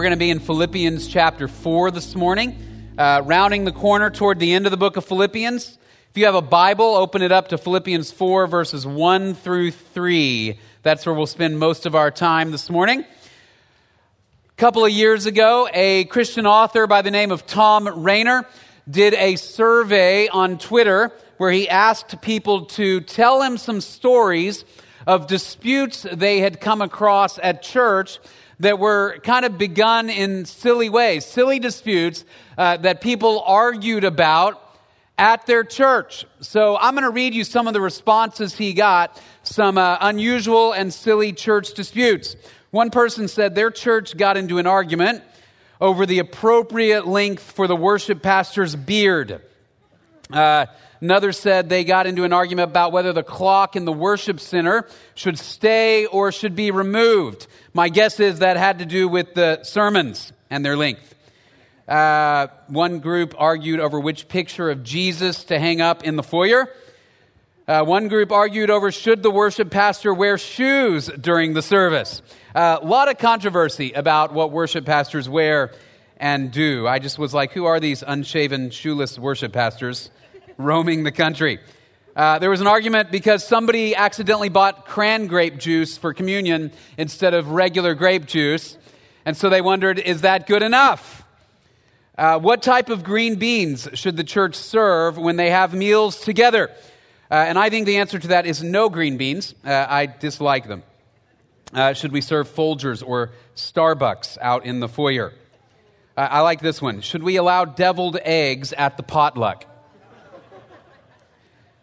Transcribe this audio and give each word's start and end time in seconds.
We're 0.00 0.04
going 0.04 0.12
to 0.12 0.24
be 0.24 0.30
in 0.30 0.40
Philippians 0.40 1.08
chapter 1.08 1.46
4 1.46 1.90
this 1.90 2.14
morning, 2.14 2.56
uh, 2.96 3.20
rounding 3.22 3.64
the 3.64 3.72
corner 3.72 4.08
toward 4.08 4.38
the 4.38 4.54
end 4.54 4.64
of 4.64 4.70
the 4.70 4.78
book 4.78 4.96
of 4.96 5.04
Philippians. 5.04 5.76
If 6.08 6.16
you 6.16 6.24
have 6.24 6.34
a 6.34 6.40
Bible, 6.40 6.96
open 6.96 7.20
it 7.20 7.32
up 7.32 7.48
to 7.48 7.58
Philippians 7.58 8.10
4, 8.10 8.46
verses 8.46 8.86
1 8.86 9.34
through 9.34 9.72
3. 9.72 10.58
That's 10.82 11.04
where 11.04 11.14
we'll 11.14 11.26
spend 11.26 11.58
most 11.58 11.84
of 11.84 11.94
our 11.94 12.10
time 12.10 12.50
this 12.50 12.70
morning. 12.70 13.00
A 13.00 14.54
couple 14.56 14.86
of 14.86 14.90
years 14.90 15.26
ago, 15.26 15.68
a 15.70 16.06
Christian 16.06 16.46
author 16.46 16.86
by 16.86 17.02
the 17.02 17.10
name 17.10 17.30
of 17.30 17.42
Thom 17.42 17.86
Rainer 18.02 18.46
did 18.88 19.12
a 19.12 19.36
survey 19.36 20.28
on 20.28 20.56
Twitter 20.56 21.12
where 21.36 21.52
he 21.52 21.68
asked 21.68 22.22
people 22.22 22.64
to 22.64 23.02
tell 23.02 23.42
him 23.42 23.58
some 23.58 23.82
stories 23.82 24.64
of 25.06 25.26
disputes 25.26 26.06
they 26.10 26.40
had 26.40 26.58
come 26.58 26.80
across 26.80 27.38
at 27.40 27.62
church 27.62 28.18
that 28.60 28.78
were 28.78 29.18
kind 29.24 29.44
of 29.44 29.58
begun 29.58 30.08
in 30.10 30.44
silly 30.44 30.88
ways, 30.88 31.24
silly 31.24 31.58
disputes 31.58 32.24
uh, 32.56 32.76
that 32.78 33.00
people 33.00 33.42
argued 33.46 34.04
about 34.04 34.62
at 35.18 35.46
their 35.46 35.64
church. 35.64 36.24
So 36.40 36.76
I'm 36.76 36.94
going 36.94 37.04
to 37.04 37.10
read 37.10 37.34
you 37.34 37.42
some 37.44 37.66
of 37.66 37.74
the 37.74 37.80
responses 37.80 38.54
he 38.54 38.72
got, 38.72 39.20
some 39.42 39.76
uh, 39.76 39.96
unusual 40.00 40.72
and 40.72 40.92
silly 40.92 41.32
church 41.32 41.74
disputes. 41.74 42.36
One 42.70 42.90
person 42.90 43.28
said 43.28 43.54
their 43.54 43.70
church 43.70 44.16
got 44.16 44.36
into 44.36 44.58
an 44.58 44.66
argument 44.66 45.22
over 45.80 46.04
the 46.06 46.18
appropriate 46.18 47.06
length 47.06 47.42
for 47.42 47.66
the 47.66 47.76
worship 47.76 48.22
pastor's 48.22 48.76
beard. 48.76 49.42
Uh, 50.30 50.66
Another 51.00 51.32
said 51.32 51.68
they 51.68 51.84
got 51.84 52.06
into 52.06 52.24
an 52.24 52.32
argument 52.32 52.70
about 52.70 52.92
whether 52.92 53.12
the 53.12 53.22
clock 53.22 53.74
in 53.74 53.86
the 53.86 53.92
worship 53.92 54.38
center 54.38 54.86
should 55.14 55.38
stay 55.38 56.04
or 56.06 56.30
should 56.30 56.54
be 56.54 56.70
removed. 56.70 57.46
My 57.72 57.88
guess 57.88 58.20
is 58.20 58.40
that 58.40 58.58
had 58.58 58.80
to 58.80 58.86
do 58.86 59.08
with 59.08 59.34
the 59.34 59.62
sermons 59.62 60.32
and 60.50 60.64
their 60.64 60.76
length. 60.76 61.14
Uh, 61.88 62.48
one 62.68 63.00
group 63.00 63.34
argued 63.38 63.80
over 63.80 63.98
which 63.98 64.28
picture 64.28 64.70
of 64.70 64.84
Jesus 64.84 65.44
to 65.44 65.58
hang 65.58 65.80
up 65.80 66.04
in 66.04 66.16
the 66.16 66.22
foyer. 66.22 66.68
Uh, 67.66 67.84
one 67.84 68.08
group 68.08 68.30
argued 68.30 68.68
over 68.68 68.92
should 68.92 69.22
the 69.22 69.30
worship 69.30 69.70
pastor 69.70 70.12
wear 70.12 70.36
shoes 70.36 71.06
during 71.20 71.54
the 71.54 71.62
service. 71.62 72.20
Uh, 72.54 72.78
a 72.80 72.84
lot 72.84 73.08
of 73.08 73.16
controversy 73.16 73.92
about 73.92 74.32
what 74.32 74.52
worship 74.52 74.84
pastors 74.84 75.28
wear 75.28 75.72
and 76.16 76.50
do. 76.50 76.86
I 76.86 76.98
just 76.98 77.18
was 77.18 77.32
like, 77.32 77.52
who 77.52 77.64
are 77.64 77.80
these 77.80 78.04
unshaven, 78.06 78.70
shoeless 78.70 79.18
worship 79.18 79.52
pastors? 79.52 80.10
Roaming 80.64 81.04
the 81.04 81.12
country. 81.12 81.58
Uh, 82.14 82.38
there 82.38 82.50
was 82.50 82.60
an 82.60 82.66
argument 82.66 83.10
because 83.10 83.46
somebody 83.46 83.94
accidentally 83.94 84.48
bought 84.48 84.86
cran 84.86 85.26
grape 85.26 85.58
juice 85.58 85.96
for 85.96 86.12
communion 86.12 86.72
instead 86.98 87.34
of 87.34 87.50
regular 87.50 87.94
grape 87.94 88.26
juice. 88.26 88.76
And 89.24 89.36
so 89.36 89.48
they 89.48 89.60
wondered, 89.60 89.98
is 89.98 90.22
that 90.22 90.46
good 90.46 90.62
enough? 90.62 91.24
Uh, 92.18 92.38
what 92.38 92.62
type 92.62 92.90
of 92.90 93.04
green 93.04 93.36
beans 93.36 93.88
should 93.94 94.16
the 94.16 94.24
church 94.24 94.54
serve 94.54 95.16
when 95.16 95.36
they 95.36 95.50
have 95.50 95.72
meals 95.72 96.20
together? 96.20 96.70
Uh, 97.30 97.34
and 97.34 97.58
I 97.58 97.70
think 97.70 97.86
the 97.86 97.98
answer 97.98 98.18
to 98.18 98.28
that 98.28 98.44
is 98.44 98.62
no 98.62 98.88
green 98.88 99.16
beans. 99.16 99.54
Uh, 99.64 99.86
I 99.88 100.06
dislike 100.06 100.66
them. 100.66 100.82
Uh, 101.72 101.92
should 101.92 102.10
we 102.10 102.20
serve 102.20 102.48
Folgers 102.48 103.06
or 103.06 103.30
Starbucks 103.54 104.36
out 104.42 104.66
in 104.66 104.80
the 104.80 104.88
foyer? 104.88 105.32
Uh, 106.16 106.28
I 106.28 106.40
like 106.40 106.60
this 106.60 106.82
one. 106.82 107.00
Should 107.00 107.22
we 107.22 107.36
allow 107.36 107.64
deviled 107.64 108.18
eggs 108.22 108.72
at 108.72 108.96
the 108.96 109.04
potluck? 109.04 109.64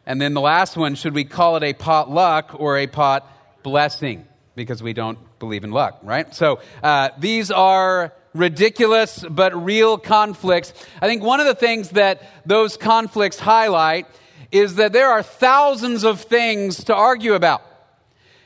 And 0.08 0.22
then 0.22 0.34
the 0.34 0.42
last 0.42 0.78
one, 0.78 0.96
should 0.96 1.14
we 1.14 1.26
call 1.26 1.58
it 1.58 1.64
a 1.64 1.74
pot 1.74 2.10
luck 2.10 2.56
or 2.58 2.78
a 2.78 2.88
pot 2.88 3.30
blessing? 3.62 4.26
Because 4.56 4.82
we 4.82 4.94
don't 4.94 5.20
believe 5.38 5.66
in 5.66 5.72
luck, 5.72 6.00
right? 6.02 6.34
So 6.34 6.62
uh, 6.82 7.10
these 7.20 7.52
are 7.52 8.14
ridiculous 8.34 9.24
but 9.30 9.66
real 9.66 9.98
conflicts. 9.98 10.74
I 11.02 11.08
think 11.08 11.24
one 11.24 11.42
of 11.42 11.46
the 11.46 11.56
things 11.56 11.90
that 11.90 12.24
those 12.46 12.78
conflicts 12.78 13.38
highlight 13.38 14.08
is 14.50 14.76
that 14.76 14.94
there 14.94 15.10
are 15.10 15.22
thousands 15.22 16.06
of 16.06 16.22
things 16.22 16.86
to 16.86 16.96
argue 16.96 17.34
about. 17.34 17.62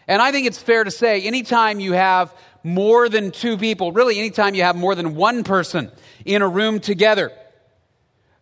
And 0.08 0.20
I 0.20 0.32
think 0.32 0.48
it's 0.48 0.60
fair 0.60 0.84
to 0.84 0.92
say 0.92 1.22
anytime 1.22 1.80
you 1.80 1.94
have 1.94 2.34
more 2.64 3.08
than 3.08 3.30
two 3.30 3.56
people, 3.56 3.92
really 3.92 4.18
anytime 4.18 4.56
you 4.56 4.64
have 4.64 4.76
more 4.76 4.96
than 4.96 5.14
one 5.14 5.44
person 5.44 5.92
in 6.26 6.42
a 6.42 6.48
room 6.48 6.80
together, 6.80 7.32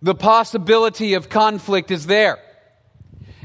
the 0.01 0.15
possibility 0.15 1.15
of 1.15 1.27
conflict 1.27 1.91
is 1.91 2.05
there. 2.05 2.39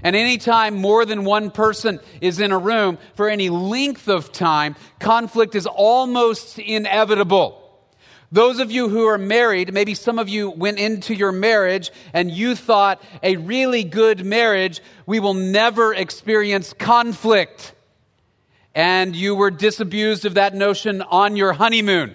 And 0.04 0.14
anytime 0.14 0.76
more 0.76 1.06
than 1.06 1.24
one 1.24 1.50
person 1.50 1.98
is 2.20 2.38
in 2.38 2.52
a 2.52 2.58
room 2.58 2.98
for 3.14 3.30
any 3.30 3.48
length 3.48 4.06
of 4.06 4.30
time, 4.30 4.76
conflict 5.00 5.54
is 5.54 5.66
almost 5.66 6.58
inevitable. 6.58 7.60
Those 8.30 8.58
of 8.58 8.70
you 8.70 8.90
who 8.90 9.06
are 9.06 9.16
married, 9.16 9.72
maybe 9.72 9.94
some 9.94 10.18
of 10.18 10.28
you 10.28 10.50
went 10.50 10.78
into 10.78 11.14
your 11.14 11.32
marriage 11.32 11.90
and 12.12 12.30
you 12.30 12.54
thought 12.54 13.02
a 13.22 13.36
really 13.36 13.82
good 13.82 14.26
marriage, 14.26 14.82
we 15.06 15.20
will 15.20 15.34
never 15.34 15.94
experience 15.94 16.74
conflict. 16.74 17.72
And 18.74 19.16
you 19.16 19.34
were 19.34 19.50
disabused 19.50 20.26
of 20.26 20.34
that 20.34 20.54
notion 20.54 21.00
on 21.00 21.36
your 21.36 21.54
honeymoon 21.54 22.14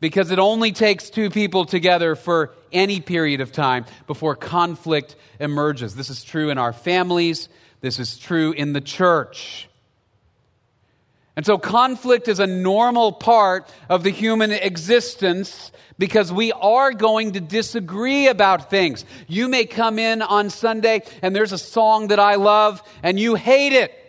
because 0.00 0.30
it 0.30 0.38
only 0.38 0.72
takes 0.72 1.10
two 1.10 1.30
people 1.30 1.64
together 1.64 2.14
for 2.14 2.52
any 2.72 3.00
period 3.00 3.40
of 3.40 3.52
time 3.52 3.86
before 4.06 4.36
conflict 4.36 5.16
emerges. 5.40 5.94
This 5.94 6.10
is 6.10 6.22
true 6.22 6.50
in 6.50 6.58
our 6.58 6.72
families, 6.72 7.48
this 7.80 7.98
is 7.98 8.18
true 8.18 8.52
in 8.52 8.72
the 8.72 8.80
church. 8.80 9.68
And 11.36 11.44
so, 11.44 11.58
conflict 11.58 12.28
is 12.28 12.40
a 12.40 12.46
normal 12.46 13.12
part 13.12 13.70
of 13.90 14.02
the 14.02 14.10
human 14.10 14.52
existence 14.52 15.70
because 15.98 16.32
we 16.32 16.50
are 16.52 16.92
going 16.92 17.32
to 17.32 17.40
disagree 17.40 18.28
about 18.28 18.70
things. 18.70 19.04
You 19.28 19.48
may 19.48 19.66
come 19.66 19.98
in 19.98 20.22
on 20.22 20.48
Sunday 20.48 21.02
and 21.20 21.36
there's 21.36 21.52
a 21.52 21.58
song 21.58 22.08
that 22.08 22.18
I 22.18 22.36
love 22.36 22.82
and 23.02 23.20
you 23.20 23.34
hate 23.34 23.74
it. 23.74 24.05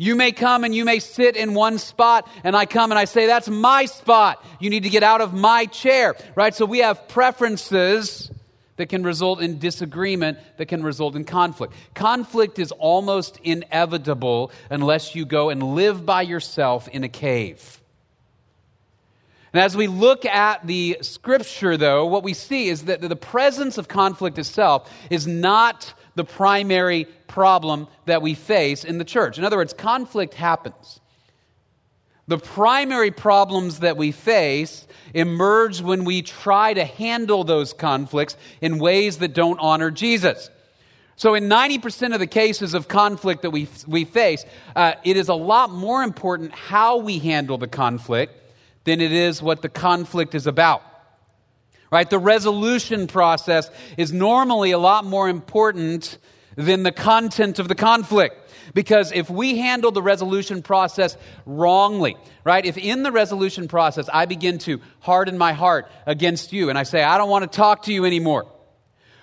You 0.00 0.16
may 0.16 0.32
come 0.32 0.64
and 0.64 0.74
you 0.74 0.86
may 0.86 0.98
sit 0.98 1.36
in 1.36 1.52
one 1.52 1.76
spot, 1.76 2.26
and 2.42 2.56
I 2.56 2.64
come 2.64 2.90
and 2.90 2.98
I 2.98 3.04
say, 3.04 3.26
That's 3.26 3.50
my 3.50 3.84
spot. 3.84 4.42
You 4.58 4.70
need 4.70 4.84
to 4.84 4.88
get 4.88 5.02
out 5.02 5.20
of 5.20 5.34
my 5.34 5.66
chair, 5.66 6.16
right? 6.34 6.54
So 6.54 6.64
we 6.64 6.78
have 6.78 7.06
preferences 7.06 8.30
that 8.76 8.86
can 8.86 9.02
result 9.02 9.42
in 9.42 9.58
disagreement, 9.58 10.38
that 10.56 10.68
can 10.68 10.82
result 10.82 11.16
in 11.16 11.24
conflict. 11.24 11.74
Conflict 11.92 12.58
is 12.58 12.72
almost 12.72 13.38
inevitable 13.42 14.52
unless 14.70 15.14
you 15.14 15.26
go 15.26 15.50
and 15.50 15.62
live 15.74 16.06
by 16.06 16.22
yourself 16.22 16.88
in 16.88 17.04
a 17.04 17.08
cave. 17.10 17.82
And 19.52 19.60
as 19.62 19.76
we 19.76 19.86
look 19.86 20.24
at 20.24 20.66
the 20.66 20.96
scripture, 21.02 21.76
though, 21.76 22.06
what 22.06 22.24
we 22.24 22.32
see 22.32 22.68
is 22.68 22.86
that 22.86 23.02
the 23.02 23.16
presence 23.16 23.76
of 23.76 23.86
conflict 23.86 24.38
itself 24.38 24.90
is 25.10 25.26
not 25.26 25.92
the 26.14 26.24
primary 26.24 27.06
problem 27.26 27.88
that 28.06 28.22
we 28.22 28.34
face 28.34 28.84
in 28.84 28.98
the 28.98 29.04
church. 29.04 29.38
In 29.38 29.44
other 29.44 29.56
words, 29.56 29.72
conflict 29.72 30.34
happens. 30.34 31.00
The 32.26 32.38
primary 32.38 33.10
problems 33.10 33.80
that 33.80 33.96
we 33.96 34.12
face 34.12 34.86
emerge 35.14 35.80
when 35.80 36.04
we 36.04 36.22
try 36.22 36.72
to 36.74 36.84
handle 36.84 37.42
those 37.42 37.72
conflicts 37.72 38.36
in 38.60 38.78
ways 38.78 39.18
that 39.18 39.34
don't 39.34 39.58
honor 39.58 39.90
Jesus. 39.90 40.50
So, 41.16 41.34
in 41.34 41.48
90% 41.48 42.14
of 42.14 42.20
the 42.20 42.26
cases 42.26 42.72
of 42.72 42.88
conflict 42.88 43.42
that 43.42 43.50
we, 43.50 43.68
we 43.86 44.04
face, 44.04 44.44
uh, 44.74 44.92
it 45.04 45.16
is 45.16 45.28
a 45.28 45.34
lot 45.34 45.70
more 45.70 46.02
important 46.02 46.52
how 46.52 46.98
we 46.98 47.18
handle 47.18 47.58
the 47.58 47.68
conflict 47.68 48.32
than 48.84 49.00
it 49.00 49.12
is 49.12 49.42
what 49.42 49.60
the 49.60 49.68
conflict 49.68 50.34
is 50.34 50.46
about. 50.46 50.82
Right? 51.90 52.08
The 52.08 52.18
resolution 52.18 53.06
process 53.06 53.68
is 53.96 54.12
normally 54.12 54.70
a 54.70 54.78
lot 54.78 55.04
more 55.04 55.28
important 55.28 56.18
than 56.56 56.82
the 56.82 56.92
content 56.92 57.58
of 57.58 57.68
the 57.68 57.74
conflict. 57.74 58.36
Because 58.74 59.10
if 59.12 59.28
we 59.28 59.58
handle 59.58 59.90
the 59.90 60.02
resolution 60.02 60.62
process 60.62 61.16
wrongly, 61.46 62.16
right? 62.44 62.64
If 62.64 62.78
in 62.78 63.02
the 63.02 63.10
resolution 63.10 63.66
process 63.66 64.08
I 64.12 64.26
begin 64.26 64.58
to 64.58 64.80
harden 65.00 65.36
my 65.36 65.52
heart 65.52 65.90
against 66.06 66.52
you 66.52 66.68
and 66.68 66.78
I 66.78 66.84
say, 66.84 67.02
I 67.02 67.18
don't 67.18 67.30
want 67.30 67.50
to 67.50 67.56
talk 67.56 67.84
to 67.84 67.92
you 67.92 68.04
anymore. 68.04 68.46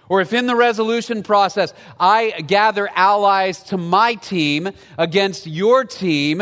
Or 0.09 0.21
if 0.21 0.33
in 0.33 0.47
the 0.47 0.56
resolution 0.56 1.24
process 1.24 1.74
I 2.00 2.31
gather 2.41 2.89
allies 2.94 3.63
to 3.63 3.77
my 3.77 4.15
team 4.15 4.69
against 4.97 5.47
your 5.47 5.86
team, 5.86 6.41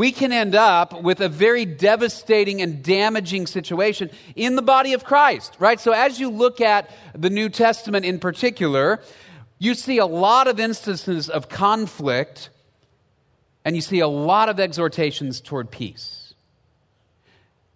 we 0.00 0.12
can 0.12 0.32
end 0.32 0.54
up 0.54 1.02
with 1.02 1.20
a 1.20 1.28
very 1.28 1.66
devastating 1.66 2.62
and 2.62 2.82
damaging 2.82 3.46
situation 3.46 4.08
in 4.34 4.56
the 4.56 4.62
body 4.62 4.94
of 4.94 5.04
Christ, 5.04 5.54
right? 5.58 5.78
So 5.78 5.92
as 5.92 6.18
you 6.18 6.30
look 6.30 6.62
at 6.62 6.88
the 7.14 7.28
New 7.28 7.50
Testament 7.50 8.06
in 8.06 8.18
particular, 8.18 9.02
you 9.58 9.74
see 9.74 9.98
a 9.98 10.06
lot 10.06 10.48
of 10.48 10.58
instances 10.58 11.28
of 11.28 11.50
conflict 11.50 12.48
and 13.62 13.76
you 13.76 13.82
see 13.82 14.00
a 14.00 14.08
lot 14.08 14.48
of 14.48 14.58
exhortations 14.58 15.42
toward 15.42 15.70
peace. 15.70 16.32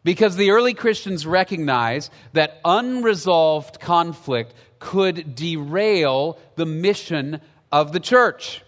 Because 0.03 0.37
the 0.37 0.53
early 0.53 0.73
Christians 0.73 1.27
recognized 1.27 2.11
that 2.33 2.59
unresolved 2.65 3.81
conflict 3.81 4.55
could 4.79 5.35
derail 5.35 6.39
the 6.57 6.65
mission 6.65 7.43
of 7.71 7.93
the 7.93 8.01
church. 8.01 8.64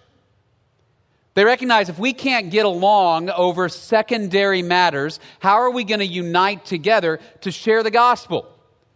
They 1.37 1.44
recognize 1.44 1.91
if 1.91 1.99
we 1.99 2.15
can't 2.15 2.50
get 2.50 2.65
along 2.65 3.29
over 3.29 3.69
secondary 3.69 4.62
matters, 4.62 5.21
how 5.38 5.56
are 5.56 5.71
we 5.71 5.85
going 5.85 6.00
to 6.00 6.06
unite 6.06 6.65
together 6.65 7.21
to 7.43 7.50
share 7.50 7.83
the 7.83 7.91
gospel? 7.91 8.49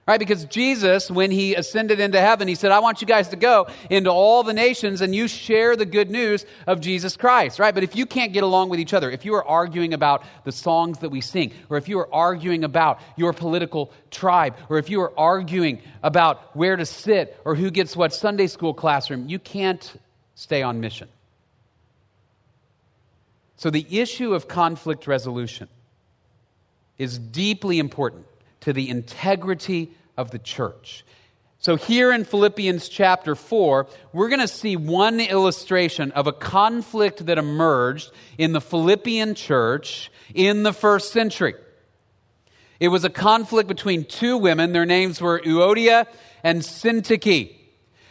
Right? 0.08 0.18
Because 0.18 0.46
Jesus, 0.46 1.10
when 1.10 1.30
he 1.30 1.54
ascended 1.54 2.00
into 2.00 2.18
heaven, 2.18 2.48
he 2.48 2.54
said, 2.54 2.72
I 2.72 2.78
want 2.78 3.02
you 3.02 3.06
guys 3.06 3.28
to 3.28 3.36
go 3.36 3.66
into 3.90 4.08
all 4.10 4.42
the 4.42 4.54
nations 4.54 5.02
and 5.02 5.14
you 5.14 5.28
share 5.28 5.76
the 5.76 5.84
good 5.84 6.10
news 6.10 6.46
of 6.66 6.80
Jesus 6.80 7.14
Christ. 7.14 7.58
Right? 7.58 7.74
But 7.74 7.84
if 7.84 7.94
you 7.94 8.06
can't 8.06 8.32
get 8.32 8.42
along 8.42 8.70
with 8.70 8.80
each 8.80 8.94
other, 8.94 9.10
if 9.10 9.26
you 9.26 9.34
are 9.34 9.46
arguing 9.46 9.92
about 9.92 10.24
the 10.44 10.50
songs 10.50 11.00
that 11.00 11.10
we 11.10 11.20
sing, 11.20 11.52
or 11.68 11.76
if 11.76 11.90
you 11.90 11.98
are 11.98 12.08
arguing 12.10 12.64
about 12.64 13.00
your 13.16 13.34
political 13.34 13.92
tribe, 14.10 14.56
or 14.70 14.78
if 14.78 14.88
you 14.88 15.02
are 15.02 15.12
arguing 15.14 15.82
about 16.02 16.56
where 16.56 16.76
to 16.76 16.86
sit 16.86 17.38
or 17.44 17.54
who 17.54 17.70
gets 17.70 17.94
what 17.94 18.14
Sunday 18.14 18.46
school 18.46 18.72
classroom, 18.72 19.28
you 19.28 19.38
can't 19.38 19.92
stay 20.34 20.62
on 20.62 20.80
mission. 20.80 21.10
So 23.60 23.68
the 23.68 23.84
issue 23.90 24.32
of 24.32 24.48
conflict 24.48 25.06
resolution 25.06 25.68
is 26.96 27.18
deeply 27.18 27.78
important 27.78 28.24
to 28.60 28.72
the 28.72 28.88
integrity 28.88 29.90
of 30.16 30.30
the 30.30 30.38
church. 30.38 31.04
So, 31.58 31.76
here 31.76 32.10
in 32.10 32.24
Philippians 32.24 32.88
chapter 32.88 33.34
4, 33.34 33.86
we're 34.14 34.30
going 34.30 34.40
to 34.40 34.48
see 34.48 34.76
one 34.76 35.20
illustration 35.20 36.10
of 36.12 36.26
a 36.26 36.32
conflict 36.32 37.26
that 37.26 37.36
emerged 37.36 38.10
in 38.38 38.54
the 38.54 38.62
Philippian 38.62 39.34
church 39.34 40.10
in 40.32 40.62
the 40.62 40.72
first 40.72 41.12
century. 41.12 41.52
It 42.80 42.88
was 42.88 43.04
a 43.04 43.10
conflict 43.10 43.68
between 43.68 44.06
two 44.06 44.38
women. 44.38 44.72
Their 44.72 44.86
names 44.86 45.20
were 45.20 45.38
Euodia 45.38 46.06
and 46.42 46.62
Syntyche. 46.62 47.59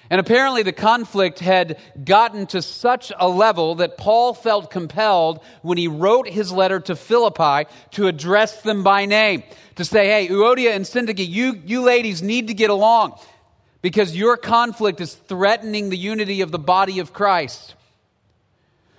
And 0.10 0.20
apparently, 0.20 0.64
the 0.64 0.72
conflict 0.72 1.40
had 1.40 1.78
gotten 2.04 2.48
to 2.48 2.64
such 2.64 3.12
a 3.20 3.30
level 3.30 3.76
that 3.76 3.96
Paul 3.96 4.34
felt 4.34 4.72
compelled 4.72 5.40
when 5.62 5.78
he 5.78 5.88
wrote 5.88 6.28
his 6.28 6.52
letter 6.52 6.80
to 6.82 6.96
Philippi 6.96 7.70
to 7.92 8.08
address 8.08 8.64
them 8.64 8.84
by 8.84 9.06
name. 9.06 9.44
To 9.76 9.86
say, 9.86 10.08
hey, 10.08 10.28
Euodia 10.28 10.76
and 10.76 10.84
Syntyche, 10.84 11.28
you, 11.28 11.62
you 11.64 11.82
ladies 11.82 12.24
need 12.24 12.48
to 12.48 12.56
get 12.56 12.72
along 12.72 13.20
because 13.84 14.18
your 14.18 14.36
conflict 14.36 15.00
is 15.00 15.14
threatening 15.14 15.90
the 15.90 15.98
unity 15.98 16.42
of 16.42 16.52
the 16.52 16.60
body 16.60 17.00
of 17.00 17.14
Christ. 17.14 17.76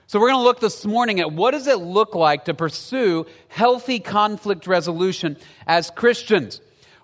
So, 0.06 0.20
we're 0.20 0.30
going 0.30 0.40
to 0.40 0.44
look 0.44 0.60
this 0.60 0.86
morning 0.86 1.18
at 1.18 1.32
what 1.32 1.50
does 1.50 1.66
it 1.66 1.78
look 1.80 2.14
like 2.14 2.44
to 2.44 2.54
pursue 2.54 3.26
healthy 3.48 3.98
conflict 3.98 4.68
resolution 4.68 5.36
as 5.66 5.90
Christians. 5.90 6.60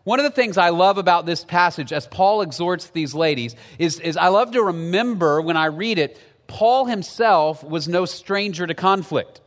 One 0.06 0.20
of 0.20 0.23
the 0.23 0.31
things 0.31 0.56
I 0.56 0.69
love 0.69 0.99
about 0.99 1.26
this 1.26 1.44
passage, 1.44 1.93
as 1.93 2.06
Paul 2.06 2.43
exhorts 2.43 2.91
these 2.91 3.12
ladies, 3.12 3.56
is, 3.76 3.99
is 3.99 4.17
I 4.17 4.29
love 4.29 4.53
to 4.53 4.62
remember 4.62 5.41
when 5.41 5.56
I 5.56 5.67
read 5.67 5.99
it, 5.99 6.17
Paul 6.47 6.85
himself 6.85 7.64
was 7.64 7.88
no 7.88 8.05
stranger 8.05 8.69
to 8.69 8.73
conflict. 8.73 9.41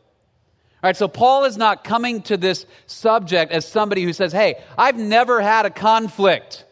All 0.84 0.90
right, 0.90 0.98
so 0.98 1.08
Paul 1.08 1.46
is 1.46 1.56
not 1.56 1.86
coming 1.86 2.24
to 2.24 2.36
this 2.36 2.66
subject 2.88 3.54
as 3.54 3.66
somebody 3.66 4.04
who 4.04 4.12
says, 4.12 4.34
Hey, 4.34 4.62
I've 4.78 4.98
never 4.98 5.40
had 5.40 5.66
a 5.66 5.70
conflict, 5.70 6.66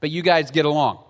but 0.00 0.08
you 0.08 0.22
guys 0.22 0.50
get 0.50 0.64
along. 0.64 1.04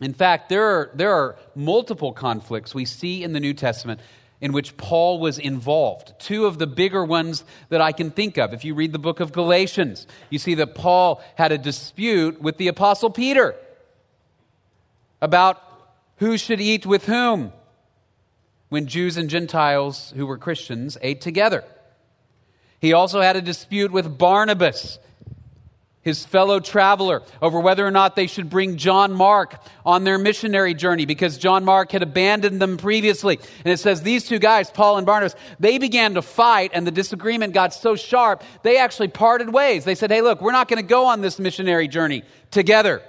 In 0.00 0.14
fact, 0.14 0.48
there 0.48 0.64
are, 0.64 0.90
there 0.94 1.12
are 1.12 1.36
multiple 1.54 2.12
conflicts 2.12 2.74
we 2.74 2.84
see 2.84 3.22
in 3.22 3.32
the 3.32 3.40
New 3.40 3.54
Testament 3.54 4.00
in 4.40 4.52
which 4.52 4.76
Paul 4.76 5.18
was 5.18 5.38
involved. 5.38 6.12
Two 6.18 6.46
of 6.46 6.58
the 6.58 6.66
bigger 6.66 7.04
ones 7.04 7.44
that 7.70 7.80
I 7.80 7.92
can 7.92 8.10
think 8.10 8.36
of. 8.38 8.54
If 8.54 8.64
you 8.64 8.74
read 8.74 8.92
the 8.92 8.98
book 8.98 9.20
of 9.20 9.32
Galatians, 9.32 10.06
you 10.30 10.38
see 10.38 10.54
that 10.54 10.74
Paul 10.74 11.22
had 11.34 11.52
a 11.52 11.58
dispute 11.58 12.40
with 12.40 12.56
the 12.56 12.68
apostle 12.68 13.10
Peter 13.10 13.56
about 15.20 15.60
who 16.16 16.36
should 16.36 16.60
eat 16.60 16.86
with 16.86 17.06
whom 17.06 17.52
when 18.68 18.86
Jews 18.86 19.16
and 19.16 19.28
Gentiles 19.28 20.12
who 20.16 20.26
were 20.26 20.38
Christians 20.38 20.96
ate 21.02 21.20
together. 21.20 21.64
He 22.80 22.92
also 22.92 23.20
had 23.20 23.34
a 23.34 23.42
dispute 23.42 23.90
with 23.90 24.18
Barnabas 24.18 24.98
his 26.02 26.24
fellow 26.24 26.60
traveler, 26.60 27.22
over 27.42 27.60
whether 27.60 27.86
or 27.86 27.90
not 27.90 28.16
they 28.16 28.26
should 28.26 28.48
bring 28.48 28.76
John 28.76 29.12
Mark 29.12 29.60
on 29.84 30.04
their 30.04 30.18
missionary 30.18 30.74
journey 30.74 31.04
because 31.04 31.36
John 31.36 31.64
Mark 31.64 31.92
had 31.92 32.02
abandoned 32.02 32.62
them 32.62 32.76
previously. 32.76 33.38
And 33.64 33.72
it 33.72 33.78
says 33.78 34.02
these 34.02 34.24
two 34.26 34.38
guys, 34.38 34.70
Paul 34.70 34.96
and 34.96 35.06
Barnabas, 35.06 35.34
they 35.58 35.78
began 35.78 36.14
to 36.14 36.22
fight 36.22 36.70
and 36.72 36.86
the 36.86 36.90
disagreement 36.90 37.52
got 37.52 37.74
so 37.74 37.96
sharp, 37.96 38.42
they 38.62 38.78
actually 38.78 39.08
parted 39.08 39.52
ways. 39.52 39.84
They 39.84 39.94
said, 39.94 40.10
hey, 40.10 40.22
look, 40.22 40.40
we're 40.40 40.52
not 40.52 40.68
going 40.68 40.82
to 40.82 40.88
go 40.88 41.06
on 41.06 41.20
this 41.20 41.38
missionary 41.38 41.88
journey 41.88 42.22
together. 42.50 43.02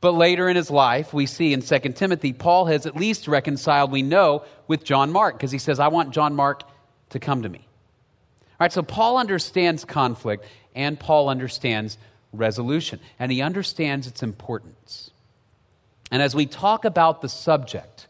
But 0.00 0.12
later 0.12 0.48
in 0.48 0.56
his 0.56 0.70
life, 0.70 1.12
we 1.12 1.26
see 1.26 1.52
in 1.52 1.60
2 1.60 1.78
Timothy, 1.92 2.32
Paul 2.32 2.66
has 2.66 2.86
at 2.86 2.96
least 2.96 3.26
reconciled, 3.26 3.90
we 3.90 4.02
know, 4.02 4.44
with 4.68 4.84
John 4.84 5.10
Mark 5.10 5.36
because 5.36 5.50
he 5.50 5.58
says, 5.58 5.80
I 5.80 5.88
want 5.88 6.10
John 6.10 6.36
Mark 6.36 6.62
to 7.10 7.18
come 7.18 7.42
to 7.42 7.48
me. 7.48 7.58
All 7.58 8.64
right, 8.64 8.72
so 8.72 8.82
Paul 8.82 9.18
understands 9.18 9.84
conflict 9.84 10.44
and 10.74 10.98
Paul 10.98 11.28
understands 11.28 11.98
resolution, 12.32 13.00
and 13.18 13.32
he 13.32 13.42
understands 13.42 14.06
its 14.06 14.22
importance. 14.22 15.10
And 16.10 16.22
as 16.22 16.34
we 16.34 16.46
talk 16.46 16.84
about 16.84 17.20
the 17.22 17.28
subject, 17.28 18.06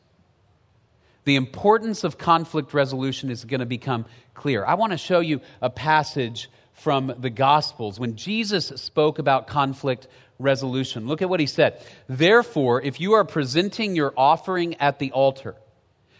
the 1.25 1.37
importance 1.37 2.05
of 2.05 2.17
conflict 2.17 2.73
resolution 2.73 3.31
is 3.31 3.45
going 3.45 3.61
to 3.61 3.67
become 3.67 4.07
clear. 4.35 4.65
I 4.65 4.75
want 4.75 4.93
to 4.93 4.99
show 4.99 5.21
you 5.21 5.41
a 5.61 5.71
passage 5.71 6.49
from 6.73 7.13
the 7.19 7.31
Gospels 7.31 7.99
when 7.99 8.17
Jesus 8.17 8.69
spoke 8.77 9.19
about 9.19 9.49
conflict 9.49 10.07
resolution. 10.39 11.09
Look 11.09 11.23
at 11.23 11.29
what 11.29 11.41
he 11.41 11.47
said. 11.47 11.83
Therefore, 12.09 12.81
if 12.81 13.01
you 13.01 13.15
are 13.15 13.25
presenting 13.25 13.97
your 13.97 14.15
offering 14.17 14.77
at 14.77 15.01
the 15.01 15.11
altar, 15.13 15.57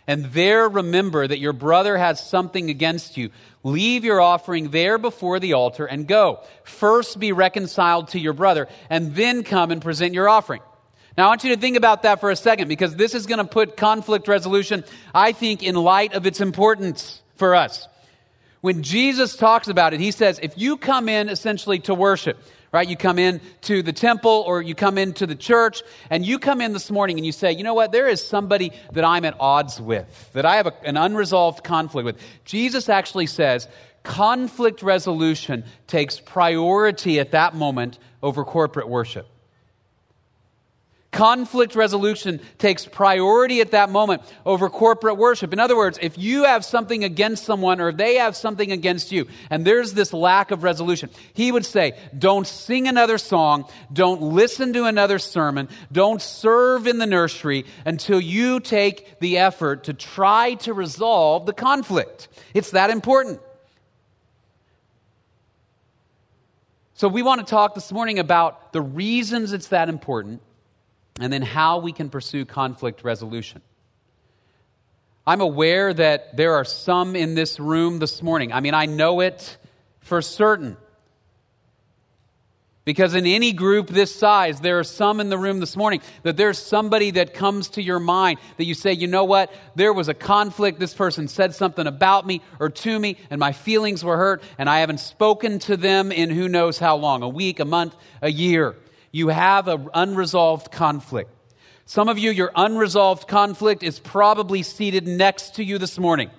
and 0.09 0.25
there 0.33 0.69
remember 0.69 1.29
that 1.29 1.39
your 1.39 1.53
brother 1.53 1.97
has 1.97 2.19
something 2.19 2.71
against 2.71 3.17
you, 3.17 3.31
leave 3.63 4.05
your 4.05 4.21
offering 4.21 4.71
there 4.71 4.99
before 4.99 5.39
the 5.39 5.53
altar 5.53 5.87
and 5.87 6.09
go. 6.09 6.41
First 6.65 7.21
be 7.21 7.31
reconciled 7.31 8.09
to 8.09 8.19
your 8.19 8.33
brother, 8.33 8.67
and 8.91 9.15
then 9.15 9.45
come 9.45 9.71
and 9.71 9.81
present 9.81 10.15
your 10.15 10.29
offering. 10.29 10.63
Now, 11.17 11.27
I 11.27 11.29
want 11.29 11.45
you 11.45 11.55
to 11.55 11.61
think 11.61 11.77
about 11.77 12.05
that 12.05 12.21
for 12.21 12.31
a 12.31 12.37
second 12.37 12.69
because 12.69 12.97
this 12.97 13.15
is 13.15 13.27
going 13.27 13.39
to 13.39 13.45
put 13.45 13.77
conflict 13.77 14.29
resolution, 14.29 14.85
I 15.15 15.33
think, 15.33 15.63
in 15.63 15.75
light 15.75 16.15
of 16.15 16.27
its 16.27 16.41
importance 16.41 17.23
for 17.37 17.55
us. 17.55 17.87
When 18.61 18.83
Jesus 18.83 19.37
talks 19.37 19.69
about 19.69 19.95
it, 19.95 20.01
he 20.01 20.11
says, 20.11 20.41
if 20.43 20.57
you 20.57 20.77
come 20.77 21.09
in 21.09 21.29
essentially 21.29 21.81
to 21.81 21.95
worship, 21.95 22.39
right? 22.73 22.89
You 22.89 22.97
come 22.97 23.19
in 23.19 23.41
to 23.63 23.83
the 23.83 23.93
temple 23.93 24.45
or 24.47 24.63
you 24.63 24.75
come 24.75 24.99
into 24.99 25.27
the 25.27 25.35
church 25.35 25.83
and 26.11 26.25
you 26.25 26.39
come 26.39 26.61
in 26.61 26.73
this 26.73 26.91
morning 26.91 27.19
and 27.19 27.25
you 27.25 27.33
say, 27.33 27.53
you 27.53 27.65
know 27.65 27.75
what? 27.75 27.93
There 27.93 28.09
is 28.09 28.27
somebody 28.27 28.73
that 28.93 29.05
I'm 29.05 29.25
at 29.25 29.37
odds 29.41 29.81
with, 29.81 30.31
that 30.33 30.45
I 30.45 30.57
have 30.57 30.67
a, 30.67 30.75
an 30.85 30.97
unresolved 30.97 31.65
conflict 31.65 32.05
with. 32.05 32.21
Jesus 32.45 32.89
actually 32.89 33.27
says 33.27 33.69
conflict 34.03 34.83
resolution 34.83 35.65
takes 35.87 36.21
priority 36.21 37.21
at 37.21 37.33
that 37.33 37.55
moment 37.55 37.99
over 38.23 38.45
corporate 38.45 38.89
worship. 38.89 39.29
Conflict 41.19 41.75
resolution 41.75 42.41
takes 42.59 42.87
priority 42.87 43.61
at 43.61 43.73
that 43.73 43.91
moment 43.91 44.23
over 44.47 44.71
corporate 44.71 45.17
worship. 45.17 45.53
In 45.53 45.59
other 45.59 45.77
words, 45.77 45.99
if 46.01 46.17
you 46.17 46.45
have 46.45 46.65
something 46.65 47.03
against 47.03 47.45
someone 47.45 47.81
or 47.81 47.91
they 47.91 48.15
have 48.19 48.37
something 48.37 48.71
against 48.71 49.11
you, 49.11 49.27
and 49.51 49.65
there's 49.65 49.95
this 49.95 50.13
lack 50.13 50.53
of 50.53 50.63
resolution, 50.63 51.11
he 51.35 51.51
would 51.51 51.67
say, 51.67 51.99
don't 52.17 52.47
sing 52.47 52.87
another 52.87 53.19
song, 53.19 53.65
don't 53.93 54.23
listen 54.23 54.73
to 54.75 54.85
another 54.85 55.19
sermon, 55.19 55.69
don't 55.91 56.23
serve 56.23 56.87
in 56.87 56.99
the 56.99 57.07
nursery 57.07 57.65
until 57.85 58.21
you 58.21 58.61
take 58.61 59.19
the 59.19 59.39
effort 59.39 59.83
to 59.85 59.95
try 59.95 60.55
to 60.55 60.73
resolve 60.73 61.47
the 61.47 61.53
conflict. 61.53 62.29
It's 62.55 62.71
that 62.71 62.91
important. 62.91 63.41
So, 66.95 67.09
we 67.09 67.23
want 67.23 67.45
to 67.45 67.51
talk 67.51 67.75
this 67.75 67.91
morning 67.91 68.21
about 68.21 68.73
the 68.73 68.81
reasons 68.81 69.53
it's 69.53 69.67
that 69.69 69.89
important 69.89 70.43
and 71.21 71.33
then 71.33 71.43
how 71.43 71.79
we 71.79 71.93
can 71.93 72.11
pursue 72.11 72.45
conflict 72.45 73.03
resolution. 73.05 73.63
I'm 75.27 75.41
aware 75.41 75.93
that 75.93 76.37
there 76.37 76.55
are 76.55 76.65
some 76.65 77.15
in 77.15 77.35
this 77.35 77.61
room 77.61 77.99
this 77.99 78.23
morning. 78.23 78.53
I 78.53 78.61
mean, 78.61 78.73
I 78.73 78.87
know 78.87 79.21
it 79.21 79.59
for 80.01 80.23
certain. 80.23 80.79
Because 82.87 83.15
in 83.15 83.27
any 83.27 83.53
group 83.53 83.89
this 83.89 84.15
size, 84.15 84.61
there 84.61 84.79
are 84.79 84.85
some 84.85 85.21
in 85.21 85.29
the 85.29 85.37
room 85.37 85.61
this 85.61 85.77
morning 85.77 86.01
that 86.23 86.39
there's 86.39 86.59
somebody 86.59 87.11
that 87.11 87.35
comes 87.35 87.69
to 87.71 87.83
your 87.83 87.99
mind 87.99 88.39
that 88.57 88.65
you 88.65 88.73
say, 88.73 88.95
you 88.95 89.07
know 89.07 89.25
what, 89.25 89.53
there 89.75 89.93
was 89.93 90.09
a 90.09 90.15
conflict. 90.15 90.81
This 90.81 90.95
person 90.95 91.29
said 91.29 91.55
something 91.55 91.87
about 91.87 92.27
me 92.27 92.41
or 92.59 92.71
to 92.71 92.99
me, 92.99 93.19
and 93.29 93.39
my 93.39 93.53
feelings 93.53 94.03
were 94.03 94.17
hurt, 94.17 94.43
and 94.57 94.71
I 94.71 94.81
haven't 94.81 95.01
spoken 95.01 95.59
to 95.59 95.77
them 95.77 96.11
in 96.11 96.31
who 96.31 96.49
knows 96.49 96.79
how 96.79 96.97
long 96.97 97.23
a 97.23 97.29
week, 97.29 97.61
a 97.61 97.67
month, 97.67 97.95
a 98.23 98.31
year 98.31 98.75
you 99.11 99.29
have 99.29 99.69
an 99.69 99.89
unresolved 99.95 100.71
conflict. 100.71 101.31
Some 101.87 102.09
of 102.09 102.19
you, 102.19 102.31
your 102.31 102.53
unresolved 102.55 103.27
conflict 103.29 103.83
is 103.83 103.99
probably 103.99 104.63
seated 104.63 105.07
next 105.07 105.55
to 105.55 105.65
you 105.65 105.79
this 105.79 105.99
morning 105.99 106.31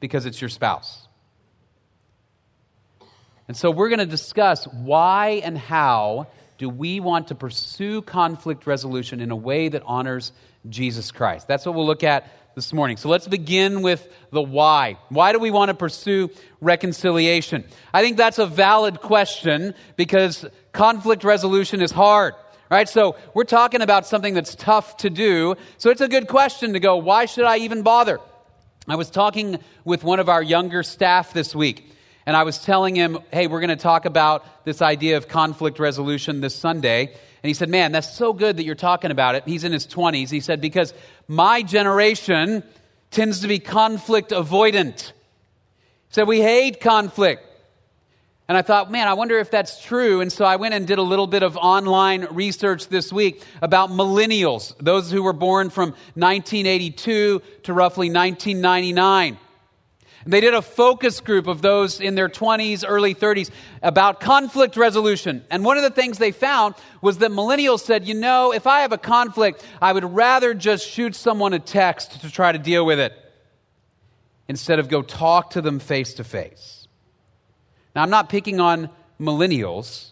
because 0.00 0.26
it's 0.26 0.40
your 0.40 0.50
spouse. 0.50 1.06
And 3.46 3.56
so 3.56 3.70
we're 3.70 3.88
going 3.88 4.00
to 4.00 4.06
discuss 4.06 4.66
why 4.66 5.42
and 5.44 5.56
how 5.56 6.26
do 6.58 6.68
we 6.68 6.98
want 7.00 7.28
to 7.28 7.34
pursue 7.34 8.02
conflict 8.02 8.66
resolution 8.66 9.20
in 9.20 9.30
a 9.30 9.36
way 9.36 9.68
that 9.68 9.82
honors 9.86 10.32
Jesus 10.68 11.12
Christ. 11.12 11.48
That's 11.48 11.66
what 11.66 11.74
we'll 11.74 11.86
look 11.86 12.04
at 12.04 12.30
this 12.54 12.72
morning. 12.72 12.96
So 12.96 13.08
let's 13.08 13.26
begin 13.26 13.82
with 13.82 14.06
the 14.30 14.42
why. 14.42 14.98
Why 15.08 15.32
do 15.32 15.38
we 15.38 15.50
want 15.50 15.70
to 15.70 15.74
pursue 15.74 16.30
reconciliation? 16.60 17.64
I 17.92 18.02
think 18.02 18.16
that's 18.16 18.38
a 18.38 18.46
valid 18.46 19.00
question 19.00 19.74
because 19.96 20.46
conflict 20.72 21.24
resolution 21.24 21.82
is 21.82 21.90
hard. 21.90 22.34
Right? 22.70 22.88
So 22.88 23.16
we're 23.34 23.44
talking 23.44 23.82
about 23.82 24.06
something 24.06 24.34
that's 24.34 24.54
tough 24.54 24.96
to 24.98 25.10
do. 25.10 25.54
So 25.78 25.90
it's 25.90 26.00
a 26.00 26.08
good 26.08 26.28
question 26.28 26.72
to 26.72 26.80
go, 26.80 26.96
why 26.96 27.26
should 27.26 27.44
I 27.44 27.58
even 27.58 27.82
bother? 27.82 28.18
I 28.88 28.96
was 28.96 29.10
talking 29.10 29.58
with 29.84 30.02
one 30.02 30.18
of 30.18 30.28
our 30.28 30.42
younger 30.42 30.82
staff 30.82 31.32
this 31.32 31.54
week, 31.54 31.90
and 32.26 32.36
I 32.36 32.42
was 32.42 32.58
telling 32.64 32.96
him, 32.96 33.18
hey, 33.32 33.46
we're 33.46 33.60
going 33.60 33.68
to 33.68 33.76
talk 33.76 34.06
about 34.06 34.64
this 34.64 34.82
idea 34.82 35.18
of 35.18 35.28
conflict 35.28 35.78
resolution 35.78 36.40
this 36.40 36.54
Sunday. 36.54 37.14
And 37.44 37.48
he 37.48 37.52
said, 37.52 37.68
man, 37.68 37.92
that's 37.92 38.10
so 38.10 38.32
good 38.32 38.56
that 38.56 38.64
you're 38.64 38.74
talking 38.74 39.10
about 39.10 39.34
it. 39.34 39.42
He's 39.44 39.64
in 39.64 39.72
his 39.72 39.86
20s. 39.86 40.30
He 40.30 40.40
said, 40.40 40.62
because 40.62 40.94
my 41.28 41.62
generation 41.62 42.62
tends 43.10 43.40
to 43.40 43.48
be 43.48 43.58
conflict 43.58 44.30
avoidant. 44.30 45.08
He 45.08 45.12
said, 46.08 46.26
we 46.26 46.40
hate 46.40 46.80
conflict. 46.80 47.46
And 48.48 48.56
I 48.56 48.62
thought, 48.62 48.90
man, 48.90 49.08
I 49.08 49.12
wonder 49.12 49.38
if 49.38 49.50
that's 49.50 49.82
true. 49.82 50.22
And 50.22 50.32
so 50.32 50.46
I 50.46 50.56
went 50.56 50.72
and 50.72 50.86
did 50.86 50.96
a 50.96 51.02
little 51.02 51.26
bit 51.26 51.42
of 51.42 51.58
online 51.58 52.26
research 52.30 52.88
this 52.88 53.12
week 53.12 53.42
about 53.60 53.90
millennials, 53.90 54.74
those 54.78 55.10
who 55.10 55.22
were 55.22 55.34
born 55.34 55.68
from 55.68 55.90
1982 56.14 57.42
to 57.64 57.72
roughly 57.74 58.08
1999. 58.10 59.36
They 60.26 60.40
did 60.40 60.54
a 60.54 60.62
focus 60.62 61.20
group 61.20 61.46
of 61.46 61.60
those 61.60 62.00
in 62.00 62.14
their 62.14 62.28
20s, 62.28 62.84
early 62.86 63.14
30s 63.14 63.50
about 63.82 64.20
conflict 64.20 64.76
resolution. 64.76 65.44
And 65.50 65.64
one 65.64 65.76
of 65.76 65.82
the 65.82 65.90
things 65.90 66.18
they 66.18 66.32
found 66.32 66.74
was 67.02 67.18
that 67.18 67.30
millennials 67.30 67.80
said, 67.80 68.06
you 68.08 68.14
know, 68.14 68.52
if 68.52 68.66
I 68.66 68.80
have 68.80 68.92
a 68.92 68.98
conflict, 68.98 69.64
I 69.82 69.92
would 69.92 70.04
rather 70.04 70.54
just 70.54 70.88
shoot 70.88 71.14
someone 71.14 71.52
a 71.52 71.58
text 71.58 72.22
to 72.22 72.30
try 72.30 72.52
to 72.52 72.58
deal 72.58 72.86
with 72.86 72.98
it 72.98 73.12
instead 74.48 74.78
of 74.78 74.88
go 74.88 75.02
talk 75.02 75.50
to 75.50 75.62
them 75.62 75.78
face 75.78 76.14
to 76.14 76.24
face. 76.24 76.88
Now, 77.94 78.02
I'm 78.02 78.10
not 78.10 78.28
picking 78.28 78.60
on 78.60 78.90
millennials 79.20 80.10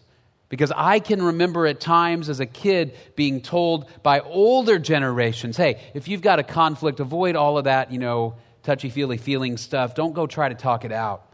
because 0.49 0.71
I 0.75 0.99
can 0.99 1.21
remember 1.21 1.65
at 1.65 1.79
times 1.79 2.29
as 2.29 2.39
a 2.39 2.45
kid 2.45 2.95
being 3.15 3.41
told 3.41 3.89
by 4.03 4.19
older 4.19 4.77
generations, 4.77 5.57
hey, 5.57 5.81
if 5.95 6.07
you've 6.07 6.21
got 6.21 6.37
a 6.37 6.43
conflict, 6.43 6.99
avoid 6.99 7.35
all 7.35 7.57
of 7.57 7.63
that, 7.63 7.91
you 7.91 7.97
know, 7.97 8.35
touchy 8.63 8.89
feely 8.89 9.17
feeling 9.17 9.57
stuff. 9.57 9.93
Don't 9.93 10.13
go 10.13 10.25
try 10.25 10.49
to 10.49 10.55
talk 10.55 10.85
it 10.85 10.91
out. 10.91 11.25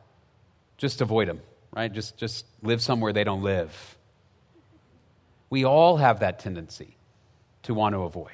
Just 0.78 1.02
avoid 1.02 1.28
them, 1.28 1.42
right? 1.74 1.92
Just, 1.92 2.18
just 2.18 2.46
live 2.62 2.82
somewhere 2.82 3.14
they 3.14 3.24
don't 3.24 3.44
live. 3.44 3.98
We 5.50 5.66
all 5.66 5.98
have 5.98 6.20
that 6.20 6.40
tendency 6.40 6.96
to 7.64 7.74
want 7.74 7.94
to 7.94 8.02
avoid. 8.02 8.32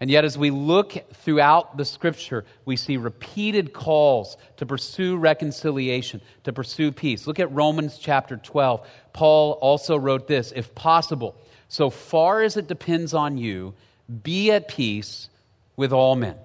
And 0.00 0.10
yet, 0.10 0.24
as 0.24 0.36
we 0.36 0.50
look 0.50 0.92
throughout 1.14 1.76
the 1.76 1.84
scripture, 1.84 2.44
we 2.64 2.76
see 2.76 2.96
repeated 2.96 3.72
calls 3.72 4.36
to 4.56 4.66
pursue 4.66 5.16
reconciliation, 5.16 6.20
to 6.42 6.52
pursue 6.52 6.92
peace. 6.92 7.26
Look 7.26 7.38
at 7.38 7.50
Romans 7.52 7.96
chapter 7.98 8.36
12. 8.36 8.86
Paul 9.12 9.52
also 9.52 9.96
wrote 9.96 10.26
this 10.26 10.52
If 10.54 10.74
possible, 10.74 11.36
so 11.68 11.90
far 11.90 12.42
as 12.42 12.56
it 12.56 12.66
depends 12.66 13.14
on 13.14 13.38
you, 13.38 13.74
be 14.22 14.50
at 14.50 14.68
peace 14.68 15.30
with 15.76 15.92
all 15.92 16.16
men. 16.16 16.36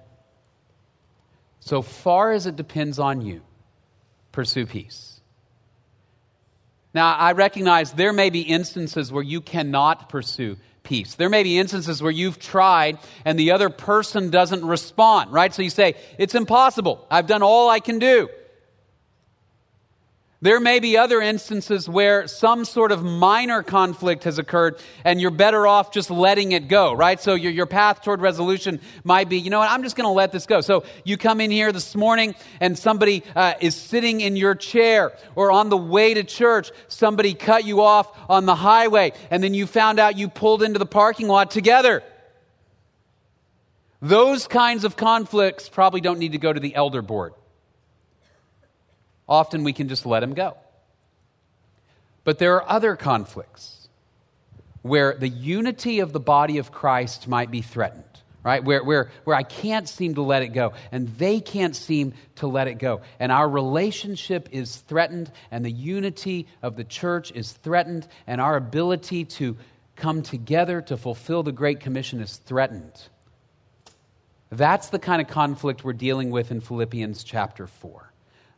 So 1.60 1.82
far 1.82 2.32
as 2.32 2.46
it 2.46 2.56
depends 2.56 2.98
on 2.98 3.20
you, 3.20 3.42
pursue 4.32 4.66
peace. 4.66 5.20
Now, 6.92 7.14
I 7.14 7.32
recognize 7.32 7.92
there 7.92 8.12
may 8.12 8.30
be 8.30 8.40
instances 8.40 9.12
where 9.12 9.22
you 9.22 9.40
cannot 9.40 10.08
pursue 10.08 10.56
peace. 10.82 11.14
There 11.14 11.28
may 11.28 11.42
be 11.42 11.58
instances 11.58 12.02
where 12.02 12.10
you've 12.10 12.38
tried 12.38 12.98
and 13.24 13.38
the 13.38 13.52
other 13.52 13.70
person 13.70 14.30
doesn't 14.30 14.64
respond, 14.64 15.32
right? 15.32 15.54
So 15.54 15.62
you 15.62 15.70
say, 15.70 15.94
It's 16.18 16.34
impossible. 16.34 17.06
I've 17.10 17.26
done 17.26 17.42
all 17.42 17.68
I 17.68 17.80
can 17.80 17.98
do. 17.98 18.28
There 20.42 20.58
may 20.58 20.80
be 20.80 20.96
other 20.96 21.20
instances 21.20 21.86
where 21.86 22.26
some 22.26 22.64
sort 22.64 22.92
of 22.92 23.04
minor 23.04 23.62
conflict 23.62 24.24
has 24.24 24.38
occurred 24.38 24.80
and 25.04 25.20
you're 25.20 25.30
better 25.30 25.66
off 25.66 25.92
just 25.92 26.10
letting 26.10 26.52
it 26.52 26.66
go, 26.66 26.94
right? 26.94 27.20
So 27.20 27.34
your, 27.34 27.52
your 27.52 27.66
path 27.66 28.00
toward 28.00 28.22
resolution 28.22 28.80
might 29.04 29.28
be, 29.28 29.36
you 29.36 29.50
know 29.50 29.58
what, 29.58 29.70
I'm 29.70 29.82
just 29.82 29.96
going 29.96 30.06
to 30.06 30.14
let 30.14 30.32
this 30.32 30.46
go. 30.46 30.62
So 30.62 30.84
you 31.04 31.18
come 31.18 31.42
in 31.42 31.50
here 31.50 31.72
this 31.72 31.94
morning 31.94 32.34
and 32.58 32.78
somebody 32.78 33.22
uh, 33.36 33.52
is 33.60 33.74
sitting 33.74 34.22
in 34.22 34.34
your 34.34 34.54
chair 34.54 35.12
or 35.34 35.52
on 35.52 35.68
the 35.68 35.76
way 35.76 36.14
to 36.14 36.24
church, 36.24 36.70
somebody 36.88 37.34
cut 37.34 37.66
you 37.66 37.82
off 37.82 38.08
on 38.30 38.46
the 38.46 38.54
highway 38.54 39.12
and 39.30 39.44
then 39.44 39.52
you 39.52 39.66
found 39.66 40.00
out 40.00 40.16
you 40.16 40.30
pulled 40.30 40.62
into 40.62 40.78
the 40.78 40.86
parking 40.86 41.28
lot 41.28 41.50
together. 41.50 42.02
Those 44.00 44.46
kinds 44.46 44.84
of 44.84 44.96
conflicts 44.96 45.68
probably 45.68 46.00
don't 46.00 46.18
need 46.18 46.32
to 46.32 46.38
go 46.38 46.50
to 46.50 46.60
the 46.60 46.74
elder 46.74 47.02
board 47.02 47.34
often 49.30 49.62
we 49.62 49.72
can 49.72 49.88
just 49.88 50.04
let 50.04 50.22
him 50.22 50.34
go. 50.34 50.56
But 52.24 52.38
there 52.38 52.56
are 52.56 52.68
other 52.68 52.96
conflicts 52.96 53.88
where 54.82 55.14
the 55.14 55.28
unity 55.28 56.00
of 56.00 56.12
the 56.12 56.20
body 56.20 56.58
of 56.58 56.72
Christ 56.72 57.28
might 57.28 57.50
be 57.50 57.62
threatened, 57.62 58.04
right? 58.42 58.62
Where, 58.62 58.82
where, 58.82 59.10
where 59.24 59.36
I 59.36 59.42
can't 59.42 59.88
seem 59.88 60.14
to 60.16 60.22
let 60.22 60.42
it 60.42 60.48
go, 60.48 60.72
and 60.90 61.08
they 61.16 61.40
can't 61.40 61.76
seem 61.76 62.14
to 62.36 62.46
let 62.46 62.66
it 62.66 62.74
go. 62.74 63.02
And 63.18 63.30
our 63.30 63.48
relationship 63.48 64.48
is 64.52 64.76
threatened, 64.76 65.30
and 65.50 65.64
the 65.64 65.70
unity 65.70 66.46
of 66.62 66.76
the 66.76 66.84
church 66.84 67.30
is 67.32 67.52
threatened, 67.52 68.08
and 68.26 68.40
our 68.40 68.56
ability 68.56 69.26
to 69.26 69.56
come 69.96 70.22
together 70.22 70.80
to 70.82 70.96
fulfill 70.96 71.42
the 71.42 71.52
Great 71.52 71.80
Commission 71.80 72.20
is 72.20 72.36
threatened. 72.36 73.08
That's 74.50 74.88
the 74.88 74.98
kind 74.98 75.22
of 75.22 75.28
conflict 75.28 75.84
we're 75.84 75.92
dealing 75.92 76.30
with 76.30 76.50
in 76.50 76.60
Philippians 76.60 77.22
chapter 77.22 77.66
4 77.66 78.09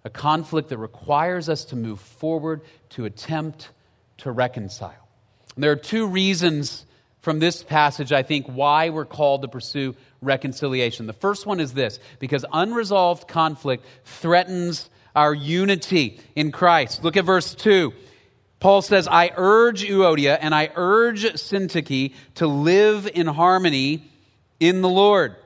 a 0.04 0.10
conflict 0.10 0.68
that 0.70 0.78
requires 0.78 1.48
us 1.48 1.64
to 1.66 1.76
move 1.76 2.00
forward 2.00 2.62
to 2.90 3.04
attempt 3.04 3.70
to 4.18 4.30
reconcile. 4.30 5.08
And 5.54 5.62
there 5.62 5.72
are 5.72 5.76
two 5.76 6.06
reasons 6.06 6.86
from 7.20 7.38
this 7.38 7.62
passage, 7.62 8.12
I 8.12 8.22
think, 8.22 8.46
why 8.46 8.90
we're 8.90 9.04
called 9.04 9.42
to 9.42 9.48
pursue 9.48 9.94
reconciliation. 10.20 11.06
The 11.06 11.12
first 11.12 11.46
one 11.46 11.60
is 11.60 11.72
this 11.72 12.00
because 12.18 12.44
unresolved 12.52 13.28
conflict 13.28 13.84
threatens 14.04 14.90
our 15.14 15.32
unity 15.32 16.20
in 16.34 16.50
Christ. 16.50 17.04
Look 17.04 17.16
at 17.16 17.24
verse 17.24 17.54
2. 17.54 17.92
Paul 18.58 18.82
says, 18.82 19.08
I 19.08 19.30
urge 19.36 19.84
Euodia 19.84 20.38
and 20.40 20.54
I 20.54 20.70
urge 20.74 21.24
Syntyche 21.24 22.14
to 22.36 22.46
live 22.46 23.08
in 23.12 23.26
harmony 23.26 24.10
in 24.60 24.82
the 24.82 24.88
Lord. 24.88 25.36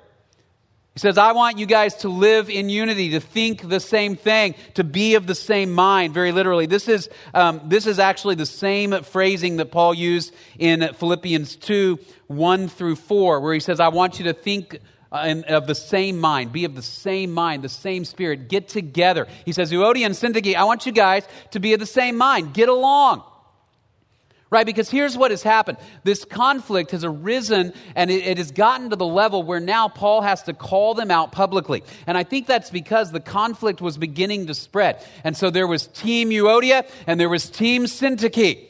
He 0.96 1.00
says, 1.00 1.18
I 1.18 1.32
want 1.32 1.58
you 1.58 1.66
guys 1.66 1.94
to 1.96 2.08
live 2.08 2.48
in 2.48 2.70
unity, 2.70 3.10
to 3.10 3.20
think 3.20 3.68
the 3.68 3.80
same 3.80 4.16
thing, 4.16 4.54
to 4.76 4.82
be 4.82 5.16
of 5.16 5.26
the 5.26 5.34
same 5.34 5.70
mind, 5.70 6.14
very 6.14 6.32
literally. 6.32 6.64
This 6.64 6.88
is, 6.88 7.10
um, 7.34 7.60
this 7.66 7.86
is 7.86 7.98
actually 7.98 8.36
the 8.36 8.46
same 8.46 9.02
phrasing 9.02 9.58
that 9.58 9.70
Paul 9.70 9.92
used 9.92 10.34
in 10.58 10.94
Philippians 10.94 11.56
2 11.56 11.98
1 12.28 12.68
through 12.68 12.96
4, 12.96 13.40
where 13.40 13.52
he 13.52 13.60
says, 13.60 13.78
I 13.78 13.88
want 13.88 14.18
you 14.18 14.24
to 14.24 14.32
think 14.32 14.80
uh, 15.12 15.42
of 15.48 15.66
the 15.66 15.74
same 15.74 16.18
mind, 16.18 16.50
be 16.50 16.64
of 16.64 16.74
the 16.74 16.80
same 16.80 17.30
mind, 17.30 17.62
the 17.62 17.68
same 17.68 18.06
spirit, 18.06 18.48
get 18.48 18.66
together. 18.66 19.26
He 19.44 19.52
says, 19.52 19.70
Euodia 19.70 20.06
and 20.06 20.14
Syntyche, 20.14 20.54
I 20.54 20.64
want 20.64 20.86
you 20.86 20.92
guys 20.92 21.28
to 21.50 21.60
be 21.60 21.74
of 21.74 21.80
the 21.80 21.84
same 21.84 22.16
mind, 22.16 22.54
get 22.54 22.70
along. 22.70 23.22
Right? 24.48 24.64
Because 24.64 24.88
here's 24.88 25.18
what 25.18 25.32
has 25.32 25.42
happened. 25.42 25.78
This 26.04 26.24
conflict 26.24 26.92
has 26.92 27.04
arisen 27.04 27.72
and 27.96 28.12
it, 28.12 28.24
it, 28.26 28.38
has 28.38 28.52
gotten 28.52 28.90
to 28.90 28.96
the 28.96 29.06
level 29.06 29.42
where 29.42 29.58
now 29.58 29.88
Paul 29.88 30.22
has 30.22 30.44
to 30.44 30.52
call 30.52 30.94
them 30.94 31.10
out 31.10 31.32
publicly. 31.32 31.82
And 32.06 32.16
I 32.16 32.22
think 32.22 32.46
that's 32.46 32.70
because 32.70 33.10
the 33.10 33.18
conflict 33.18 33.80
was 33.80 33.98
beginning 33.98 34.46
to 34.46 34.54
spread. 34.54 35.04
And 35.24 35.36
so 35.36 35.50
there 35.50 35.66
was 35.66 35.88
Team 35.88 36.30
Euodia 36.30 36.88
and 37.08 37.18
there 37.18 37.28
was 37.28 37.50
Team 37.50 37.86
Syntyche. 37.86 38.65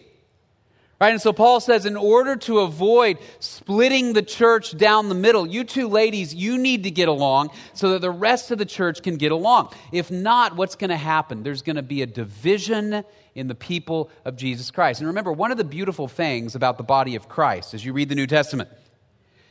Right? 0.99 1.11
And 1.11 1.21
so 1.21 1.35
Paul 1.35 1.61
says, 1.61 1.85
in 1.85 1.97
order 1.97 2.37
to 2.37 2.61
avoid 2.61 3.19
splitting 3.39 4.15
the 4.15 4.23
church 4.23 4.75
down 4.75 5.11
the 5.11 5.15
middle, 5.15 5.47
you 5.47 5.63
two 5.63 5.89
ladies, 5.89 6.35
you 6.35 6.57
need 6.57 6.85
to 6.85 6.91
get 6.91 7.09
along 7.09 7.51
so 7.75 7.91
that 7.91 8.01
the 8.01 8.11
rest 8.11 8.51
of 8.51 8.57
the 8.57 8.65
church 8.65 9.03
can 9.03 9.17
get 9.17 9.31
along. 9.31 9.75
If 9.93 10.11
not, 10.11 10.57
what's 10.57 10.75
going 10.75 10.89
to 10.89 10.97
happen? 10.97 11.43
There's 11.43 11.61
going 11.61 11.77
to 11.77 11.83
be 11.83 12.01
a 12.01 12.07
division 12.07 13.05
in 13.35 13.47
the 13.47 13.55
people 13.55 14.11
of 14.25 14.37
Jesus 14.37 14.71
Christ. 14.71 15.01
And 15.01 15.09
remember, 15.09 15.33
one 15.33 15.51
of 15.51 15.59
the 15.59 15.65
beautiful 15.65 16.09
things 16.09 16.55
about 16.55 16.79
the 16.79 16.85
body 16.85 17.15
of 17.15 17.29
Christ 17.29 17.75
as 17.75 17.85
you 17.85 17.93
read 17.93 18.09
the 18.09 18.15
New 18.15 18.27
Testament 18.27 18.71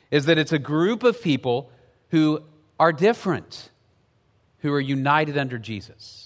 is 0.09 0.25
that 0.25 0.39
it's 0.39 0.51
a 0.51 0.59
group 0.59 1.03
of 1.03 1.21
people 1.21 1.69
who 2.09 2.41
are 2.79 2.91
different, 2.91 3.69
who 4.59 4.73
are 4.73 4.79
united 4.79 5.37
under 5.37 5.59
Jesus 5.59 6.25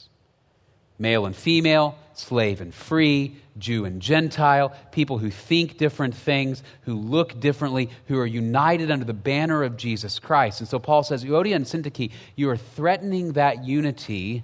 male 0.99 1.25
and 1.25 1.35
female, 1.35 1.97
slave 2.13 2.59
and 2.59 2.73
free, 2.73 3.37
Jew 3.59 3.85
and 3.85 4.01
Gentile, 4.01 4.73
people 4.91 5.17
who 5.17 5.29
think 5.29 5.77
different 5.77 6.15
things, 6.15 6.63
who 6.81 6.95
look 6.95 7.39
differently, 7.39 7.89
who 8.07 8.17
are 8.19 8.25
united 8.25 8.91
under 8.91 9.05
the 9.05 9.13
banner 9.13 9.63
of 9.63 9.77
Jesus 9.77 10.19
Christ. 10.19 10.59
And 10.61 10.69
so 10.69 10.79
Paul 10.79 11.03
says, 11.03 11.23
Euodia 11.23 11.55
and 11.55 11.65
Syntyche, 11.65 12.11
you 12.35 12.49
are 12.49 12.57
threatening 12.57 13.33
that 13.33 13.63
unity 13.65 14.43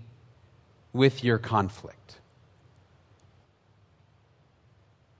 with 0.93 1.23
your 1.23 1.37
conflict. 1.37 2.05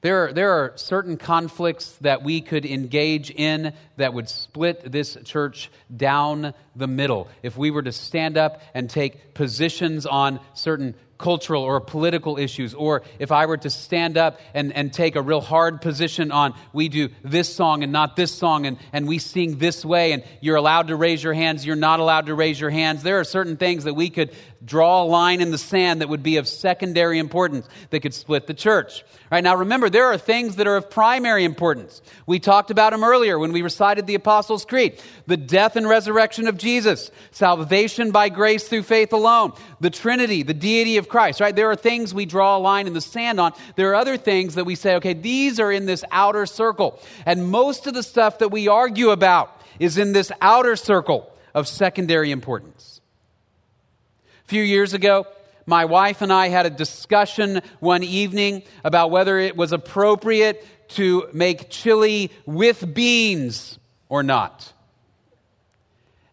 There 0.06 0.25
are, 0.25 0.34
there 0.34 0.52
are 0.52 0.74
certain 0.75 1.18
conflicts 1.18 1.94
that 2.02 2.22
we 2.22 2.40
could 2.40 2.64
engage 2.64 3.32
in 3.32 3.74
that 3.98 4.14
would 4.14 4.30
split 4.30 4.92
this 4.92 5.18
church 5.25 5.72
down 5.98 6.54
the 6.75 6.86
middle. 6.86 7.28
If 7.42 7.58
we 7.58 7.72
were 7.72 7.82
to 7.82 7.92
stand 7.92 8.38
up 8.38 8.62
and 8.75 8.88
take 8.88 9.34
positions 9.34 10.06
on 10.06 10.42
certain 10.54 10.94
cultural 11.18 11.64
or 11.64 11.80
political 11.80 12.38
issues, 12.38 12.74
or 12.74 13.04
if 13.20 13.32
I 13.32 13.46
were 13.46 13.58
to 13.58 13.70
stand 13.70 14.18
up 14.18 14.40
and, 14.54 14.74
and 14.74 14.92
take 14.92 15.16
a 15.16 15.22
real 15.22 15.42
hard 15.42 15.82
position 15.82 16.32
on 16.32 16.54
we 16.74 16.90
do 16.90 17.10
this 17.24 17.54
song 17.54 17.84
and 17.84 17.92
not 17.92 18.16
this 18.16 18.32
song, 18.32 18.66
and, 18.66 18.78
and 18.92 19.08
we 19.08 19.20
sing 19.20 19.58
this 19.58 19.86
way, 19.86 20.12
and 20.12 20.24
you're 20.42 20.58
allowed 20.58 20.88
to 20.88 20.96
raise 20.96 21.24
your 21.24 21.34
hands, 21.34 21.66
you're 21.66 21.76
not 21.76 22.00
allowed 22.00 22.26
to 22.26 22.36
raise 22.36 22.60
your 22.60 22.70
hands. 22.70 23.04
There 23.04 23.20
are 23.20 23.24
certain 23.24 23.58
things 23.58 23.86
that 23.86 23.94
we 23.94 24.10
could 24.10 24.32
draw 24.66 25.04
a 25.04 25.06
line 25.06 25.42
in 25.42 25.52
the 25.52 25.58
sand 25.58 26.02
that 26.02 26.10
would 26.10 26.24
be 26.24 26.38
of 26.38 26.48
secondary 26.48 27.20
importance 27.20 27.68
that 27.92 28.00
could 28.02 28.14
split 28.14 28.48
the 28.48 28.54
church. 28.54 29.04
Right 29.32 29.44
now, 29.44 29.56
remember, 29.56 29.90
there 29.90 30.06
are 30.06 30.18
things 30.18 30.56
that 30.56 30.68
are 30.68 30.78
of 30.78 30.90
primary 30.90 31.44
importance. 31.44 32.02
We 32.26 32.40
talked 32.40 32.72
about 32.72 32.92
them 32.92 33.04
earlier 33.04 33.38
when 33.38 33.52
we 33.52 33.62
recited 33.62 34.08
the 34.08 34.16
Apostles' 34.16 34.66
Creed 34.66 35.02
the 35.28 35.38
death 35.38 35.76
and 35.76 35.88
resurrection 35.88 36.48
of 36.48 36.58
Jesus, 36.58 37.12
salvation 37.32 38.12
by 38.12 38.30
grace 38.30 38.68
through 38.68 38.84
faith 38.84 39.12
alone, 39.14 39.54
the 39.80 39.90
Trinity, 39.90 40.44
the 40.44 40.54
deity 40.54 40.98
of 40.98 41.10
Christ, 41.10 41.40
right? 41.40 41.56
There 41.56 41.70
are 41.72 41.76
things 41.76 42.14
we 42.14 42.26
draw 42.26 42.58
a 42.58 42.60
line 42.60 42.88
in 42.88 42.94
the 42.94 43.02
sand 43.02 43.40
on. 43.40 43.54
There 43.76 43.90
are 43.92 43.96
other 43.96 44.18
things 44.18 44.56
that 44.56 44.66
we 44.66 44.76
say, 44.76 44.96
okay, 44.96 45.14
these 45.14 45.60
are 45.60 45.72
in 45.72 45.86
this 45.86 46.04
outer 46.12 46.46
circle. 46.46 47.00
And 47.26 47.50
most 47.50 47.88
of 47.88 47.94
the 47.94 48.04
stuff 48.04 48.40
that 48.40 48.50
we 48.50 48.68
argue 48.68 49.10
about 49.10 49.62
is 49.80 49.98
in 49.98 50.14
this 50.14 50.32
outer 50.42 50.76
circle 50.76 51.32
of 51.54 51.68
secondary 51.68 52.32
importance. 52.32 52.95
A 54.46 54.48
few 54.48 54.62
years 54.62 54.94
ago, 54.94 55.25
my 55.66 55.86
wife 55.86 56.22
and 56.22 56.32
I 56.32 56.50
had 56.50 56.68
a 56.68 56.70
discussion 56.70 57.64
one 57.80 58.04
evening 58.04 58.62
about 58.84 59.10
whether 59.10 59.40
it 59.40 59.58
was 59.58 59.72
appropriate 59.72 60.64
to 60.90 61.28
make 61.34 61.72
chili 61.72 62.30
with 62.46 62.94
beans 62.94 63.80
or 64.08 64.22
not. 64.22 64.72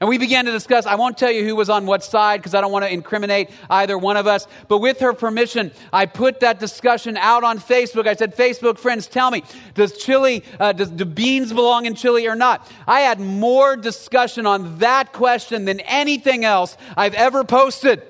And 0.02 0.09
we 0.09 0.18
began 0.18 0.47
to 0.47 0.50
discuss. 0.50 0.85
I 0.85 0.97
won't 0.97 1.16
tell 1.16 1.30
you 1.30 1.44
who 1.44 1.54
was 1.54 1.71
on 1.71 1.87
what 1.87 2.02
side 2.02 2.40
because 2.40 2.56
I 2.56 2.61
don't 2.61 2.73
want 2.73 2.85
to 2.85 2.92
incriminate 2.92 3.50
either 3.71 3.97
one 3.97 4.16
of 4.16 4.26
us. 4.26 4.49
But 4.66 4.78
with 4.78 4.99
her 4.99 5.12
permission, 5.12 5.71
I 5.92 6.06
put 6.06 6.40
that 6.40 6.59
discussion 6.59 7.16
out 7.16 7.44
on 7.44 7.61
Facebook. 7.61 8.09
I 8.09 8.16
said, 8.16 8.37
Facebook 8.37 8.78
friends, 8.78 9.06
tell 9.06 9.30
me, 9.30 9.44
does 9.75 9.97
chili, 9.97 10.42
uh, 10.59 10.73
does, 10.73 10.90
do 10.90 11.04
beans 11.04 11.52
belong 11.52 11.87
in 11.87 11.94
chili 11.94 12.26
or 12.26 12.35
not? 12.35 12.68
I 12.85 13.02
had 13.02 13.21
more 13.21 13.76
discussion 13.76 14.44
on 14.44 14.80
that 14.80 15.12
question 15.12 15.66
than 15.66 15.78
anything 15.78 16.44
else 16.44 16.76
I've 16.97 17.14
ever 17.14 17.44
posted. 17.44 18.02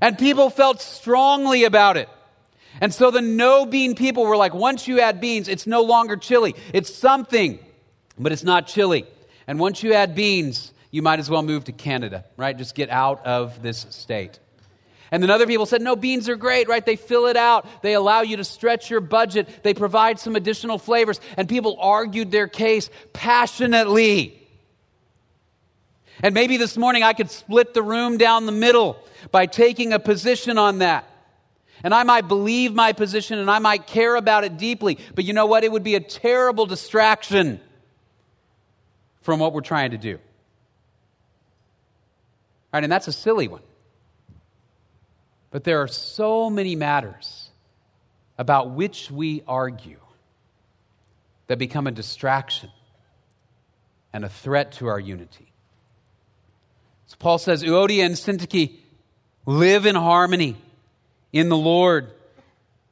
And 0.00 0.18
people 0.18 0.50
felt 0.50 0.80
strongly 0.80 1.62
about 1.62 1.96
it. 1.96 2.08
And 2.80 2.92
so 2.92 3.12
the 3.12 3.22
no 3.22 3.66
bean 3.66 3.94
people 3.94 4.26
were 4.26 4.36
like, 4.36 4.52
once 4.52 4.88
you 4.88 4.98
add 4.98 5.20
beans, 5.20 5.46
it's 5.46 5.68
no 5.68 5.82
longer 5.82 6.16
chili. 6.16 6.56
It's 6.72 6.92
something, 6.92 7.60
but 8.18 8.32
it's 8.32 8.42
not 8.42 8.66
chili. 8.66 9.06
And 9.46 9.58
once 9.60 9.82
you 9.82 9.92
add 9.92 10.14
beans, 10.14 10.72
you 10.90 11.02
might 11.02 11.18
as 11.18 11.30
well 11.30 11.42
move 11.42 11.64
to 11.64 11.72
Canada, 11.72 12.24
right? 12.36 12.56
Just 12.56 12.74
get 12.74 12.90
out 12.90 13.24
of 13.26 13.62
this 13.62 13.86
state. 13.90 14.38
And 15.10 15.22
then 15.22 15.30
other 15.30 15.46
people 15.46 15.66
said, 15.66 15.82
no, 15.82 15.94
beans 15.94 16.28
are 16.28 16.36
great, 16.36 16.68
right? 16.68 16.84
They 16.84 16.96
fill 16.96 17.26
it 17.26 17.36
out. 17.36 17.66
They 17.82 17.94
allow 17.94 18.22
you 18.22 18.38
to 18.38 18.44
stretch 18.44 18.90
your 18.90 19.00
budget. 19.00 19.48
They 19.62 19.72
provide 19.72 20.18
some 20.18 20.34
additional 20.34 20.78
flavors. 20.78 21.20
And 21.36 21.48
people 21.48 21.76
argued 21.80 22.32
their 22.32 22.48
case 22.48 22.90
passionately. 23.12 24.42
And 26.22 26.34
maybe 26.34 26.56
this 26.56 26.76
morning 26.76 27.02
I 27.02 27.12
could 27.12 27.30
split 27.30 27.72
the 27.72 27.82
room 27.82 28.18
down 28.18 28.46
the 28.46 28.52
middle 28.52 28.98
by 29.30 29.46
taking 29.46 29.92
a 29.92 29.98
position 29.98 30.58
on 30.58 30.78
that. 30.78 31.08
And 31.84 31.94
I 31.94 32.02
might 32.02 32.26
believe 32.26 32.74
my 32.74 32.92
position 32.92 33.38
and 33.38 33.50
I 33.50 33.58
might 33.58 33.86
care 33.86 34.16
about 34.16 34.42
it 34.42 34.56
deeply. 34.56 34.98
But 35.14 35.24
you 35.24 35.34
know 35.34 35.46
what? 35.46 35.62
It 35.62 35.70
would 35.70 35.84
be 35.84 35.94
a 35.94 36.00
terrible 36.00 36.66
distraction 36.66 37.60
from 39.26 39.40
what 39.40 39.52
we're 39.52 39.60
trying 39.60 39.90
to 39.90 39.98
do. 39.98 40.14
All 40.14 40.20
right, 42.74 42.84
and 42.84 42.92
that's 42.92 43.08
a 43.08 43.12
silly 43.12 43.48
one. 43.48 43.62
But 45.50 45.64
there 45.64 45.82
are 45.82 45.88
so 45.88 46.48
many 46.48 46.76
matters 46.76 47.50
about 48.38 48.70
which 48.70 49.10
we 49.10 49.42
argue 49.48 49.98
that 51.48 51.58
become 51.58 51.88
a 51.88 51.90
distraction 51.90 52.70
and 54.12 54.24
a 54.24 54.28
threat 54.28 54.70
to 54.72 54.86
our 54.86 55.00
unity. 55.00 55.52
So 57.06 57.16
Paul 57.18 57.38
says, 57.38 57.64
Euodia 57.64 58.06
and 58.06 58.14
Syntyche 58.14 58.76
live 59.44 59.86
in 59.86 59.96
harmony 59.96 60.56
in 61.32 61.48
the 61.48 61.56
Lord 61.56 62.12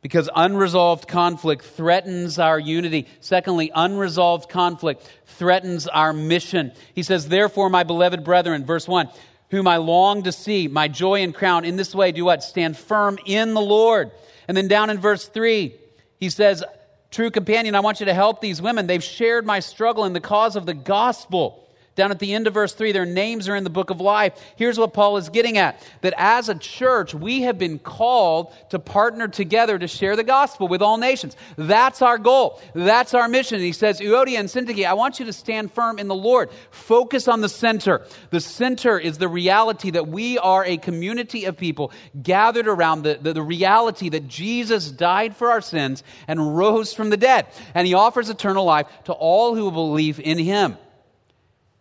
because 0.05 0.29
unresolved 0.37 1.09
conflict 1.09 1.65
threatens 1.65 2.39
our 2.39 2.59
unity. 2.59 3.07
Secondly, 3.21 3.73
unresolved 3.75 4.51
conflict 4.51 5.11
threatens 5.25 5.87
our 5.87 6.13
mission. 6.13 6.73
He 6.95 7.03
says, 7.03 7.27
Therefore, 7.27 7.71
my 7.71 7.85
beloved 7.85 8.23
brethren, 8.23 8.67
verse 8.67 8.87
1, 8.87 9.09
whom 9.49 9.67
I 9.67 9.79
long 9.79 10.25
to 10.25 10.31
see, 10.31 10.69
my 10.69 10.89
joy 10.89 11.23
and 11.23 11.35
crown, 11.35 11.65
in 11.65 11.77
this 11.77 11.95
way 11.95 12.13
do 12.13 12.27
what? 12.27 12.43
Stand 12.43 12.77
firm 12.77 13.19
in 13.25 13.55
the 13.55 13.63
Lord. 13.63 14.11
And 14.47 14.55
then 14.55 14.69
down 14.69 14.91
in 14.91 14.99
verse 14.99 15.27
3, 15.27 15.75
he 16.21 16.29
says, 16.29 16.63
True 17.11 17.31
companion, 17.31 17.75
I 17.75 17.81
want 17.81 18.01
you 18.01 18.07
to 18.07 18.15
help 18.15 18.43
these 18.43 18.61
women. 18.61 18.87
They've 18.87 19.03
shared 19.03 19.47
my 19.47 19.61
struggle 19.61 20.05
in 20.05 20.13
the 20.13 20.21
cause 20.21 20.55
of 20.55 20.67
the 20.67 20.75
gospel. 20.75 21.64
Down 21.97 22.11
at 22.11 22.19
the 22.19 22.35
end 22.35 22.47
of 22.47 22.55
verse 22.55 22.75
3, 22.75 22.93
their 22.93 23.07
names 23.07 23.49
are 23.49 23.55
in 23.55 23.63
the 23.63 23.71
book 23.71 23.91
of 23.91 24.01
life. 24.01 24.33
Here's 24.57 24.79
what 24.79 24.93
Paul 24.93 25.17
is 25.17 25.29
getting 25.29 25.59
at 25.59 25.81
that 26.01 26.15
as 26.17 26.49
a 26.49 26.55
church, 26.55 27.15
we 27.15 27.43
have 27.43 27.59
been 27.59 27.79
called 27.79 28.53
to 28.71 28.79
partner 28.79 29.29
together 29.29 29.79
to 29.79 29.87
share 29.87 30.17
the 30.17 30.25
gospel 30.25 30.67
with 30.67 30.83
all 30.83 30.99
nations. 30.99 31.37
That's 31.57 32.03
our 32.03 32.19
goal. 32.19 32.61
That's 32.75 33.15
our 33.15 33.29
mission. 33.29 33.61
He 33.61 33.73
says, 33.73 34.01
Euodia 34.01 34.41
and 34.41 34.49
Syntyche, 34.49 34.87
I 34.87 34.95
want 34.95 35.21
you 35.21 35.27
to 35.27 35.33
stand 35.33 35.73
firm 35.73 35.99
in 35.99 36.09
the 36.09 36.15
Lord. 36.15 36.51
Focus 36.71 37.29
on 37.29 37.41
the 37.41 37.49
center. 37.49 38.05
The 38.31 38.41
center 38.41 38.99
is 38.99 39.19
the 39.19 39.29
reality 39.29 39.91
that 39.93 40.09
we 40.09 40.37
are 40.39 40.65
a 40.65 40.77
community 40.77 41.45
of 41.45 41.57
people 41.57 41.93
gathered 42.21 42.67
around 42.67 43.03
the, 43.03 43.19
the, 43.21 43.35
the 43.35 43.43
reality 43.43 44.09
that 44.09 44.27
Jesus 44.27 44.91
died 44.91 45.37
for 45.37 45.51
our 45.51 45.61
sins 45.61 46.03
and 46.27 46.57
rose 46.57 46.93
from 46.93 47.11
the 47.11 47.17
dead. 47.17 47.47
And 47.75 47.87
he 47.87 47.95
offers 47.95 48.31
eternal 48.31 48.65
life 48.65 48.87
to 49.05 49.13
all 49.13 49.55
who 49.55 49.71
believe 49.71 50.19
in 50.19 50.39
him. 50.39 50.77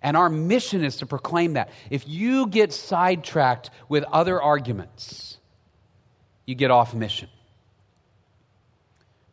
And 0.03 0.17
our 0.17 0.29
mission 0.29 0.83
is 0.83 0.97
to 0.97 1.05
proclaim 1.05 1.53
that. 1.53 1.69
If 1.89 2.07
you 2.07 2.47
get 2.47 2.73
sidetracked 2.73 3.69
with 3.87 4.03
other 4.03 4.41
arguments, 4.41 5.37
you 6.45 6.55
get 6.55 6.69
off 6.69 6.93
mission. 6.93 7.29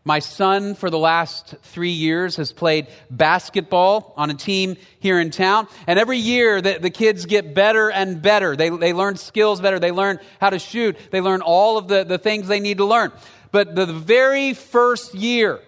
My 0.04 0.20
son, 0.20 0.74
for 0.74 0.88
the 0.88 0.98
last 0.98 1.56
three 1.62 1.90
years, 1.90 2.36
has 2.36 2.52
played 2.52 2.86
basketball 3.10 4.14
on 4.16 4.30
a 4.30 4.34
team 4.34 4.76
here 4.98 5.20
in 5.20 5.30
town. 5.30 5.68
And 5.86 5.98
every 5.98 6.16
year, 6.16 6.62
the, 6.62 6.78
the 6.78 6.88
kids 6.88 7.26
get 7.26 7.54
better 7.54 7.90
and 7.90 8.22
better. 8.22 8.56
They, 8.56 8.70
they 8.70 8.92
learn 8.94 9.16
skills 9.16 9.60
better. 9.60 9.78
They 9.78 9.90
learn 9.90 10.18
how 10.40 10.50
to 10.50 10.58
shoot. 10.58 10.96
They 11.10 11.20
learn 11.20 11.42
all 11.42 11.76
of 11.76 11.88
the, 11.88 12.04
the 12.04 12.16
things 12.16 12.48
they 12.48 12.60
need 12.60 12.78
to 12.78 12.86
learn. 12.86 13.12
But 13.52 13.74
the 13.74 13.86
very 13.86 14.54
first 14.54 15.14
year, 15.14 15.60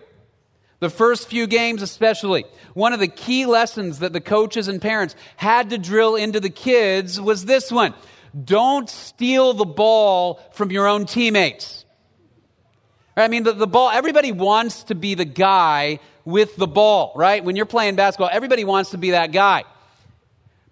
the 0.82 0.90
first 0.90 1.28
few 1.28 1.46
games, 1.46 1.80
especially, 1.80 2.44
one 2.74 2.92
of 2.92 2.98
the 2.98 3.06
key 3.06 3.46
lessons 3.46 4.00
that 4.00 4.12
the 4.12 4.20
coaches 4.20 4.66
and 4.66 4.82
parents 4.82 5.14
had 5.36 5.70
to 5.70 5.78
drill 5.78 6.16
into 6.16 6.40
the 6.40 6.50
kids 6.50 7.20
was 7.20 7.44
this 7.44 7.70
one 7.70 7.94
don't 8.44 8.90
steal 8.90 9.54
the 9.54 9.64
ball 9.64 10.40
from 10.54 10.72
your 10.72 10.88
own 10.88 11.06
teammates. 11.06 11.84
I 13.16 13.28
mean, 13.28 13.44
the, 13.44 13.52
the 13.52 13.66
ball, 13.68 13.90
everybody 13.90 14.32
wants 14.32 14.82
to 14.84 14.96
be 14.96 15.14
the 15.14 15.24
guy 15.24 16.00
with 16.24 16.56
the 16.56 16.66
ball, 16.66 17.12
right? 17.14 17.44
When 17.44 17.54
you're 17.54 17.64
playing 17.64 17.94
basketball, 17.94 18.30
everybody 18.32 18.64
wants 18.64 18.90
to 18.90 18.98
be 18.98 19.12
that 19.12 19.30
guy. 19.30 19.62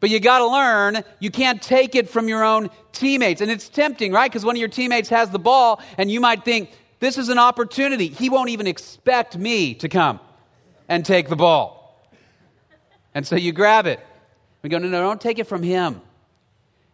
But 0.01 0.11
you 0.11 0.19
got 0.19 0.39
to 0.39 0.49
learn, 0.49 1.05
you 1.21 1.31
can't 1.31 1.63
take 1.63 1.95
it 1.95 2.09
from 2.09 2.27
your 2.27 2.43
own 2.43 2.71
teammates. 2.91 3.43
And 3.43 3.51
it's 3.51 3.69
tempting, 3.69 4.11
right? 4.11 4.29
Because 4.29 4.45
one 4.45 4.57
of 4.57 4.61
your 4.61 4.71
teammates 4.71 5.11
has 5.11 5.31
the 5.31 5.39
ball, 5.39 5.81
and 5.99 6.11
you 6.11 6.21
might 6.21 6.45
think, 6.45 6.71
this 7.01 7.19
is 7.19 7.31
an 7.31 7.39
opportunity. 7.39 8.09
He 8.09 8.29
won't 8.29 8.51
even 8.51 8.67
expect 8.67 9.37
me 9.37 9.75
to 9.75 9.89
come 9.89 10.21
and 10.89 11.05
take 11.05 11.29
the 11.29 11.37
ball. 11.37 12.09
And 13.15 13.27
so 13.27 13.37
you 13.37 13.53
grab 13.53 13.87
it. 13.87 14.01
We 14.63 14.69
go, 14.69 14.79
no, 14.79 14.89
no, 14.89 15.01
don't 15.01 15.21
take 15.21 15.39
it 15.39 15.45
from 15.45 15.63
him. 15.63 16.03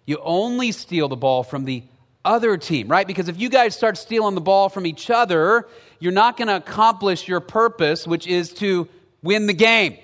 You 0.06 0.18
only 0.22 0.70
steal 0.72 1.08
the 1.08 1.16
ball 1.16 1.42
from 1.42 1.64
the 1.64 1.82
other 2.24 2.56
team, 2.56 2.88
right? 2.88 3.06
Because 3.06 3.28
if 3.28 3.38
you 3.38 3.48
guys 3.48 3.76
start 3.76 3.98
stealing 3.98 4.34
the 4.34 4.40
ball 4.40 4.68
from 4.68 4.86
each 4.86 5.10
other, 5.10 5.66
you're 5.98 6.12
not 6.12 6.36
going 6.36 6.48
to 6.48 6.56
accomplish 6.56 7.26
your 7.26 7.40
purpose, 7.40 8.06
which 8.06 8.26
is 8.26 8.52
to 8.54 8.88
win 9.22 9.46
the 9.46 9.54
game. 9.54 9.98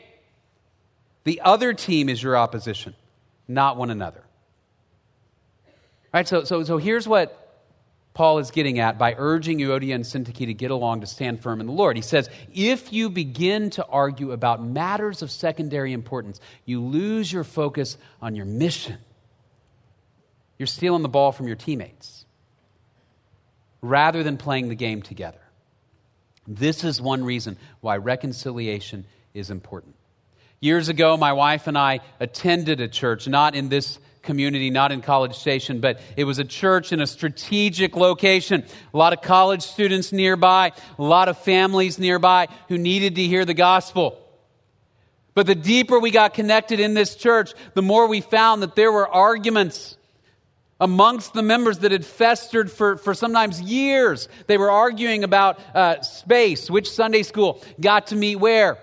The 1.25 1.41
other 1.43 1.73
team 1.73 2.09
is 2.09 2.21
your 2.21 2.37
opposition, 2.37 2.95
not 3.47 3.77
one 3.77 3.91
another. 3.91 4.25
Right? 6.13 6.27
So, 6.27 6.43
so, 6.45 6.65
so 6.65 6.79
here's 6.79 7.07
what 7.07 7.42
Paul 8.15 8.39
is 8.39 8.51
getting 8.51 8.79
at 8.79 8.99
by 8.99 9.15
urging 9.17 9.59
Euodia 9.59 9.95
and 9.95 10.05
Syntyche 10.05 10.47
to 10.47 10.55
get 10.55 10.71
along 10.71 11.01
to 11.01 11.07
stand 11.07 11.43
firm 11.43 11.61
in 11.61 11.67
the 11.67 11.73
Lord. 11.73 11.97
He 11.97 12.03
says, 12.03 12.29
if 12.53 12.93
you 12.93 13.09
begin 13.09 13.71
to 13.71 13.87
argue 13.87 14.33
about 14.33 14.63
matters 14.63 15.23
of 15.23 15.31
secondary 15.31 15.93
importance, 15.93 16.41
you 16.67 16.83
lose 16.83 17.33
your 17.33 17.45
focus 17.45 17.97
on 18.21 18.37
your 18.37 18.45
mission. 18.45 18.99
You're 20.59 20.67
stealing 20.67 21.03
the 21.03 21.09
ball 21.09 21.33
from 21.33 21.47
your 21.47 21.57
teammates 21.57 22.27
rather 23.81 24.23
than 24.23 24.37
playing 24.37 24.69
the 24.69 24.75
game 24.75 25.03
together. 25.03 25.41
This 26.47 26.85
is 26.85 27.01
one 27.01 27.25
reason 27.25 27.57
why 27.81 27.97
reconciliation 27.97 29.07
is 29.33 29.51
important. 29.51 29.95
Years 30.61 30.89
ago, 30.89 31.17
my 31.17 31.33
wife 31.33 31.67
and 31.67 31.79
I 31.79 32.01
attended 32.21 32.81
a 32.81 32.89
church, 32.89 33.27
not 33.27 33.55
in 33.55 33.69
this 33.69 33.99
community, 34.23 34.71
not 34.71 34.93
in 34.93 35.03
College 35.03 35.35
Station, 35.35 35.81
but 35.81 36.01
it 36.17 36.25
was 36.25 36.39
a 36.39 36.45
church 36.45 36.93
in 36.93 37.01
a 37.01 37.07
strategic 37.07 37.97
location. 37.97 38.65
A 38.93 38.97
lot 38.97 39.13
of 39.13 39.21
college 39.23 39.63
students 39.63 40.13
nearby, 40.13 40.73
a 40.99 41.03
lot 41.03 41.29
of 41.29 41.39
families 41.39 41.99
nearby 41.99 42.49
who 42.69 42.79
needed 42.79 43.17
to 43.17 43.23
hear 43.23 43.45
the 43.45 43.55
gospel. 43.55 44.19
But 45.35 45.47
the 45.47 45.55
deeper 45.55 45.99
we 45.99 46.11
got 46.11 46.35
connected 46.35 46.79
in 46.79 46.95
this 46.95 47.17
church, 47.17 47.55
the 47.75 47.83
more 47.83 48.07
we 48.07 48.21
found 48.21 48.63
that 48.63 48.77
there 48.77 48.93
were 48.93 49.09
arguments 49.09 49.97
amongst 50.81 51.33
the 51.33 51.43
members 51.43 51.79
that 51.79 51.93
had 51.93 52.05
festered 52.05 52.71
for, 52.71 52.97
for 52.97 53.15
sometimes 53.15 53.61
years. 53.61 54.29
They 54.49 54.59
were 54.59 54.71
arguing 54.71 55.23
about 55.23 55.61
uh, 55.75 56.03
space, 56.03 56.69
which 56.69 56.91
Sunday 56.91 57.23
school 57.23 57.63
got 57.81 58.09
to 58.09 58.17
meet 58.17 58.37
where. 58.37 58.79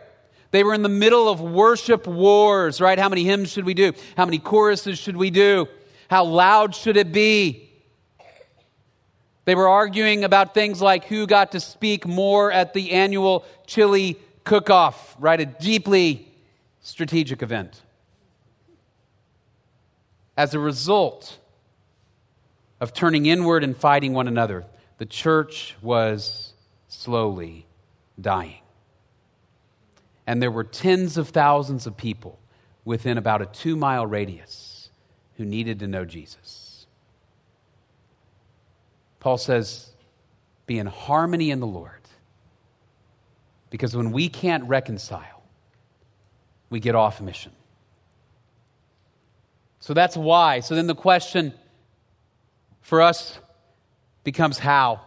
They 0.52 0.64
were 0.64 0.74
in 0.74 0.82
the 0.82 0.90
middle 0.90 1.30
of 1.30 1.42
worship 1.42 2.08
wars, 2.08 2.82
right? 2.82 2.98
How 2.98 3.10
many 3.10 3.24
hymns 3.24 3.52
should 3.52 3.66
we 3.66 3.74
do? 3.74 3.94
How 4.18 4.26
many 4.26 4.40
choruses 4.40 4.98
should 4.98 5.16
we 5.16 5.30
do? 5.30 5.68
How 6.10 6.24
loud 6.24 6.74
should 6.74 6.98
it 6.98 7.12
be? 7.12 7.70
They 9.46 9.56
were 9.56 9.68
arguing 9.68 10.24
about 10.24 10.54
things 10.54 10.82
like 10.82 11.06
who 11.06 11.28
got 11.28 11.54
to 11.54 11.60
speak 11.60 12.06
more 12.06 12.52
at 12.52 12.74
the 12.74 12.92
annual 12.92 13.46
chili 13.66 14.18
cook 14.44 14.70
off, 14.70 15.16
right? 15.20 15.40
A 15.40 15.46
deeply 15.46 16.32
strategic 16.82 17.42
event. 17.42 17.82
As 20.36 20.54
a 20.54 20.60
result 20.60 21.38
of 22.80 22.94
turning 22.94 23.26
inward 23.26 23.64
and 23.64 23.76
fighting 23.76 24.14
one 24.14 24.28
another, 24.28 24.66
the 24.98 25.06
church 25.06 25.76
was 25.82 26.54
slowly 26.88 27.66
dying. 28.20 28.62
And 30.30 30.44
there 30.44 30.52
were 30.52 30.64
tens 30.64 31.18
of 31.18 31.30
thousands 31.30 31.88
of 31.88 31.98
people 31.98 32.38
within 32.86 33.18
about 33.18 33.42
a 33.42 33.48
two 33.48 33.76
mile 33.76 34.06
radius 34.06 34.92
who 35.38 35.44
needed 35.44 35.80
to 35.80 35.88
know 35.88 36.06
Jesus. 36.06 36.86
Paul 39.20 39.40
says, 39.40 39.92
be 40.68 40.78
in 40.78 40.86
harmony 40.86 41.50
in 41.50 41.60
the 41.60 41.66
Lord. 41.66 42.04
Because 43.72 43.96
when 43.96 44.12
we 44.12 44.30
can't 44.30 44.64
reconcile, 44.66 45.42
we 46.70 46.80
get 46.80 46.94
off 46.94 47.20
mission. 47.22 47.52
So 49.80 49.96
that's 49.96 50.16
why. 50.16 50.60
So 50.60 50.76
then 50.76 50.86
the 50.86 50.94
question 50.94 51.56
for 52.82 53.02
us 53.02 53.40
becomes 54.24 54.60
how. 54.60 55.02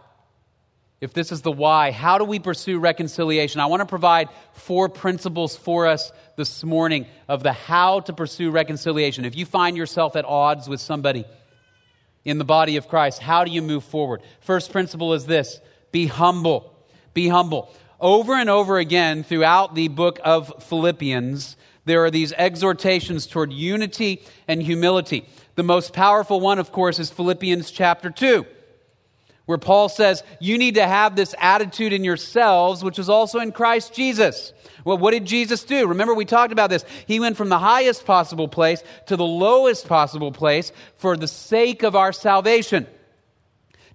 If 1.03 1.11
this 1.11 1.33
is 1.33 1.41
the 1.41 1.51
why, 1.51 1.91
how 1.91 2.17
do 2.17 2.23
we 2.23 2.39
pursue 2.39 2.79
reconciliation? 2.79 3.59
I 3.59 3.65
want 3.65 3.81
to 3.81 3.85
provide 3.85 4.29
four 4.53 4.87
principles 4.87 5.53
for 5.53 5.85
us 5.85 6.13
this 6.37 6.63
morning 6.63 7.07
of 7.27 7.43
the 7.43 7.51
how 7.51 7.99
to 7.99 8.13
pursue 8.13 8.51
reconciliation. 8.51 9.25
If 9.25 9.35
you 9.35 9.45
find 9.45 9.75
yourself 9.75 10.15
at 10.15 10.23
odds 10.23 10.69
with 10.69 10.79
somebody 10.79 11.25
in 12.23 12.37
the 12.37 12.45
body 12.45 12.77
of 12.77 12.87
Christ, 12.87 13.19
how 13.19 13.43
do 13.43 13.51
you 13.51 13.61
move 13.61 13.83
forward? 13.83 14.21
First 14.39 14.71
principle 14.71 15.13
is 15.13 15.25
this 15.25 15.59
be 15.91 16.05
humble. 16.07 16.73
Be 17.13 17.27
humble. 17.27 17.69
Over 17.99 18.35
and 18.35 18.49
over 18.49 18.77
again 18.77 19.23
throughout 19.23 19.75
the 19.75 19.89
book 19.89 20.21
of 20.23 20.63
Philippians, 20.63 21.57
there 21.83 22.05
are 22.05 22.11
these 22.11 22.31
exhortations 22.31 23.27
toward 23.27 23.51
unity 23.51 24.23
and 24.47 24.63
humility. 24.63 25.27
The 25.55 25.63
most 25.63 25.91
powerful 25.91 26.39
one, 26.39 26.59
of 26.59 26.71
course, 26.71 26.97
is 26.97 27.09
Philippians 27.09 27.71
chapter 27.71 28.09
2, 28.09 28.45
where 29.45 29.57
Paul 29.57 29.89
says, 29.89 30.23
You 30.39 30.57
need 30.57 30.75
to 30.75 30.87
have 30.87 31.15
this 31.15 31.35
attitude 31.39 31.93
in 31.93 32.03
yourselves, 32.03 32.83
which 32.83 32.99
is 32.99 33.09
also 33.09 33.39
in 33.39 33.51
Christ 33.51 33.93
Jesus. 33.93 34.53
Well, 34.85 34.97
what 34.97 35.11
did 35.11 35.25
Jesus 35.25 35.63
do? 35.63 35.87
Remember, 35.87 36.13
we 36.13 36.25
talked 36.25 36.53
about 36.53 36.69
this. 36.69 36.85
He 37.07 37.19
went 37.19 37.37
from 37.37 37.49
the 37.49 37.59
highest 37.59 38.05
possible 38.05 38.47
place 38.47 38.83
to 39.07 39.17
the 39.17 39.25
lowest 39.25 39.87
possible 39.87 40.31
place 40.31 40.71
for 40.97 41.15
the 41.17 41.27
sake 41.27 41.83
of 41.83 41.95
our 41.95 42.13
salvation. 42.13 42.87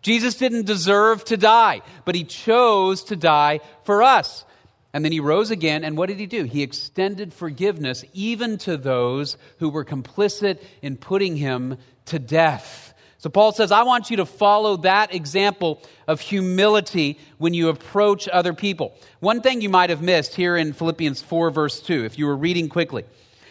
Jesus 0.02 0.36
didn't 0.36 0.66
deserve 0.66 1.24
to 1.24 1.36
die, 1.36 1.82
but 2.04 2.14
he 2.14 2.24
chose 2.24 3.04
to 3.04 3.16
die 3.16 3.60
for 3.84 4.02
us. 4.02 4.44
And 4.92 5.04
then 5.04 5.12
he 5.12 5.20
rose 5.20 5.50
again, 5.50 5.84
and 5.84 5.98
what 5.98 6.08
did 6.08 6.18
he 6.18 6.26
do? 6.26 6.44
He 6.44 6.62
extended 6.62 7.34
forgiveness 7.34 8.04
even 8.14 8.56
to 8.58 8.76
those 8.76 9.36
who 9.58 9.68
were 9.68 9.84
complicit 9.84 10.62
in 10.80 10.96
putting 10.96 11.36
him 11.36 11.76
to 12.06 12.18
death. 12.18 12.87
So 13.20 13.28
Paul 13.28 13.50
says, 13.50 13.72
I 13.72 13.82
want 13.82 14.10
you 14.10 14.18
to 14.18 14.26
follow 14.26 14.76
that 14.78 15.12
example 15.12 15.82
of 16.06 16.20
humility 16.20 17.18
when 17.38 17.52
you 17.52 17.68
approach 17.68 18.28
other 18.28 18.54
people. 18.54 18.94
One 19.18 19.42
thing 19.42 19.60
you 19.60 19.68
might 19.68 19.90
have 19.90 20.00
missed 20.00 20.36
here 20.36 20.56
in 20.56 20.72
Philippians 20.72 21.20
4, 21.22 21.50
verse 21.50 21.80
2, 21.80 22.04
if 22.04 22.16
you 22.16 22.26
were 22.26 22.36
reading 22.36 22.68
quickly. 22.68 23.04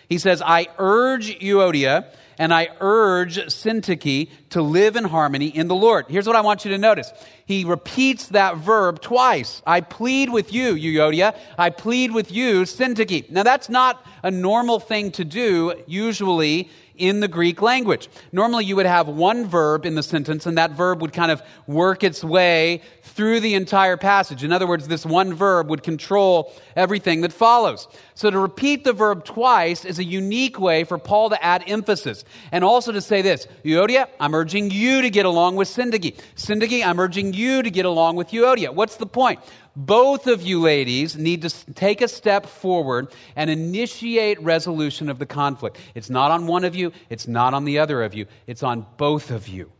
He 0.07 0.19
says, 0.19 0.41
I 0.41 0.67
urge 0.77 1.37
Euodia 1.39 2.05
and 2.37 2.53
I 2.53 2.69
urge 2.79 3.37
Syntyche 3.37 4.29
to 4.51 4.61
live 4.61 4.95
in 4.95 5.03
harmony 5.03 5.47
in 5.47 5.67
the 5.67 5.75
Lord. 5.75 6.05
Here's 6.07 6.27
what 6.27 6.35
I 6.35 6.41
want 6.41 6.63
you 6.63 6.71
to 6.71 6.77
notice. 6.77 7.11
He 7.45 7.65
repeats 7.65 8.27
that 8.27 8.57
verb 8.57 9.01
twice. 9.01 9.61
I 9.65 9.81
plead 9.81 10.29
with 10.29 10.53
you, 10.53 10.75
Euodia. 10.75 11.35
I 11.57 11.71
plead 11.71 12.11
with 12.11 12.31
you, 12.31 12.61
Syntyche. 12.61 13.29
Now 13.29 13.43
that's 13.43 13.69
not 13.69 14.05
a 14.23 14.31
normal 14.31 14.79
thing 14.79 15.11
to 15.11 15.25
do 15.25 15.73
usually 15.87 16.69
in 16.97 17.19
the 17.19 17.27
Greek 17.27 17.61
language. 17.61 18.09
Normally, 18.31 18.65
you 18.65 18.75
would 18.75 18.85
have 18.85 19.07
one 19.07 19.47
verb 19.47 19.85
in 19.85 19.95
the 19.95 20.03
sentence, 20.03 20.45
and 20.45 20.57
that 20.57 20.71
verb 20.71 21.01
would 21.01 21.13
kind 21.13 21.31
of 21.31 21.41
work 21.67 22.03
its 22.03 22.23
way 22.23 22.81
through 23.03 23.39
the 23.39 23.55
entire 23.55 23.97
passage. 23.97 24.43
In 24.43 24.51
other 24.51 24.67
words, 24.67 24.87
this 24.87 25.05
one 25.05 25.33
verb 25.33 25.69
would 25.69 25.83
control 25.83 26.53
everything 26.75 27.21
that 27.21 27.33
follows. 27.33 27.87
So 28.15 28.29
to 28.29 28.39
repeat 28.39 28.83
the 28.83 28.93
verb 28.93 29.25
twice 29.25 29.85
is 29.85 29.99
a 29.99 30.03
unique 30.03 30.59
way 30.59 30.83
for 30.83 30.97
Paul 30.97 31.29
to 31.29 31.43
add 31.43 31.63
emphasis. 31.67 32.25
And 32.51 32.63
also 32.63 32.91
to 32.91 33.01
say 33.01 33.21
this 33.21 33.47
Euodia, 33.63 34.07
I'm 34.19 34.35
urging 34.35 34.71
you 34.71 35.01
to 35.01 35.09
get 35.09 35.25
along 35.25 35.55
with 35.55 35.67
Syntyche. 35.67 36.19
Syntyche, 36.35 36.85
I'm 36.85 36.99
urging 36.99 37.33
you 37.33 37.61
to 37.63 37.69
get 37.69 37.85
along 37.85 38.15
with 38.15 38.29
Euodia. 38.29 38.73
What's 38.73 38.97
the 38.97 39.05
point? 39.05 39.39
Both 39.77 40.25
of 40.25 40.41
you 40.41 40.59
ladies 40.59 41.15
need 41.15 41.43
to 41.43 41.73
take 41.73 42.01
a 42.01 42.07
step 42.07 42.47
forward 42.47 43.09
and 43.35 43.47
initiate 43.47 44.41
resolution 44.41 45.07
of 45.07 45.19
the 45.19 45.27
conflict. 45.27 45.77
It's 45.93 46.09
not 46.09 46.31
on 46.31 46.47
one 46.47 46.63
of 46.63 46.75
you, 46.75 46.91
it's 47.11 47.27
not 47.27 47.53
on 47.53 47.63
the 47.63 47.77
other 47.77 48.01
of 48.01 48.15
you, 48.15 48.25
it's 48.47 48.63
on 48.63 48.87
both 48.97 49.29
of 49.29 49.47
you. 49.47 49.71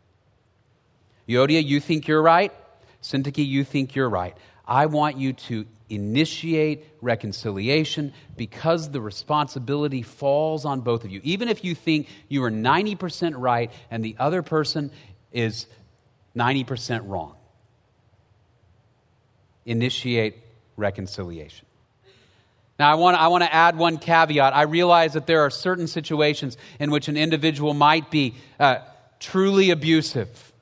Euodia, 1.27 1.65
you 1.65 1.79
think 1.79 2.07
you're 2.07 2.21
right. 2.21 2.53
Syntyche, 3.01 3.45
you 3.45 3.63
think 3.63 3.95
you're 3.95 4.07
right. 4.07 4.38
I 4.67 4.86
want 4.86 5.17
you 5.17 5.33
to 5.33 5.65
initiate 5.89 6.86
reconciliation 7.01 8.13
because 8.36 8.91
the 8.91 9.01
responsibility 9.01 10.03
falls 10.03 10.63
on 10.63 10.81
both 10.81 11.05
of 11.05 11.12
you. 11.12 11.21
Even 11.23 11.47
if 11.47 11.63
you 11.63 11.73
think 11.73 12.07
you 12.27 12.43
are 12.43 12.51
90% 12.51 13.33
right 13.36 13.71
and 13.89 14.05
the 14.05 14.15
other 14.19 14.43
person 14.43 14.91
is 15.31 15.65
90% 16.36 17.07
wrong 17.10 17.37
initiate 19.67 20.38
reconciliation. 20.77 21.65
Now, 22.80 22.91
I 22.91 22.95
want, 22.95 23.17
I 23.17 23.27
want 23.27 23.43
to 23.43 23.53
add 23.53 23.77
one 23.77 23.97
caveat. 23.97 24.56
I 24.56 24.63
realize 24.63 25.13
that 25.13 25.27
there 25.27 25.41
are 25.41 25.49
certain 25.49 25.88
situations 25.88 26.58
in 26.80 26.91
which 26.91 27.08
an 27.08 27.17
individual 27.17 27.73
might 27.73 28.12
be 28.12 28.36
uh, 28.60 28.77
truly 29.19 29.71
abusive. 29.71 30.53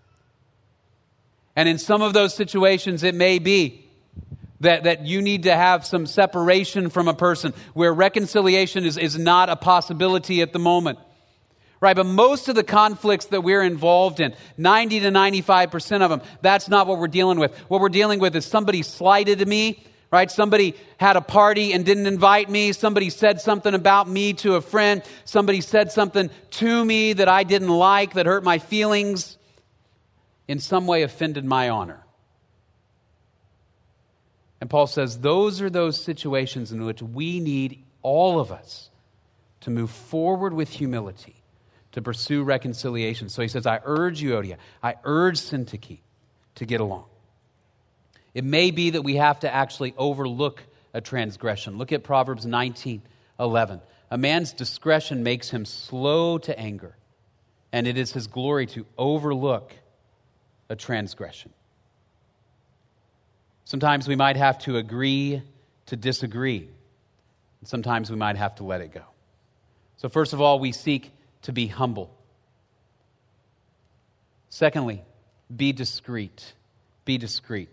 And 1.56 1.70
in 1.70 1.78
some 1.78 2.02
of 2.02 2.14
those 2.14 2.34
situations, 2.34 3.04
it 3.04 3.16
may 3.16 3.40
be 3.40 3.86
that, 4.62 4.84
that 4.84 5.06
you 5.06 5.22
need 5.22 5.44
to 5.44 5.56
have 5.56 5.86
some 5.86 6.06
separation 6.06 6.90
from 6.90 7.08
a 7.08 7.14
person 7.14 7.54
where 7.74 7.94
reconciliation 7.94 8.86
is, 8.86 8.98
is 8.98 9.18
not 9.18 9.50
a 9.50 9.56
possibility 9.56 10.42
at 10.42 10.54
the 10.54 10.60
moment. 10.60 11.00
Right, 11.82 11.96
but 11.96 12.06
most 12.06 12.48
of 12.48 12.56
the 12.56 12.64
conflicts 12.64 13.26
that 13.28 13.42
we're 13.42 13.62
involved 13.62 14.20
in, 14.20 14.34
90 14.58 15.02
to 15.02 15.10
95% 15.10 16.02
of 16.02 16.10
them, 16.10 16.22
that's 16.42 16.70
not 16.70 16.88
what 16.88 17.00
we're 17.00 17.08
dealing 17.08 17.38
with. 17.38 17.56
What 17.70 17.82
we're 17.82 17.90
dealing 17.90 18.20
with 18.20 18.36
is 18.36 18.46
somebody 18.46 18.82
slighted 18.82 19.46
me, 19.46 19.84
right? 20.10 20.32
Somebody 20.32 20.76
had 20.98 21.18
a 21.18 21.22
party 21.22 21.74
and 21.74 21.86
didn't 21.86 22.08
invite 22.08 22.50
me. 22.50 22.72
Somebody 22.72 23.10
said 23.10 23.42
something 23.42 23.74
about 23.74 24.08
me 24.08 24.34
to 24.34 24.56
a 24.56 24.62
friend. 24.62 25.04
Somebody 25.26 25.60
said 25.60 25.92
something 25.92 26.30
to 26.52 26.86
me 26.86 27.12
that 27.14 27.28
I 27.28 27.44
didn't 27.44 27.70
like, 27.70 28.14
that 28.14 28.26
hurt 28.26 28.46
my 28.46 28.58
feelings, 28.58 29.38
in 30.48 30.60
some 30.60 30.88
way 30.88 31.04
offended 31.04 31.44
my 31.44 31.70
honor. 31.70 32.06
And 34.62 34.70
Paul 34.70 34.88
says 34.88 35.20
those 35.20 35.62
are 35.62 35.70
those 35.70 36.02
situations 36.02 36.72
in 36.72 36.86
which 36.86 37.02
we 37.02 37.42
need 37.42 37.84
all 38.02 38.40
of 38.40 38.52
us 38.52 38.90
to 39.62 39.70
move 39.70 39.92
forward 39.92 40.54
with 40.54 40.70
humility 40.70 41.35
to 41.96 42.02
pursue 42.02 42.44
reconciliation. 42.44 43.30
So 43.30 43.42
he 43.42 43.48
says, 43.48 43.66
I 43.66 43.80
urge 43.86 44.22
you, 44.22 44.32
Euodia, 44.32 44.58
I 44.84 44.96
urge 45.06 45.40
Syntyche 45.40 46.00
to 46.56 46.66
get 46.66 46.82
along. 46.82 47.06
It 48.34 48.44
may 48.44 48.72
be 48.72 48.92
that 48.92 49.02
we 49.02 49.16
have 49.16 49.40
to 49.40 49.54
actually 49.54 49.94
overlook 49.98 50.62
a 50.94 51.00
transgression. 51.00 51.78
Look 51.78 51.94
at 51.94 52.04
Proverbs 52.04 52.46
19 52.46 53.02
11. 53.40 53.82
A 54.12 54.18
man's 54.18 54.52
discretion 54.52 55.24
makes 55.24 55.50
him 55.50 55.66
slow 55.66 56.38
to 56.40 56.58
anger, 56.60 56.98
and 57.72 57.88
it 57.88 57.98
is 57.98 58.12
his 58.12 58.28
glory 58.28 58.66
to 58.68 58.86
overlook 58.98 59.74
a 60.70 60.76
transgression. 60.76 61.54
Sometimes 63.64 64.06
we 64.06 64.18
might 64.18 64.36
have 64.36 64.60
to 64.60 64.76
agree 64.78 65.42
to 65.86 65.96
disagree. 65.96 66.70
and 67.62 67.70
Sometimes 67.70 68.10
we 68.10 68.18
might 68.18 68.36
have 68.36 68.56
to 68.56 68.66
let 68.66 68.82
it 68.82 68.94
go. 68.94 69.04
So, 69.96 70.10
first 70.10 70.34
of 70.34 70.42
all, 70.42 70.60
we 70.60 70.74
seek 70.74 71.12
to 71.46 71.52
be 71.52 71.68
humble. 71.68 72.12
Secondly, 74.50 75.04
be 75.56 75.74
discreet. 75.74 76.54
Be 77.06 77.18
discreet. 77.20 77.70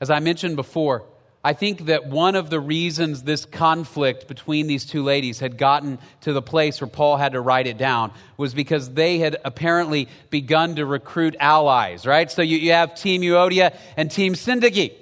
As 0.00 0.08
I 0.08 0.20
mentioned 0.20 0.54
before, 0.54 1.04
I 1.42 1.52
think 1.52 1.86
that 1.86 2.06
one 2.06 2.36
of 2.36 2.48
the 2.48 2.60
reasons 2.60 3.24
this 3.24 3.44
conflict 3.44 4.28
between 4.28 4.68
these 4.68 4.84
two 4.84 5.02
ladies 5.02 5.40
had 5.40 5.58
gotten 5.58 5.98
to 6.20 6.32
the 6.32 6.42
place 6.42 6.80
where 6.80 6.88
Paul 6.88 7.16
had 7.16 7.32
to 7.32 7.40
write 7.40 7.66
it 7.66 7.76
down 7.76 8.12
was 8.36 8.54
because 8.54 8.90
they 8.90 9.18
had 9.18 9.36
apparently 9.44 10.08
begun 10.30 10.76
to 10.76 10.86
recruit 10.86 11.34
allies, 11.40 12.06
right? 12.06 12.30
So 12.30 12.42
you, 12.42 12.56
you 12.56 12.72
have 12.72 12.94
Team 12.94 13.22
Euodia 13.22 13.76
and 13.96 14.10
Team 14.10 14.34
Syntyche. 14.34 14.92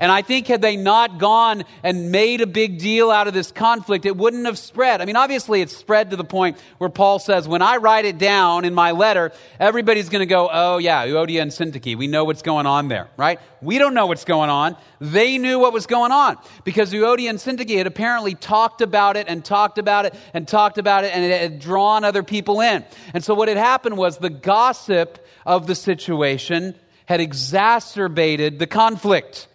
And 0.00 0.12
I 0.12 0.22
think 0.22 0.46
had 0.46 0.62
they 0.62 0.76
not 0.76 1.18
gone 1.18 1.64
and 1.82 2.12
made 2.12 2.40
a 2.40 2.46
big 2.46 2.78
deal 2.78 3.10
out 3.10 3.26
of 3.26 3.34
this 3.34 3.50
conflict, 3.50 4.06
it 4.06 4.16
wouldn't 4.16 4.46
have 4.46 4.56
spread. 4.56 5.00
I 5.00 5.06
mean, 5.06 5.16
obviously 5.16 5.60
it's 5.60 5.76
spread 5.76 6.10
to 6.10 6.16
the 6.16 6.24
point 6.24 6.56
where 6.78 6.88
Paul 6.88 7.18
says, 7.18 7.48
when 7.48 7.62
I 7.62 7.78
write 7.78 8.04
it 8.04 8.16
down 8.16 8.64
in 8.64 8.74
my 8.74 8.92
letter, 8.92 9.32
everybody's 9.58 10.08
going 10.08 10.20
to 10.20 10.26
go, 10.26 10.48
oh 10.52 10.78
yeah, 10.78 11.04
Euodia 11.04 11.42
and 11.42 11.50
Syntyche. 11.50 11.96
We 11.96 12.06
know 12.06 12.24
what's 12.24 12.42
going 12.42 12.66
on 12.66 12.86
there, 12.86 13.08
right? 13.16 13.40
We 13.60 13.78
don't 13.78 13.92
know 13.92 14.06
what's 14.06 14.24
going 14.24 14.50
on. 14.50 14.76
They 15.00 15.36
knew 15.36 15.58
what 15.58 15.72
was 15.72 15.86
going 15.86 16.12
on 16.12 16.38
because 16.62 16.92
Euodia 16.92 17.30
and 17.30 17.40
Syntyche 17.40 17.76
had 17.76 17.88
apparently 17.88 18.36
talked 18.36 18.82
about 18.82 19.16
it 19.16 19.26
and 19.28 19.44
talked 19.44 19.78
about 19.78 20.06
it 20.06 20.14
and 20.32 20.46
talked 20.46 20.78
about 20.78 21.02
it 21.02 21.12
and 21.12 21.24
it 21.24 21.40
had 21.40 21.58
drawn 21.58 22.04
other 22.04 22.22
people 22.22 22.60
in. 22.60 22.84
And 23.14 23.24
so 23.24 23.34
what 23.34 23.48
had 23.48 23.56
happened 23.56 23.96
was 23.96 24.18
the 24.18 24.30
gossip 24.30 25.26
of 25.44 25.66
the 25.66 25.74
situation 25.74 26.76
had 27.06 27.20
exacerbated 27.20 28.60
the 28.60 28.68
conflict. 28.68 29.48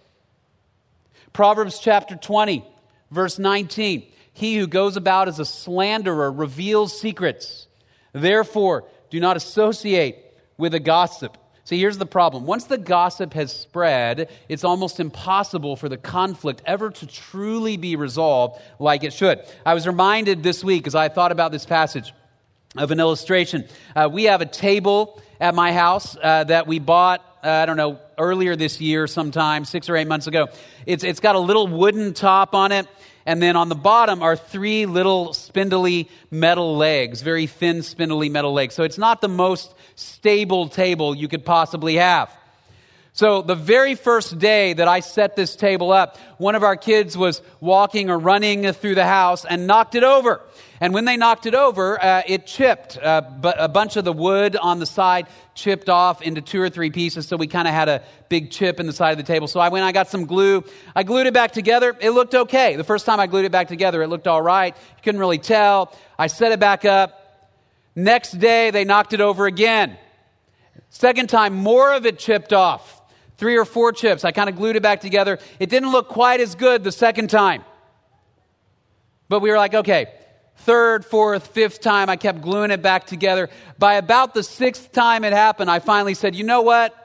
Proverbs 1.34 1.80
chapter 1.80 2.16
20, 2.16 2.64
verse 3.12 3.40
19. 3.40 4.08
He 4.34 4.58
who 4.58 4.68
goes 4.68 4.98
about 4.98 5.28
as 5.28 5.40
a 5.40 5.46
slanderer 5.46 6.32
reveals 6.32 6.98
secrets. 6.98 7.68
Therefore, 8.14 8.86
do 9.10 9.20
not 9.20 9.36
associate 9.36 10.18
with 10.58 10.74
a 10.74 10.80
gossip. 10.80 11.38
See, 11.66 11.80
here's 11.80 11.98
the 11.98 12.06
problem. 12.06 12.46
Once 12.46 12.66
the 12.66 12.78
gossip 12.78 13.34
has 13.34 13.52
spread, 13.52 14.30
it's 14.50 14.64
almost 14.64 15.00
impossible 15.00 15.76
for 15.76 15.88
the 15.88 15.98
conflict 15.98 16.62
ever 16.66 16.90
to 16.90 17.08
truly 17.08 17.78
be 17.78 17.96
resolved 17.96 18.62
like 18.80 19.04
it 19.04 19.14
should. 19.14 19.44
I 19.66 19.74
was 19.74 19.88
reminded 19.88 20.44
this 20.44 20.64
week 20.64 20.88
as 20.88 20.96
I 20.96 21.10
thought 21.10 21.32
about 21.32 21.52
this 21.52 21.66
passage 21.66 22.14
of 22.76 22.92
an 22.92 23.00
illustration. 23.00 23.66
Uh, 23.96 24.10
we 24.12 24.26
have 24.26 24.42
a 24.42 24.46
table 24.46 25.22
at 25.40 25.56
my 25.56 25.72
house 25.72 26.18
uh, 26.22 26.44
that 26.44 26.68
we 26.68 26.80
bought, 26.80 27.22
uh, 27.44 27.50
I 27.50 27.66
don't 27.66 27.78
know, 27.78 28.00
earlier 28.18 28.56
this 28.56 28.82
year 28.82 29.08
sometime, 29.08 29.66
six 29.66 29.90
or 29.90 29.96
eight 29.96 30.08
months 30.08 30.28
ago. 30.28 30.48
It's, 30.86 31.04
it's 31.04 31.20
got 31.20 31.36
a 31.36 31.40
little 31.40 31.68
wooden 31.68 32.14
top 32.14 32.54
on 32.54 32.72
it, 32.72 32.88
and 33.26 33.42
then 33.42 33.56
on 33.56 33.70
the 33.70 33.76
bottom 33.76 34.22
are 34.22 34.36
three 34.36 34.86
little 34.86 35.34
spindly 35.34 36.10
metal 36.30 36.76
legs, 36.78 37.22
very 37.22 37.48
thin, 37.48 37.82
spindly 37.84 38.30
metal 38.30 38.54
legs. 38.54 38.76
So 38.76 38.84
it's 38.84 38.98
not 38.98 39.22
the 39.22 39.30
most 39.30 39.74
stable 39.96 40.68
table 40.68 41.16
you 41.16 41.28
could 41.28 41.46
possibly 41.46 41.96
have. 41.96 42.36
So 43.16 43.44
the 43.44 43.54
very 43.54 43.94
first 43.94 44.40
day 44.40 44.74
that 44.74 44.88
I 44.88 45.02
set 45.02 45.36
this 45.36 45.56
table 45.56 45.92
up, 45.92 46.18
one 46.40 46.56
of 46.56 46.64
our 46.64 46.76
kids 46.76 47.16
was 47.16 47.44
walking 47.60 48.10
or 48.10 48.18
running 48.18 48.74
through 48.74 48.96
the 48.96 49.06
house 49.06 49.46
and 49.46 49.68
knocked 49.68 49.94
it 49.94 50.04
over. 50.04 50.42
And 50.82 50.96
when 50.96 51.06
they 51.06 51.16
knocked 51.16 51.46
it 51.46 51.54
over, 51.54 52.04
uh, 52.04 52.24
it 52.26 52.48
chipped. 52.48 52.98
Uh, 52.98 53.22
but 53.22 53.58
a 53.60 53.68
bunch 53.68 53.98
of 53.98 54.04
the 54.04 54.12
wood 54.12 54.56
on 54.56 54.80
the 54.80 54.88
side 54.88 55.28
chipped 55.54 55.90
off 55.90 56.24
into 56.24 56.42
two 56.42 56.60
or 56.60 56.72
three 56.72 56.90
pieces. 56.90 57.28
So 57.28 57.38
we 57.38 57.46
kind 57.46 57.68
of 57.68 57.76
had 57.76 57.88
a 57.88 58.02
big 58.30 58.50
chip 58.50 58.80
in 58.80 58.88
the 58.88 58.94
side 58.94 59.12
of 59.12 59.18
the 59.18 59.32
table. 59.32 59.48
So 59.48 59.60
I 59.60 59.70
went, 59.70 59.86
I 59.86 59.92
got 59.92 60.08
some 60.08 60.26
glue. 60.26 60.64
I 60.96 61.04
glued 61.04 61.28
it 61.28 61.36
back 61.36 61.52
together. 61.52 61.96
It 62.00 62.10
looked 62.10 62.34
okay. 62.34 62.78
The 62.78 62.84
first 62.84 63.06
time 63.06 63.20
I 63.20 63.28
glued 63.28 63.46
it 63.46 63.52
back 63.52 63.68
together, 63.68 64.02
it 64.02 64.08
looked 64.08 64.28
all 64.28 64.42
right. 64.42 64.76
You 64.76 65.04
couldn't 65.04 65.20
really 65.20 65.38
tell. 65.38 65.96
I 66.18 66.26
set 66.26 66.52
it 66.52 66.60
back 66.60 66.84
up. 66.84 67.20
Next 67.96 68.32
day, 68.32 68.72
they 68.72 68.86
knocked 68.86 69.14
it 69.14 69.22
over 69.22 69.46
again. 69.46 70.00
Second 70.90 71.30
time, 71.30 71.54
more 71.54 71.94
of 71.94 72.08
it 72.08 72.18
chipped 72.18 72.54
off 72.54 73.02
three 73.44 73.58
or 73.58 73.66
four 73.66 73.92
chips. 73.92 74.24
I 74.24 74.32
kind 74.32 74.48
of 74.48 74.56
glued 74.56 74.78
it 74.78 74.82
back 74.82 75.02
together. 75.02 75.38
It 75.60 75.70
didn't 75.70 75.92
look 75.92 76.08
quite 76.08 76.40
as 76.40 76.56
good 76.56 76.82
the 76.82 76.94
second 76.94 77.30
time. 77.30 77.66
But 79.28 79.42
we 79.42 79.52
were 79.52 79.58
like, 79.58 79.74
okay, 79.74 80.14
third, 80.60 81.04
fourth, 81.04 81.48
fifth 81.48 81.82
time, 81.82 82.10
I 82.10 82.16
kept 82.16 82.40
gluing 82.40 82.72
it 82.72 82.82
back 82.82 83.06
together. 83.06 83.50
By 83.78 83.96
about 83.96 84.34
the 84.34 84.44
sixth 84.44 84.94
time 84.94 85.26
it 85.26 85.34
happened, 85.34 85.70
I 85.70 85.80
finally 85.80 86.14
said, 86.14 86.36
you 86.36 86.46
know 86.46 86.62
what? 86.62 86.96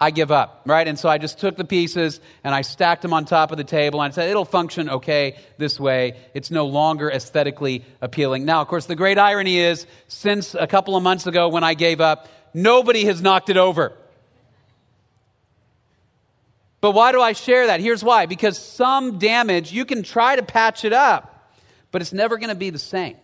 I 0.00 0.10
give 0.10 0.32
up, 0.32 0.62
right? 0.66 0.88
And 0.88 0.98
so 0.98 1.08
I 1.08 1.16
just 1.18 1.38
took 1.38 1.56
the 1.56 1.64
pieces 1.64 2.18
and 2.42 2.52
I 2.52 2.62
stacked 2.62 3.02
them 3.02 3.12
on 3.12 3.24
top 3.24 3.52
of 3.52 3.56
the 3.56 3.62
table 3.62 4.02
and 4.02 4.12
I 4.12 4.14
said, 4.16 4.28
it'll 4.28 4.44
function 4.44 4.90
okay 4.90 5.36
this 5.58 5.78
way. 5.78 6.16
It's 6.34 6.50
no 6.50 6.66
longer 6.66 7.08
aesthetically 7.08 7.84
appealing. 8.00 8.44
Now, 8.44 8.62
of 8.62 8.66
course, 8.66 8.86
the 8.86 8.96
great 8.96 9.16
irony 9.16 9.58
is, 9.58 9.86
since 10.08 10.56
a 10.56 10.66
couple 10.66 10.96
of 10.96 11.04
months 11.04 11.28
ago 11.28 11.48
when 11.48 11.62
I 11.62 11.74
gave 11.74 12.00
up, 12.00 12.26
nobody 12.52 13.04
has 13.04 13.22
knocked 13.22 13.48
it 13.48 13.56
over. 13.56 13.92
But 16.86 16.92
why 16.92 17.10
do 17.10 17.20
I 17.20 17.32
share 17.32 17.66
that? 17.66 17.80
Here's 17.80 18.04
why 18.04 18.26
because 18.26 18.56
some 18.56 19.18
damage, 19.18 19.72
you 19.72 19.84
can 19.84 20.04
try 20.04 20.36
to 20.36 20.42
patch 20.44 20.84
it 20.84 20.92
up, 20.92 21.50
but 21.90 22.00
it's 22.00 22.12
never 22.12 22.36
going 22.36 22.50
to 22.50 22.54
be 22.54 22.70
the 22.70 22.78
same. 22.78 23.16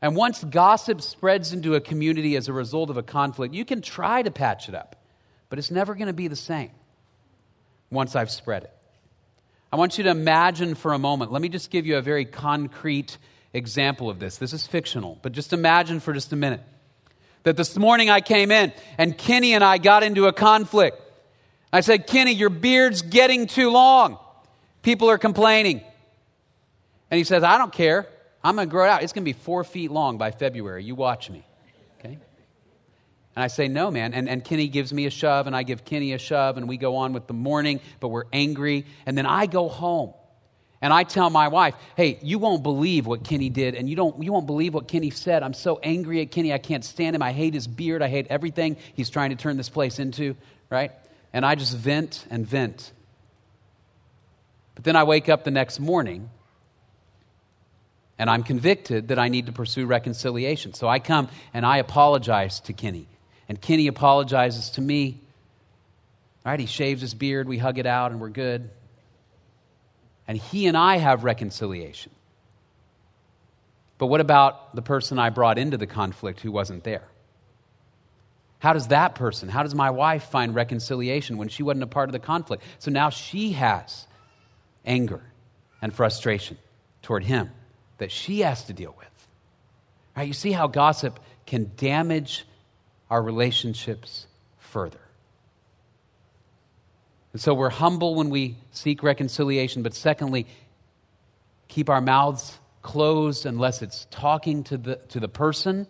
And 0.00 0.14
once 0.14 0.44
gossip 0.44 1.02
spreads 1.02 1.52
into 1.52 1.74
a 1.74 1.80
community 1.80 2.36
as 2.36 2.46
a 2.46 2.52
result 2.52 2.88
of 2.88 2.98
a 2.98 3.02
conflict, 3.02 3.52
you 3.52 3.64
can 3.64 3.82
try 3.82 4.22
to 4.22 4.30
patch 4.30 4.68
it 4.68 4.76
up, 4.76 4.94
but 5.48 5.58
it's 5.58 5.72
never 5.72 5.96
going 5.96 6.06
to 6.06 6.12
be 6.12 6.28
the 6.28 6.36
same 6.36 6.70
once 7.90 8.14
I've 8.14 8.30
spread 8.30 8.62
it. 8.62 8.72
I 9.72 9.76
want 9.76 9.98
you 9.98 10.04
to 10.04 10.10
imagine 10.10 10.76
for 10.76 10.92
a 10.92 11.00
moment, 11.00 11.32
let 11.32 11.42
me 11.42 11.48
just 11.48 11.68
give 11.68 11.84
you 11.84 11.96
a 11.96 12.00
very 12.00 12.26
concrete 12.26 13.18
example 13.52 14.08
of 14.08 14.20
this. 14.20 14.36
This 14.36 14.52
is 14.52 14.68
fictional, 14.68 15.18
but 15.20 15.32
just 15.32 15.52
imagine 15.52 15.98
for 15.98 16.12
just 16.12 16.32
a 16.32 16.36
minute 16.36 16.60
that 17.42 17.56
this 17.56 17.76
morning 17.76 18.08
I 18.08 18.20
came 18.20 18.52
in 18.52 18.72
and 18.98 19.18
Kenny 19.18 19.52
and 19.54 19.64
I 19.64 19.78
got 19.78 20.04
into 20.04 20.26
a 20.26 20.32
conflict. 20.32 21.00
I 21.74 21.80
said, 21.80 22.06
Kenny, 22.06 22.30
your 22.30 22.50
beard's 22.50 23.02
getting 23.02 23.48
too 23.48 23.68
long. 23.68 24.20
People 24.82 25.10
are 25.10 25.18
complaining. 25.18 25.82
And 27.10 27.18
he 27.18 27.24
says, 27.24 27.42
I 27.42 27.58
don't 27.58 27.72
care. 27.72 28.06
I'm 28.44 28.54
going 28.54 28.68
to 28.68 28.70
grow 28.70 28.84
it 28.84 28.90
out. 28.90 29.02
It's 29.02 29.12
going 29.12 29.24
to 29.24 29.28
be 29.28 29.32
four 29.32 29.64
feet 29.64 29.90
long 29.90 30.16
by 30.16 30.30
February. 30.30 30.84
You 30.84 30.94
watch 30.94 31.30
me. 31.30 31.44
Okay? 31.98 32.16
And 33.34 33.42
I 33.42 33.48
say, 33.48 33.66
No, 33.66 33.90
man. 33.90 34.14
And, 34.14 34.28
and 34.28 34.44
Kenny 34.44 34.68
gives 34.68 34.92
me 34.92 35.06
a 35.06 35.10
shove, 35.10 35.48
and 35.48 35.56
I 35.56 35.64
give 35.64 35.84
Kenny 35.84 36.12
a 36.12 36.18
shove, 36.18 36.58
and 36.58 36.68
we 36.68 36.76
go 36.76 36.94
on 36.94 37.12
with 37.12 37.26
the 37.26 37.34
morning, 37.34 37.80
but 37.98 38.06
we're 38.06 38.26
angry. 38.32 38.86
And 39.04 39.18
then 39.18 39.26
I 39.26 39.46
go 39.46 39.68
home. 39.68 40.14
And 40.80 40.92
I 40.92 41.02
tell 41.02 41.28
my 41.28 41.48
wife, 41.48 41.74
hey, 41.96 42.20
you 42.22 42.38
won't 42.38 42.62
believe 42.62 43.04
what 43.04 43.24
Kenny 43.24 43.48
did, 43.48 43.74
and 43.74 43.90
you, 43.90 43.96
don't, 43.96 44.22
you 44.22 44.32
won't 44.32 44.46
believe 44.46 44.74
what 44.74 44.86
Kenny 44.86 45.10
said. 45.10 45.42
I'm 45.42 45.54
so 45.54 45.80
angry 45.82 46.20
at 46.20 46.30
Kenny. 46.30 46.52
I 46.52 46.58
can't 46.58 46.84
stand 46.84 47.16
him. 47.16 47.22
I 47.22 47.32
hate 47.32 47.54
his 47.54 47.66
beard. 47.66 48.00
I 48.00 48.08
hate 48.08 48.28
everything 48.30 48.76
he's 48.94 49.10
trying 49.10 49.30
to 49.30 49.36
turn 49.36 49.56
this 49.56 49.70
place 49.70 49.98
into, 49.98 50.36
right? 50.70 50.92
And 51.34 51.44
I 51.44 51.56
just 51.56 51.76
vent 51.76 52.24
and 52.30 52.46
vent. 52.46 52.92
But 54.76 54.84
then 54.84 54.94
I 54.94 55.02
wake 55.02 55.28
up 55.28 55.42
the 55.42 55.50
next 55.50 55.80
morning 55.80 56.30
and 58.18 58.30
I'm 58.30 58.44
convicted 58.44 59.08
that 59.08 59.18
I 59.18 59.28
need 59.28 59.46
to 59.46 59.52
pursue 59.52 59.84
reconciliation. 59.84 60.74
So 60.74 60.88
I 60.88 61.00
come 61.00 61.28
and 61.52 61.66
I 61.66 61.78
apologize 61.78 62.60
to 62.60 62.72
Kenny. 62.72 63.08
And 63.48 63.60
Kenny 63.60 63.88
apologizes 63.88 64.70
to 64.70 64.80
me. 64.80 65.20
All 66.46 66.52
right, 66.52 66.60
he 66.60 66.66
shaves 66.66 67.00
his 67.00 67.14
beard, 67.14 67.48
we 67.48 67.58
hug 67.58 67.78
it 67.78 67.86
out, 67.86 68.12
and 68.12 68.20
we're 68.20 68.28
good. 68.28 68.70
And 70.28 70.38
he 70.38 70.68
and 70.68 70.76
I 70.76 70.98
have 70.98 71.24
reconciliation. 71.24 72.12
But 73.98 74.06
what 74.06 74.20
about 74.20 74.76
the 74.76 74.82
person 74.82 75.18
I 75.18 75.30
brought 75.30 75.58
into 75.58 75.78
the 75.78 75.86
conflict 75.86 76.40
who 76.40 76.52
wasn't 76.52 76.84
there? 76.84 77.08
How 78.58 78.72
does 78.72 78.88
that 78.88 79.14
person, 79.14 79.48
how 79.48 79.62
does 79.62 79.74
my 79.74 79.90
wife 79.90 80.24
find 80.24 80.54
reconciliation 80.54 81.36
when 81.36 81.48
she 81.48 81.62
wasn't 81.62 81.82
a 81.82 81.86
part 81.86 82.08
of 82.08 82.12
the 82.12 82.18
conflict? 82.18 82.62
So 82.78 82.90
now 82.90 83.10
she 83.10 83.52
has 83.52 84.06
anger 84.86 85.20
and 85.82 85.92
frustration 85.92 86.56
toward 87.02 87.24
him 87.24 87.50
that 87.98 88.10
she 88.10 88.40
has 88.40 88.64
to 88.64 88.72
deal 88.72 88.94
with. 88.96 89.28
Right? 90.16 90.26
You 90.26 90.32
see 90.32 90.52
how 90.52 90.66
gossip 90.66 91.20
can 91.46 91.72
damage 91.76 92.46
our 93.10 93.22
relationships 93.22 94.26
further. 94.58 94.98
And 97.32 97.40
so 97.40 97.52
we're 97.52 97.68
humble 97.68 98.14
when 98.14 98.30
we 98.30 98.56
seek 98.70 99.02
reconciliation, 99.02 99.82
but 99.82 99.92
secondly, 99.92 100.46
keep 101.68 101.90
our 101.90 102.00
mouths 102.00 102.58
closed 102.82 103.44
unless 103.44 103.82
it's 103.82 104.06
talking 104.10 104.62
to 104.64 104.76
the, 104.76 104.96
to 105.08 105.18
the 105.18 105.28
person 105.28 105.86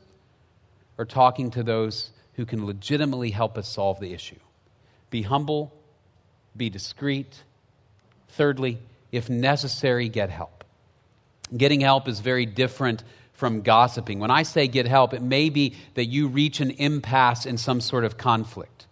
or 0.96 1.04
talking 1.04 1.50
to 1.50 1.62
those 1.62 2.10
who 2.36 2.46
can 2.46 2.66
legitimately 2.66 3.30
help 3.30 3.56
us 3.56 3.68
solve 3.68 4.00
the 4.00 4.12
issue. 4.12 4.38
Be 5.10 5.22
humble, 5.22 5.72
be 6.56 6.70
discreet. 6.70 7.42
Thirdly, 8.30 8.78
if 9.12 9.30
necessary, 9.30 10.08
get 10.08 10.30
help. 10.30 10.64
Getting 11.56 11.80
help 11.80 12.08
is 12.08 12.20
very 12.20 12.46
different 12.46 13.04
from 13.34 13.62
gossiping. 13.62 14.18
When 14.18 14.30
I 14.30 14.42
say 14.42 14.66
get 14.68 14.86
help, 14.86 15.12
it 15.12 15.22
may 15.22 15.50
be 15.50 15.76
that 15.94 16.06
you 16.06 16.28
reach 16.28 16.60
an 16.60 16.70
impasse 16.70 17.46
in 17.46 17.58
some 17.58 17.80
sort 17.80 18.04
of 18.04 18.16
conflict. 18.16 18.86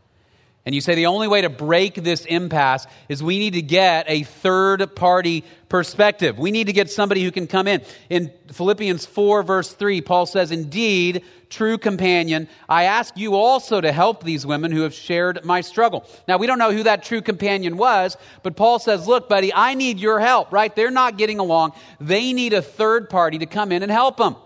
And 0.64 0.76
you 0.76 0.80
say 0.80 0.94
the 0.94 1.06
only 1.06 1.26
way 1.26 1.40
to 1.40 1.48
break 1.48 1.96
this 1.96 2.24
impasse 2.24 2.86
is 3.08 3.20
we 3.20 3.40
need 3.40 3.54
to 3.54 3.62
get 3.62 4.04
a 4.08 4.22
third 4.22 4.94
party 4.94 5.42
perspective. 5.68 6.38
We 6.38 6.52
need 6.52 6.68
to 6.68 6.72
get 6.72 6.88
somebody 6.88 7.24
who 7.24 7.32
can 7.32 7.48
come 7.48 7.66
in. 7.66 7.82
In 8.08 8.32
Philippians 8.52 9.04
4, 9.04 9.42
verse 9.42 9.72
3, 9.72 10.00
Paul 10.02 10.24
says, 10.24 10.52
Indeed, 10.52 11.24
true 11.50 11.78
companion, 11.78 12.48
I 12.68 12.84
ask 12.84 13.16
you 13.16 13.34
also 13.34 13.80
to 13.80 13.90
help 13.90 14.22
these 14.22 14.46
women 14.46 14.70
who 14.70 14.82
have 14.82 14.94
shared 14.94 15.44
my 15.44 15.62
struggle. 15.62 16.06
Now, 16.28 16.38
we 16.38 16.46
don't 16.46 16.60
know 16.60 16.70
who 16.70 16.84
that 16.84 17.02
true 17.02 17.22
companion 17.22 17.76
was, 17.76 18.16
but 18.44 18.54
Paul 18.54 18.78
says, 18.78 19.08
Look, 19.08 19.28
buddy, 19.28 19.52
I 19.52 19.74
need 19.74 19.98
your 19.98 20.20
help, 20.20 20.52
right? 20.52 20.74
They're 20.74 20.92
not 20.92 21.18
getting 21.18 21.40
along. 21.40 21.72
They 22.00 22.32
need 22.32 22.52
a 22.52 22.62
third 22.62 23.10
party 23.10 23.38
to 23.38 23.46
come 23.46 23.72
in 23.72 23.82
and 23.82 23.90
help 23.90 24.16
them. 24.16 24.36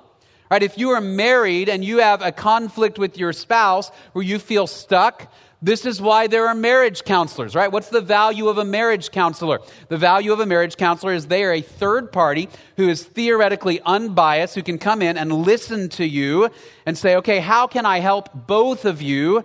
Right? 0.51 0.63
If 0.63 0.79
you 0.79 0.91
are 0.91 1.01
married 1.01 1.69
and 1.69 1.85
you 1.85 1.99
have 1.99 2.23
a 2.23 2.31
conflict 2.31 2.99
with 2.99 3.19
your 3.19 3.33
spouse 3.33 3.91
where 4.13 4.25
you 4.25 4.39
feel 4.39 4.69
stuck, 4.69 5.33
this 5.62 5.87
is 5.87 6.01
why 6.01 6.27
there 6.27 6.49
are 6.49 6.55
marriage 6.55 7.05
counselors, 7.05 7.55
right? 7.55 7.73
What's 7.73 7.88
the 7.88 8.01
value 8.01 8.49
of 8.49 8.59
a 8.59 8.64
marriage 8.64 9.11
counselor? 9.11 9.61
The 9.88 9.97
value 9.97 10.33
of 10.33 10.40
a 10.40 10.47
marriage 10.47 10.77
counselor 10.77 11.12
is 11.12 11.27
they 11.27 11.45
are 11.45 11.53
a 11.53 11.62
third 11.62 12.12
party 12.12 12.49
who 12.77 12.88
is 12.88 13.05
theoretically 13.05 13.81
unbiased, 13.81 14.55
who 14.55 14.62
can 14.62 14.79
come 14.79 15.01
in 15.01 15.16
and 15.16 15.33
listen 15.33 15.88
to 15.90 16.07
you 16.07 16.51
and 16.85 16.97
say, 16.97 17.16
okay, 17.16 17.38
how 17.38 17.66
can 17.66 17.87
I 17.87 18.01
help 18.01 18.47
both 18.47 18.85
of 18.85 19.01
you 19.01 19.45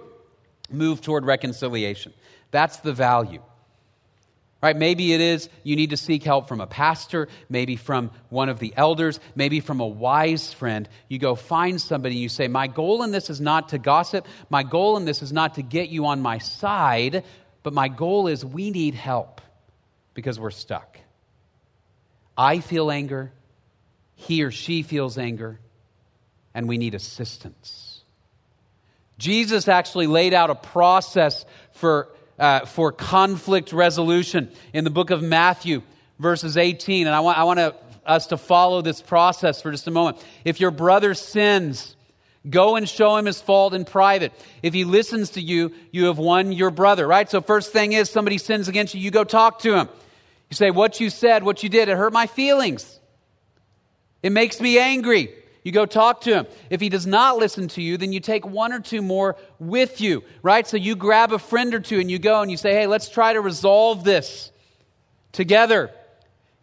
move 0.69 1.02
toward 1.02 1.26
reconciliation? 1.26 2.13
That's 2.52 2.78
the 2.78 2.93
value. 2.93 3.41
Right? 4.62 4.78
Maybe 4.78 5.13
it 5.13 5.21
is 5.21 5.50
you 5.63 5.76
need 5.76 5.89
to 5.89 5.97
seek 5.97 6.24
help 6.24 6.47
from 6.47 6.62
a 6.62 6.67
pastor, 6.67 7.28
maybe 7.50 7.76
from 7.76 8.12
one 8.30 8.47
of 8.47 8.60
the 8.60 8.74
elders, 8.78 9.19
maybe 9.36 9.60
from 9.60 9.80
a 9.80 9.88
wise 9.88 10.54
friend. 10.54 10.88
You 11.08 11.17
go 11.17 11.34
find 11.34 11.82
somebody 11.82 12.15
you 12.15 12.30
say, 12.30 12.47
My 12.47 12.67
goal 12.67 13.02
in 13.02 13.12
this 13.12 13.32
is 13.32 13.41
not 13.41 13.69
to 13.69 13.80
gossip. 13.80 14.28
My 14.50 14.62
goal 14.62 14.97
in 14.97 15.06
this 15.06 15.24
is 15.24 15.34
not 15.34 15.56
to 15.56 15.63
get 15.63 15.89
you 15.89 16.06
on 16.06 16.21
my 16.21 16.38
side, 16.38 17.24
but 17.63 17.74
my 17.74 17.88
goal 17.88 18.28
is 18.28 18.45
we 18.45 18.69
need 18.69 18.93
help 18.93 19.41
because 20.13 20.39
we're 20.39 20.52
stuck. 20.52 21.00
I 22.38 22.60
feel 22.60 22.91
anger, 22.91 23.32
he 24.15 24.43
or 24.43 24.52
she 24.52 24.84
feels 24.84 25.17
anger, 25.17 25.60
and 26.54 26.67
we 26.67 26.78
need 26.78 26.93
assistance. 26.93 28.04
Jesus 29.17 29.67
actually 29.67 30.08
laid 30.08 30.34
out 30.34 30.50
a 30.50 30.56
process 30.56 31.45
for 31.74 32.10
uh, 32.41 32.65
for 32.65 32.91
conflict 32.91 33.71
resolution 33.71 34.51
in 34.73 34.84
the 34.84 34.89
book 34.89 35.12
of 35.12 35.21
Matthew, 35.21 35.84
verses 36.19 36.58
18. 36.58 37.08
And 37.08 37.15
I 37.15 37.21
want, 37.21 37.38
I 37.38 37.43
want 37.43 37.60
to, 37.60 37.75
us 38.06 38.27
to 38.27 38.38
follow 38.38 38.82
this 38.82 39.01
process 39.01 39.62
for 39.62 39.71
just 39.71 39.88
a 39.88 39.91
moment. 39.91 40.17
If 40.43 40.60
your 40.60 40.71
brother 40.71 41.13
sins, 41.13 41.95
Go 42.49 42.75
and 42.75 42.89
show 42.89 43.17
him 43.17 43.27
his 43.27 43.39
fault 43.39 43.75
in 43.75 43.86
private. 43.86 44.34
If 44.63 44.73
he 44.73 44.84
listens 44.84 45.32
to 45.32 45.41
you, 45.41 45.75
you 45.91 46.06
have 46.06 46.17
won 46.17 46.51
your 46.51 46.71
brother, 46.71 47.08
right? 47.08 47.30
So, 47.30 47.39
first 47.39 47.71
thing 47.71 47.93
is 47.93 48.10
somebody 48.10 48.39
sins 48.39 48.67
against 48.67 48.95
you, 48.95 48.99
you 48.99 49.12
go 49.12 49.23
talk 49.23 49.60
to 49.60 49.77
him. 49.77 49.89
You 50.49 50.56
say, 50.56 50.71
What 50.71 50.99
you 50.99 51.12
said, 51.12 51.43
what 51.43 51.62
you 51.62 51.69
did, 51.69 51.88
it 51.88 51.95
hurt 51.95 52.13
my 52.13 52.25
feelings. 52.25 52.99
It 54.23 54.32
makes 54.32 54.60
me 54.60 54.80
angry. 54.80 55.36
You 55.63 55.71
go 55.71 55.86
talk 55.86 56.21
to 56.21 56.34
him. 56.34 56.47
If 56.69 56.82
he 56.82 56.89
does 56.89 57.06
not 57.06 57.38
listen 57.38 57.67
to 57.69 57.82
you, 57.82 57.97
then 57.97 58.12
you 58.12 58.19
take 58.19 58.45
one 58.45 58.74
or 58.74 58.80
two 58.80 59.02
more 59.02 59.38
with 59.60 60.02
you, 60.02 60.24
right? 60.41 60.65
So 60.65 60.78
you 60.78 60.95
grab 60.95 61.32
a 61.32 61.39
friend 61.39 61.74
or 61.74 61.80
two 61.80 62.00
and 62.00 62.10
you 62.10 62.17
go 62.17 62.41
and 62.41 62.50
you 62.50 62.58
say, 62.58 62.74
hey, 62.74 62.88
let's 62.88 63.10
try 63.10 63.34
to 63.34 63.41
resolve 63.41 64.04
this 64.04 64.52
together. 65.32 65.91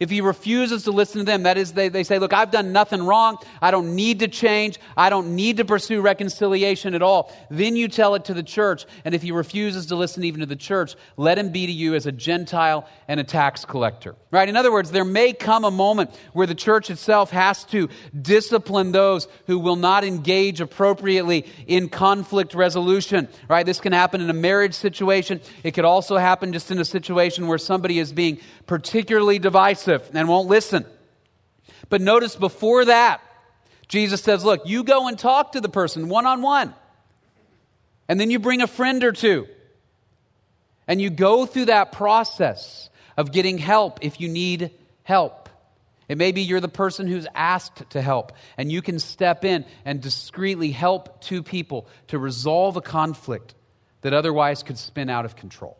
If 0.00 0.10
he 0.10 0.20
refuses 0.20 0.84
to 0.84 0.92
listen 0.92 1.18
to 1.18 1.24
them, 1.24 1.42
that 1.42 1.58
is, 1.58 1.72
they, 1.72 1.88
they 1.88 2.04
say, 2.04 2.20
Look, 2.20 2.32
I've 2.32 2.52
done 2.52 2.72
nothing 2.72 3.02
wrong. 3.02 3.38
I 3.60 3.72
don't 3.72 3.96
need 3.96 4.20
to 4.20 4.28
change. 4.28 4.78
I 4.96 5.10
don't 5.10 5.34
need 5.34 5.56
to 5.56 5.64
pursue 5.64 6.00
reconciliation 6.00 6.94
at 6.94 7.02
all. 7.02 7.32
Then 7.50 7.74
you 7.74 7.88
tell 7.88 8.14
it 8.14 8.26
to 8.26 8.34
the 8.34 8.44
church. 8.44 8.86
And 9.04 9.12
if 9.12 9.22
he 9.22 9.32
refuses 9.32 9.86
to 9.86 9.96
listen 9.96 10.22
even 10.22 10.40
to 10.40 10.46
the 10.46 10.54
church, 10.54 10.94
let 11.16 11.36
him 11.36 11.50
be 11.50 11.66
to 11.66 11.72
you 11.72 11.96
as 11.96 12.06
a 12.06 12.12
Gentile 12.12 12.88
and 13.08 13.18
a 13.18 13.24
tax 13.24 13.64
collector. 13.64 14.14
Right? 14.30 14.48
In 14.48 14.56
other 14.56 14.70
words, 14.70 14.92
there 14.92 15.04
may 15.04 15.32
come 15.32 15.64
a 15.64 15.70
moment 15.70 16.14
where 16.32 16.46
the 16.46 16.54
church 16.54 16.90
itself 16.90 17.32
has 17.32 17.64
to 17.66 17.88
discipline 18.20 18.92
those 18.92 19.26
who 19.48 19.58
will 19.58 19.76
not 19.76 20.04
engage 20.04 20.60
appropriately 20.60 21.44
in 21.66 21.88
conflict 21.88 22.54
resolution. 22.54 23.26
Right? 23.48 23.66
This 23.66 23.80
can 23.80 23.92
happen 23.92 24.20
in 24.20 24.30
a 24.30 24.34
marriage 24.34 24.74
situation. 24.74 25.40
It 25.64 25.72
could 25.72 25.84
also 25.84 26.18
happen 26.18 26.52
just 26.52 26.70
in 26.70 26.78
a 26.78 26.84
situation 26.84 27.48
where 27.48 27.58
somebody 27.58 27.98
is 27.98 28.12
being 28.12 28.38
particularly 28.66 29.40
divisive 29.40 29.87
and 29.88 30.28
won't 30.28 30.48
listen. 30.48 30.84
But 31.88 32.00
notice 32.00 32.36
before 32.36 32.86
that, 32.86 33.20
Jesus 33.88 34.20
says, 34.20 34.44
Look, 34.44 34.62
you 34.66 34.84
go 34.84 35.08
and 35.08 35.18
talk 35.18 35.52
to 35.52 35.60
the 35.60 35.68
person 35.68 36.08
one 36.08 36.26
on 36.26 36.42
one. 36.42 36.74
And 38.08 38.18
then 38.18 38.30
you 38.30 38.38
bring 38.38 38.62
a 38.62 38.66
friend 38.66 39.02
or 39.04 39.12
two. 39.12 39.46
And 40.86 41.00
you 41.00 41.10
go 41.10 41.44
through 41.44 41.66
that 41.66 41.92
process 41.92 42.88
of 43.16 43.32
getting 43.32 43.58
help 43.58 43.98
if 44.02 44.20
you 44.20 44.28
need 44.28 44.70
help. 45.02 45.48
It 46.08 46.16
may 46.16 46.32
be 46.32 46.42
you're 46.42 46.60
the 46.60 46.68
person 46.68 47.06
who's 47.06 47.26
asked 47.34 47.90
to 47.90 48.00
help, 48.00 48.32
and 48.56 48.72
you 48.72 48.80
can 48.80 48.98
step 48.98 49.44
in 49.44 49.66
and 49.84 50.00
discreetly 50.00 50.70
help 50.70 51.20
two 51.20 51.42
people 51.42 51.86
to 52.06 52.18
resolve 52.18 52.78
a 52.78 52.80
conflict 52.80 53.54
that 54.00 54.14
otherwise 54.14 54.62
could 54.62 54.78
spin 54.78 55.10
out 55.10 55.26
of 55.26 55.36
control. 55.36 55.76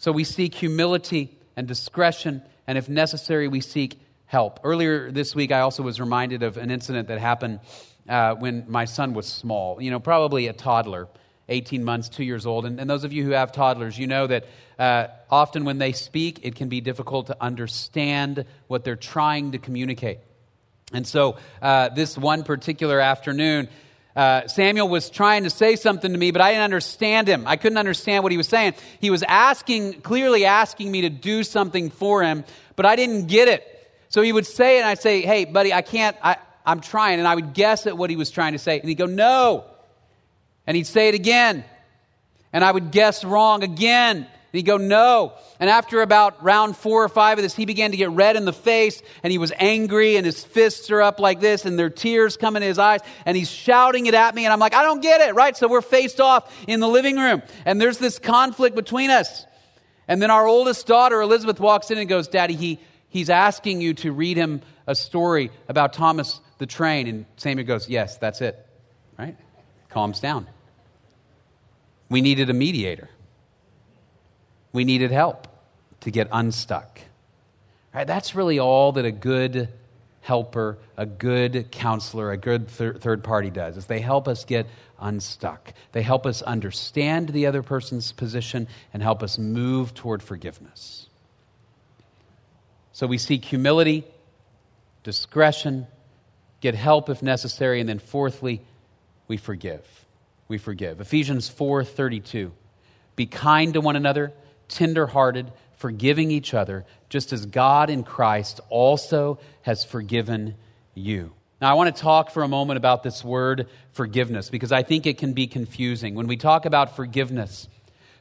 So 0.00 0.12
we 0.12 0.24
seek 0.24 0.54
humility 0.54 1.36
and 1.56 1.68
discretion, 1.68 2.40
and 2.66 2.78
if 2.78 2.88
necessary, 2.88 3.48
we 3.48 3.60
seek 3.60 4.00
help. 4.24 4.58
Earlier 4.64 5.12
this 5.12 5.34
week, 5.34 5.52
I 5.52 5.60
also 5.60 5.82
was 5.82 6.00
reminded 6.00 6.42
of 6.42 6.56
an 6.56 6.70
incident 6.70 7.08
that 7.08 7.18
happened 7.18 7.60
uh, 8.08 8.34
when 8.36 8.64
my 8.66 8.86
son 8.86 9.12
was 9.12 9.26
small, 9.26 9.78
you 9.78 9.90
know, 9.90 10.00
probably 10.00 10.46
a 10.46 10.54
toddler. 10.54 11.06
18 11.50 11.84
months, 11.84 12.08
two 12.08 12.22
years 12.22 12.46
old. 12.46 12.64
And, 12.64 12.80
and 12.80 12.88
those 12.88 13.02
of 13.02 13.12
you 13.12 13.24
who 13.24 13.32
have 13.32 13.50
toddlers, 13.50 13.98
you 13.98 14.06
know 14.06 14.26
that 14.28 14.46
uh, 14.78 15.08
often 15.30 15.64
when 15.64 15.78
they 15.78 15.90
speak, 15.90 16.38
it 16.44 16.54
can 16.54 16.68
be 16.68 16.80
difficult 16.80 17.26
to 17.26 17.36
understand 17.40 18.44
what 18.68 18.84
they're 18.84 18.94
trying 18.94 19.52
to 19.52 19.58
communicate. 19.58 20.20
And 20.92 21.04
so, 21.04 21.38
uh, 21.60 21.88
this 21.88 22.16
one 22.16 22.44
particular 22.44 23.00
afternoon, 23.00 23.68
uh, 24.16 24.46
Samuel 24.48 24.88
was 24.88 25.08
trying 25.08 25.44
to 25.44 25.50
say 25.50 25.76
something 25.76 26.12
to 26.12 26.18
me, 26.18 26.30
but 26.30 26.40
I 26.40 26.50
didn't 26.50 26.64
understand 26.64 27.28
him. 27.28 27.46
I 27.46 27.56
couldn't 27.56 27.78
understand 27.78 28.22
what 28.22 28.32
he 28.32 28.38
was 28.38 28.48
saying. 28.48 28.74
He 29.00 29.10
was 29.10 29.22
asking, 29.22 30.00
clearly 30.00 30.44
asking 30.44 30.90
me 30.90 31.02
to 31.02 31.10
do 31.10 31.44
something 31.44 31.90
for 31.90 32.22
him, 32.22 32.44
but 32.74 32.86
I 32.86 32.96
didn't 32.96 33.26
get 33.26 33.48
it. 33.48 33.66
So 34.08 34.22
he 34.22 34.32
would 34.32 34.46
say 34.46 34.78
it, 34.78 34.80
and 34.80 34.88
I'd 34.88 35.00
say, 35.00 35.22
Hey, 35.22 35.44
buddy, 35.44 35.72
I 35.72 35.82
can't, 35.82 36.16
I, 36.22 36.36
I'm 36.66 36.80
trying. 36.80 37.20
And 37.20 37.28
I 37.28 37.34
would 37.34 37.54
guess 37.54 37.86
at 37.86 37.96
what 37.96 38.10
he 38.10 38.16
was 38.16 38.30
trying 38.30 38.52
to 38.52 38.58
say. 38.58 38.80
And 38.80 38.88
he'd 38.88 38.96
go, 38.96 39.06
No. 39.06 39.64
And 40.66 40.76
he'd 40.76 40.86
say 40.86 41.08
it 41.08 41.14
again. 41.14 41.64
And 42.52 42.64
I 42.64 42.72
would 42.72 42.90
guess 42.90 43.24
wrong 43.24 43.62
again. 43.62 44.26
And 44.52 44.58
he'd 44.58 44.66
go, 44.66 44.78
No. 44.78 45.34
And 45.60 45.70
after 45.70 46.02
about 46.02 46.42
round 46.42 46.76
four 46.76 47.04
or 47.04 47.08
five 47.08 47.38
of 47.38 47.42
this, 47.42 47.54
he 47.54 47.66
began 47.66 47.92
to 47.92 47.96
get 47.96 48.10
red 48.10 48.36
in 48.36 48.44
the 48.44 48.52
face 48.52 49.00
and 49.22 49.30
he 49.30 49.38
was 49.38 49.52
angry 49.58 50.16
and 50.16 50.26
his 50.26 50.42
fists 50.42 50.90
are 50.90 51.02
up 51.02 51.20
like 51.20 51.40
this 51.40 51.64
and 51.64 51.78
there 51.78 51.86
are 51.86 51.90
tears 51.90 52.36
coming 52.36 52.62
in 52.62 52.68
his 52.68 52.78
eyes 52.78 53.00
and 53.24 53.36
he's 53.36 53.50
shouting 53.50 54.06
it 54.06 54.14
at 54.14 54.34
me. 54.34 54.44
And 54.44 54.52
I'm 54.52 54.58
like, 54.58 54.74
I 54.74 54.82
don't 54.82 55.00
get 55.00 55.20
it, 55.20 55.34
right? 55.34 55.56
So 55.56 55.68
we're 55.68 55.82
faced 55.82 56.20
off 56.20 56.52
in 56.66 56.80
the 56.80 56.88
living 56.88 57.16
room 57.16 57.42
and 57.64 57.80
there's 57.80 57.98
this 57.98 58.18
conflict 58.18 58.74
between 58.74 59.10
us. 59.10 59.46
And 60.08 60.20
then 60.20 60.32
our 60.32 60.46
oldest 60.46 60.88
daughter, 60.88 61.20
Elizabeth, 61.20 61.60
walks 61.60 61.92
in 61.92 61.98
and 61.98 62.08
goes, 62.08 62.26
Daddy, 62.26 62.56
he, 62.56 62.80
he's 63.08 63.30
asking 63.30 63.80
you 63.80 63.94
to 63.94 64.10
read 64.10 64.36
him 64.36 64.62
a 64.88 64.96
story 64.96 65.52
about 65.68 65.92
Thomas 65.92 66.40
the 66.58 66.66
train. 66.66 67.06
And 67.06 67.26
Samuel 67.36 67.66
goes, 67.66 67.88
Yes, 67.88 68.16
that's 68.18 68.40
it, 68.40 68.58
right? 69.16 69.36
Calms 69.88 70.18
down. 70.18 70.48
We 72.08 72.20
needed 72.22 72.50
a 72.50 72.52
mediator. 72.54 73.08
We 74.72 74.84
needed 74.84 75.10
help 75.10 75.46
to 76.00 76.10
get 76.10 76.28
unstuck. 76.32 77.00
Right? 77.94 78.06
That's 78.06 78.34
really 78.34 78.58
all 78.58 78.92
that 78.92 79.04
a 79.04 79.10
good 79.10 79.68
helper, 80.22 80.78
a 80.96 81.06
good 81.06 81.70
counselor, 81.70 82.30
a 82.30 82.36
good 82.36 82.68
thir- 82.68 82.94
third 82.94 83.24
party 83.24 83.50
does 83.50 83.76
is 83.76 83.86
they 83.86 84.00
help 84.00 84.28
us 84.28 84.44
get 84.44 84.66
unstuck. 85.00 85.72
They 85.92 86.02
help 86.02 86.26
us 86.26 86.42
understand 86.42 87.30
the 87.30 87.46
other 87.46 87.62
person's 87.62 88.12
position 88.12 88.68
and 88.92 89.02
help 89.02 89.22
us 89.22 89.38
move 89.38 89.94
toward 89.94 90.22
forgiveness. 90.22 91.06
So 92.92 93.06
we 93.06 93.18
seek 93.18 93.44
humility, 93.44 94.04
discretion, 95.02 95.86
get 96.60 96.74
help 96.74 97.08
if 97.08 97.22
necessary, 97.22 97.80
and 97.80 97.88
then 97.88 97.98
fourthly, 97.98 98.60
we 99.26 99.38
forgive. 99.38 99.86
We 100.48 100.58
forgive. 100.58 101.00
Ephesians 101.00 101.48
4:32. 101.48 102.52
Be 103.16 103.26
kind 103.26 103.74
to 103.74 103.80
one 103.80 103.96
another, 103.96 104.32
tenderhearted, 104.70 105.52
forgiving 105.76 106.30
each 106.30 106.54
other, 106.54 106.86
just 107.08 107.32
as 107.32 107.44
God 107.44 107.90
in 107.90 108.04
Christ 108.04 108.60
also 108.70 109.38
has 109.62 109.84
forgiven 109.84 110.54
you. 110.94 111.32
Now, 111.60 111.70
I 111.70 111.74
want 111.74 111.94
to 111.94 112.00
talk 112.02 112.30
for 112.30 112.42
a 112.42 112.48
moment 112.48 112.78
about 112.78 113.02
this 113.02 113.22
word 113.22 113.68
forgiveness 113.92 114.48
because 114.48 114.72
I 114.72 114.82
think 114.82 115.06
it 115.06 115.18
can 115.18 115.34
be 115.34 115.46
confusing. 115.46 116.14
When 116.14 116.26
we 116.26 116.38
talk 116.38 116.64
about 116.64 116.96
forgiveness, 116.96 117.68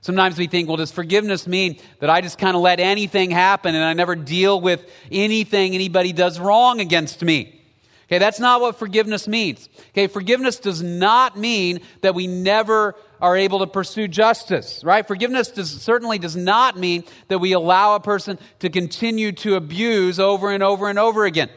sometimes 0.02 0.38
we 0.38 0.48
think, 0.48 0.68
well, 0.68 0.76
does 0.76 0.92
forgiveness 0.92 1.48
mean 1.48 1.80
that 2.00 2.10
I 2.10 2.20
just 2.20 2.38
kind 2.38 2.58
of 2.58 2.62
let 2.62 2.82
anything 2.82 3.32
happen 3.32 3.76
and 3.76 3.84
I 3.84 3.94
never 3.94 4.16
deal 4.16 4.60
with 4.60 4.90
anything 5.10 5.74
anybody 5.74 6.12
does 6.12 6.38
wrong 6.38 6.82
against 6.82 7.24
me? 7.24 7.56
Okay, 8.08 8.18
that's 8.18 8.40
not 8.40 8.60
what 8.60 8.78
forgiveness 8.78 9.28
means. 9.28 9.70
Okay, 9.90 10.08
forgiveness 10.08 10.60
does 10.60 10.82
not 10.82 11.38
mean 11.38 11.82
that 12.02 12.16
we 12.16 12.26
never 12.26 12.96
are 13.22 13.36
able 13.36 13.60
to 13.60 13.68
pursue 13.68 14.08
justice, 14.08 14.84
right? 14.84 15.08
Forgiveness 15.08 15.50
does, 15.50 15.70
certainly 15.82 16.20
does 16.20 16.36
not 16.36 16.78
mean 16.78 17.04
that 17.28 17.40
we 17.40 17.54
allow 17.54 17.96
a 17.96 18.00
person 18.00 18.40
to 18.60 18.70
continue 18.70 19.32
to 19.34 19.56
abuse 19.56 20.20
over 20.20 20.52
and 20.52 20.64
over 20.64 20.90
and 20.90 20.98
over 21.00 21.26
again. 21.26 21.50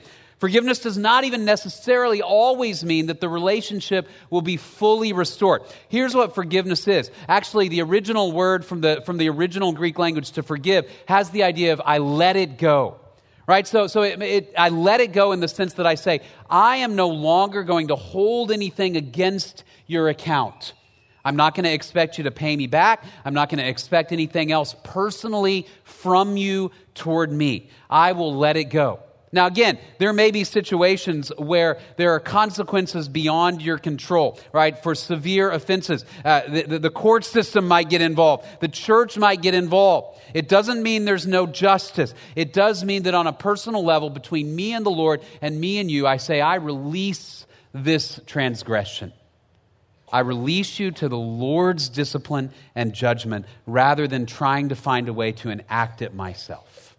Forgiveness 0.43 0.81
does 0.81 0.99
not 0.99 1.23
even 1.23 1.45
necessarily 1.45 2.21
always 2.21 2.85
mean 2.85 3.07
that 3.07 3.21
the 3.21 3.29
relationship 3.29 4.09
will 4.29 4.43
be 4.43 4.57
fully 4.57 5.13
restored. 5.13 5.63
Here's 5.89 6.17
what 6.17 6.35
forgiveness 6.35 6.89
is. 6.89 7.13
Actually, 7.29 7.69
the 7.69 7.81
original 7.83 8.33
word 8.33 8.65
from 8.65 8.81
the, 8.81 9.05
from 9.07 9.19
the 9.19 9.29
original 9.29 9.73
Greek 9.73 10.01
language 10.01 10.33
to 10.33 10.43
forgive 10.43 10.91
has 11.07 11.31
the 11.31 11.45
idea 11.45 11.73
of 11.73 11.81
I 11.85 11.99
let 11.99 12.35
it 12.35 12.59
go. 12.59 12.97
Right? 13.47 13.69
So, 13.69 13.87
so 13.87 14.03
it, 14.03 14.21
it, 14.21 14.55
I 14.59 14.71
let 14.71 15.01
it 15.01 15.13
go 15.13 15.31
in 15.31 15.39
the 15.39 15.47
sense 15.47 15.75
that 15.75 15.87
I 15.87 15.95
say, 15.95 16.23
I 16.51 16.79
am 16.79 16.97
no 16.97 17.09
longer 17.09 17.63
going 17.63 17.87
to 17.87 17.95
hold 17.95 18.51
anything 18.51 18.97
against 18.97 19.63
your 19.87 20.09
account. 20.09 20.73
I'm 21.25 21.37
not 21.37 21.55
going 21.55 21.64
to 21.64 21.73
expect 21.73 22.18
you 22.18 22.25
to 22.25 22.31
pay 22.31 22.57
me 22.57 22.66
back. 22.66 23.05
I'm 23.25 23.35
not 23.35 23.49
going 23.49 23.62
to 23.62 23.68
expect 23.68 24.12
anything 24.12 24.51
else 24.51 24.75
personally 24.83 25.66
from 25.85 26.37
you 26.37 26.73
toward 26.95 27.33
me. 27.33 27.70
I 27.89 28.12
will 28.12 28.35
let 28.37 28.57
it 28.57 28.64
go. 28.64 29.01
Now, 29.35 29.47
again, 29.47 29.79
there 29.99 30.12
may 30.12 30.31
be 30.31 30.45
situations 30.45 31.33
where 31.39 31.79
there 31.97 32.12
are 32.12 32.20
consequences 32.20 33.09
beyond 33.09 33.62
your 33.62 33.79
control, 33.79 34.39
right? 34.53 34.79
For 34.83 34.95
severe 34.95 35.51
offenses. 35.51 36.05
Uh, 36.23 36.43
the, 36.49 36.79
the 36.79 36.91
court 36.91 37.25
system 37.25 37.66
might 37.66 37.89
get 37.89 38.03
involved. 38.03 38.47
The 38.61 38.68
church 38.68 39.16
might 39.16 39.41
get 39.41 39.55
involved. 39.55 40.20
It 40.35 40.49
doesn't 40.49 40.83
mean 40.83 41.07
there's 41.07 41.27
no 41.27 41.47
justice. 41.47 42.12
It 42.37 42.53
does 42.53 42.85
mean 42.85 43.05
that 43.05 43.14
on 43.14 43.27
a 43.27 43.33
personal 43.33 43.83
level, 43.83 44.11
between 44.11 44.55
me 44.55 44.75
and 44.75 44.85
the 44.85 44.91
Lord 44.91 45.23
and 45.41 45.59
me 45.59 45.79
and 45.79 45.91
you, 45.91 46.07
I 46.07 46.18
say, 46.18 46.43
I 46.43 46.57
release 46.57 47.47
this 47.73 48.20
transgression. 48.27 49.14
I 50.13 50.21
release 50.21 50.79
you 50.79 50.91
to 50.93 51.09
the 51.09 51.17
Lord's 51.17 51.89
discipline 51.89 52.51
and 52.75 52.93
judgment 52.93 53.47
rather 53.67 54.07
than 54.07 54.27
trying 54.27 54.69
to 54.69 54.77
find 54.77 55.09
a 55.09 55.13
way 55.13 55.33
to 55.33 55.51
enact 55.51 56.03
it 56.03 56.15
myself. 56.15 56.95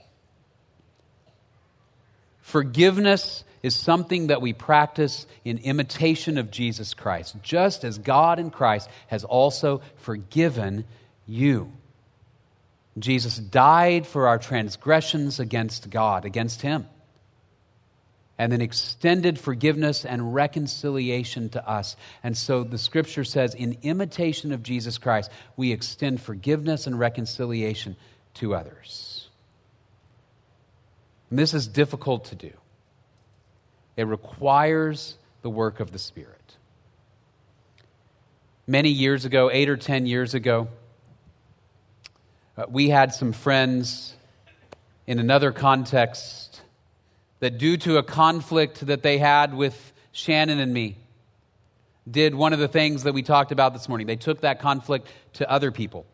Forgiveness 2.41 3.43
is 3.61 3.76
something 3.76 4.28
that 4.28 4.41
we 4.41 4.51
practice 4.51 5.26
in 5.45 5.59
imitation 5.59 6.38
of 6.38 6.51
Jesus 6.51 6.93
Christ, 6.93 7.36
just 7.41 7.86
as 7.86 7.97
God 7.97 8.39
in 8.39 8.51
Christ 8.51 8.89
has 9.07 9.24
also 9.24 9.82
forgiven 9.95 10.84
you. 11.26 11.72
Jesus 12.99 13.38
died 13.38 14.05
for 14.05 14.28
our 14.28 14.38
transgressions 14.38 15.39
against 15.39 15.89
God, 15.89 16.26
against 16.26 16.61
Him, 16.61 16.86
and 18.43 18.51
then 18.51 18.59
extended 18.59 19.39
forgiveness 19.39 20.03
and 20.03 20.35
reconciliation 20.35 21.47
to 21.47 21.65
us. 21.65 21.95
And 22.23 22.35
so 22.35 22.65
the 22.65 22.77
scripture 22.77 23.23
says, 23.23 23.55
in 23.55 23.77
imitation 23.83 24.51
of 24.51 24.61
Jesus 24.61 24.97
Christ, 24.97 25.31
we 25.55 25.71
extend 25.71 26.19
forgiveness 26.21 26.85
and 26.85 26.99
reconciliation 26.99 27.95
to 28.33 28.53
others. 28.53 29.29
And 31.29 31.39
this 31.39 31.53
is 31.53 31.69
difficult 31.69 32.25
to 32.25 32.35
do. 32.35 32.51
It 33.95 34.07
requires 34.07 35.15
the 35.41 35.49
work 35.49 35.79
of 35.79 35.93
the 35.93 35.99
Spirit. 35.99 36.57
Many 38.67 38.89
years 38.89 39.23
ago, 39.23 39.49
eight 39.53 39.69
or 39.69 39.77
ten 39.77 40.05
years 40.05 40.33
ago, 40.33 40.67
uh, 42.57 42.65
we 42.67 42.89
had 42.89 43.13
some 43.13 43.31
friends 43.31 44.13
in 45.07 45.19
another 45.19 45.53
context 45.53 46.53
that, 47.43 47.57
due 47.57 47.75
to 47.75 47.97
a 47.97 48.03
conflict 48.03 48.85
that 48.85 49.03
they 49.03 49.17
had 49.17 49.53
with 49.53 49.91
Shannon 50.13 50.59
and 50.59 50.73
me, 50.73 50.97
did 52.09 52.33
one 52.33 52.53
of 52.53 52.59
the 52.59 52.69
things 52.69 53.03
that 53.03 53.13
we 53.13 53.21
talked 53.21 53.51
about 53.51 53.73
this 53.73 53.89
morning. 53.89 54.07
They 54.07 54.15
took 54.15 54.41
that 54.41 54.61
conflict 54.61 55.09
to 55.33 55.51
other 55.51 55.69
people 55.69 56.05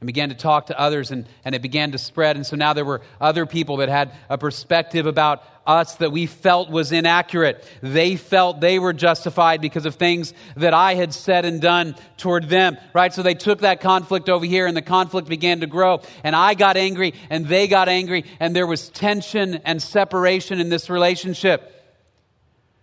and 0.00 0.06
began 0.06 0.28
to 0.28 0.34
talk 0.34 0.66
to 0.66 0.78
others, 0.78 1.10
and, 1.10 1.26
and 1.44 1.56
it 1.56 1.62
began 1.62 1.90
to 1.90 1.98
spread. 1.98 2.36
And 2.36 2.46
so 2.46 2.54
now 2.54 2.72
there 2.72 2.84
were 2.84 3.00
other 3.20 3.46
people 3.46 3.78
that 3.78 3.88
had 3.88 4.12
a 4.28 4.38
perspective 4.38 5.06
about 5.06 5.42
us 5.66 5.96
that 5.96 6.12
we 6.12 6.26
felt 6.26 6.70
was 6.70 6.92
inaccurate. 6.92 7.66
They 7.82 8.14
felt 8.14 8.60
they 8.60 8.78
were 8.78 8.92
justified 8.92 9.60
because 9.60 9.86
of 9.86 9.96
things 9.96 10.34
that 10.56 10.72
I 10.72 10.94
had 10.94 11.12
said 11.12 11.44
and 11.44 11.60
done 11.60 11.96
toward 12.16 12.48
them, 12.48 12.78
right? 12.94 13.12
So 13.12 13.22
they 13.22 13.34
took 13.34 13.60
that 13.60 13.80
conflict 13.80 14.28
over 14.28 14.46
here, 14.46 14.66
and 14.66 14.76
the 14.76 14.82
conflict 14.82 15.28
began 15.28 15.60
to 15.60 15.66
grow. 15.66 16.00
And 16.22 16.36
I 16.36 16.54
got 16.54 16.76
angry, 16.76 17.14
and 17.28 17.46
they 17.46 17.66
got 17.66 17.88
angry, 17.88 18.24
and 18.38 18.54
there 18.54 18.68
was 18.68 18.88
tension 18.90 19.56
and 19.64 19.82
separation 19.82 20.60
in 20.60 20.68
this 20.68 20.88
relationship. 20.88 21.74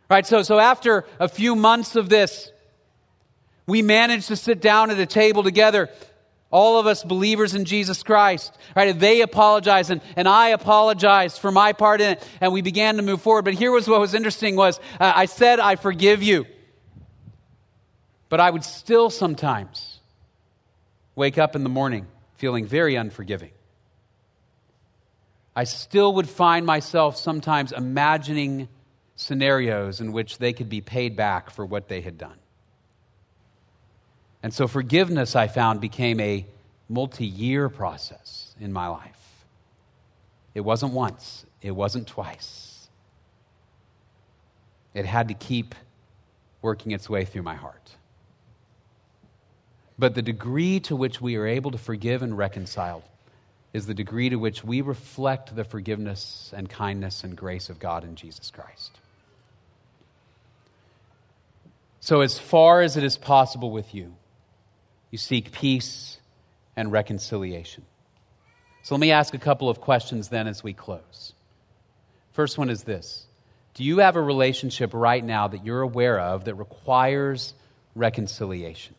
Right? 0.10 0.26
So, 0.26 0.44
so 0.44 0.60
after 0.60 1.06
a 1.20 1.30
few 1.30 1.56
months 1.56 1.96
of 1.96 2.10
this, 2.10 2.52
we 3.66 3.82
managed 3.82 4.28
to 4.28 4.36
sit 4.36 4.62
down 4.62 4.92
at 4.92 5.00
a 5.00 5.06
table 5.06 5.42
together 5.42 5.90
all 6.52 6.80
of 6.80 6.88
us 6.88 7.04
believers 7.04 7.54
in 7.54 7.66
Jesus 7.66 8.04
Christ, 8.04 8.58
right? 8.76 8.98
They 8.98 9.22
apologized 9.22 9.92
and, 9.92 10.02
and 10.16 10.28
I 10.28 10.50
apologized 10.50 11.40
for 11.40 11.52
my 11.52 11.74
part 11.74 12.02
in 12.02 12.12
it, 12.12 12.30
and 12.40 12.54
we 12.54 12.62
began 12.62 12.98
to 12.98 13.02
move 13.02 13.22
forward. 13.22 13.46
But 13.46 13.56
here 13.56 13.72
was 13.72 13.88
what 13.88 14.00
was 14.00 14.14
interesting 14.14 14.56
was 14.56 14.80
uh, 15.00 15.12
I 15.16 15.26
said, 15.26 15.60
I 15.60 15.76
forgive 15.76 16.24
you. 16.24 16.46
But 18.30 18.40
I 18.40 18.50
would 18.50 18.64
still 18.64 19.10
sometimes 19.10 20.00
wake 21.16 21.38
up 21.38 21.56
in 21.56 21.64
the 21.64 21.70
morning 21.70 22.08
feeling 22.36 22.66
very 22.66 22.96
unforgiving. 22.96 23.52
I 25.56 25.64
still 25.64 26.16
would 26.16 26.28
find 26.28 26.66
myself 26.66 27.16
sometimes 27.16 27.72
imagining 27.72 28.68
scenarios 29.16 30.02
in 30.02 30.12
which 30.12 30.38
they 30.38 30.52
could 30.52 30.70
be 30.70 30.82
paid 30.82 31.16
back 31.16 31.50
for 31.50 31.66
what 31.66 31.88
they 31.88 32.02
had 32.02 32.18
done. 32.18 32.38
And 34.46 34.54
so 34.54 34.68
forgiveness, 34.68 35.36
I 35.36 35.48
found, 35.48 35.82
became 35.82 36.20
a 36.20 36.46
multi 36.88 37.26
year 37.26 37.68
process 37.68 38.54
in 38.60 38.72
my 38.72 38.88
life. 38.88 39.44
It 40.54 40.62
wasn't 40.62 40.94
once, 40.94 41.48
it 41.64 41.72
wasn't 41.72 42.06
twice. 42.06 42.88
It 44.94 45.08
had 45.08 45.30
to 45.30 45.34
keep 45.34 45.74
working 46.62 46.92
its 46.92 47.10
way 47.10 47.26
through 47.26 47.42
my 47.42 47.56
heart. 47.56 47.96
But 49.98 50.14
the 50.14 50.22
degree 50.22 50.80
to 50.82 50.96
which 50.96 51.20
we 51.20 51.38
are 51.38 51.48
able 51.48 51.72
to 51.72 51.80
forgive 51.80 52.22
and 52.22 52.38
reconcile 52.38 53.04
is 53.74 53.88
the 53.88 53.96
degree 53.96 54.30
to 54.30 54.36
which 54.36 54.64
we 54.64 54.82
reflect 54.82 55.56
the 55.56 55.64
forgiveness 55.64 56.54
and 56.56 56.70
kindness 56.70 57.24
and 57.24 57.36
grace 57.36 57.68
of 57.68 57.80
God 57.80 58.04
in 58.04 58.16
Jesus 58.16 58.52
Christ. 58.52 59.00
So, 62.00 62.22
as 62.22 62.38
far 62.38 62.82
as 62.82 62.96
it 62.96 63.04
is 63.04 63.18
possible 63.18 63.72
with 63.72 63.96
you, 63.96 64.14
you 65.16 65.20
seek 65.20 65.54
peace 65.54 66.18
and 66.76 66.92
reconciliation. 66.92 67.86
So 68.84 68.96
let 68.96 69.00
me 69.00 69.14
ask 69.14 69.34
a 69.34 69.38
couple 69.38 69.70
of 69.70 69.80
questions 69.80 70.28
then 70.28 70.46
as 70.46 70.62
we 70.62 70.74
close. 70.74 71.32
First 72.34 72.58
one 72.58 72.70
is 72.70 72.84
this 72.84 73.26
Do 73.76 73.86
you 73.86 74.00
have 74.00 74.18
a 74.18 74.22
relationship 74.22 74.94
right 74.94 75.24
now 75.24 75.48
that 75.48 75.66
you're 75.66 75.84
aware 75.84 76.20
of 76.20 76.44
that 76.44 76.56
requires 76.56 77.54
reconciliation? 77.96 78.94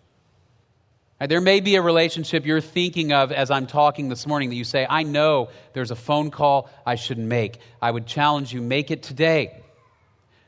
There 1.20 1.42
may 1.42 1.60
be 1.60 1.76
a 1.76 1.82
relationship 1.82 2.46
you're 2.46 2.62
thinking 2.62 3.12
of 3.12 3.30
as 3.30 3.50
I'm 3.50 3.66
talking 3.66 4.08
this 4.08 4.26
morning 4.26 4.48
that 4.48 4.56
you 4.56 4.64
say, 4.64 4.86
I 4.88 5.02
know 5.02 5.50
there's 5.74 5.90
a 5.90 5.96
phone 5.96 6.30
call 6.30 6.70
I 6.86 6.94
should 6.94 7.18
make. 7.18 7.58
I 7.82 7.90
would 7.90 8.06
challenge 8.06 8.54
you, 8.54 8.62
make 8.62 8.90
it 8.90 9.02
today. 9.02 9.62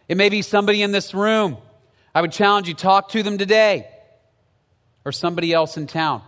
It 0.09 0.17
may 0.17 0.31
be 0.31 0.41
somebody 0.41 0.81
in 0.81 0.93
this 0.93 1.13
room. 1.13 1.59
I 2.15 2.23
would 2.23 2.33
challenge 2.33 2.69
you, 2.69 2.75
talk 2.75 3.11
to 3.11 3.23
them 3.23 3.37
today 3.37 3.87
or 5.05 5.13
somebody 5.13 5.53
else 5.53 5.77
in 5.77 5.87
town. 5.87 6.23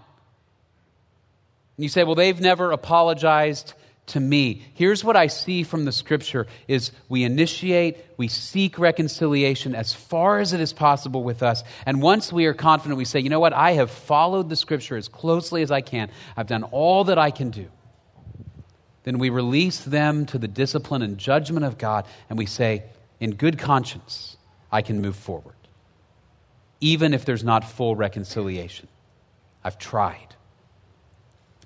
And 1.76 1.84
you 1.84 1.88
say, 1.88 2.04
well, 2.04 2.14
they've 2.14 2.40
never 2.40 2.72
apologized 2.72 3.74
to 4.08 4.20
me. 4.20 4.62
Here's 4.74 5.04
what 5.04 5.16
I 5.16 5.28
see 5.28 5.62
from 5.62 5.84
the 5.84 5.92
scripture 5.92 6.46
is 6.68 6.90
we 7.08 7.24
initiate, 7.24 7.96
we 8.16 8.28
seek 8.28 8.78
reconciliation 8.78 9.74
as 9.74 9.92
far 9.92 10.40
as 10.40 10.52
it 10.52 10.60
is 10.60 10.72
possible 10.72 11.22
with 11.22 11.42
us. 11.42 11.62
And 11.86 12.02
once 12.02 12.32
we 12.32 12.46
are 12.46 12.54
confident, 12.54 12.98
we 12.98 13.04
say, 13.04 13.20
you 13.20 13.30
know 13.30 13.40
what? 13.40 13.52
I 13.52 13.72
have 13.72 13.90
followed 13.90 14.48
the 14.48 14.56
scripture 14.56 14.96
as 14.96 15.08
closely 15.08 15.62
as 15.62 15.70
I 15.70 15.80
can. 15.80 16.10
I've 16.36 16.48
done 16.48 16.64
all 16.64 17.04
that 17.04 17.18
I 17.18 17.30
can 17.30 17.50
do. 17.50 17.68
Then 19.04 19.18
we 19.18 19.30
release 19.30 19.80
them 19.80 20.26
to 20.26 20.38
the 20.38 20.48
discipline 20.48 21.02
and 21.02 21.16
judgment 21.16 21.64
of 21.64 21.78
God, 21.78 22.04
and 22.28 22.38
we 22.38 22.46
say, 22.46 22.82
in 23.18 23.34
good 23.34 23.58
conscience, 23.58 24.36
I 24.70 24.82
can 24.82 25.00
move 25.00 25.16
forward 25.16 25.54
even 26.80 27.14
if 27.14 27.24
there's 27.24 27.44
not 27.44 27.64
full 27.64 27.94
reconciliation. 27.94 28.88
I've 29.62 29.78
tried. 29.78 30.34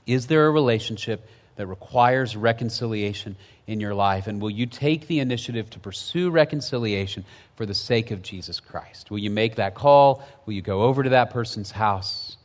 Is 0.06 0.26
there 0.26 0.46
a 0.46 0.50
relationship 0.50 1.26
that 1.56 1.66
requires 1.66 2.36
reconciliation 2.36 3.36
in 3.66 3.80
your 3.80 3.94
life? 3.94 4.26
And 4.26 4.40
will 4.40 4.50
you 4.50 4.66
take 4.66 5.06
the 5.06 5.20
initiative 5.20 5.70
to 5.70 5.78
pursue 5.78 6.30
reconciliation 6.30 7.24
for 7.56 7.64
the 7.64 7.74
sake 7.74 8.10
of 8.10 8.22
Jesus 8.22 8.60
Christ? 8.60 9.10
Will 9.10 9.18
you 9.18 9.30
make 9.30 9.56
that 9.56 9.74
call? 9.74 10.22
Will 10.46 10.54
you 10.54 10.62
go 10.62 10.82
over 10.82 11.02
to 11.02 11.10
that 11.10 11.30
person's 11.30 11.70
house 11.70 12.36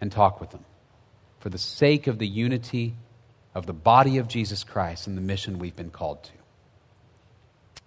and 0.00 0.10
talk 0.10 0.40
with 0.40 0.50
them 0.50 0.64
for 1.40 1.48
the 1.48 1.58
sake 1.58 2.06
of 2.06 2.18
the 2.18 2.26
unity 2.26 2.94
of 3.54 3.66
the 3.66 3.72
body 3.72 4.18
of 4.18 4.28
Jesus 4.28 4.64
Christ 4.64 5.06
and 5.06 5.16
the 5.16 5.22
mission 5.22 5.58
we've 5.58 5.76
been 5.76 5.90
called 5.90 6.22
to? 6.24 6.32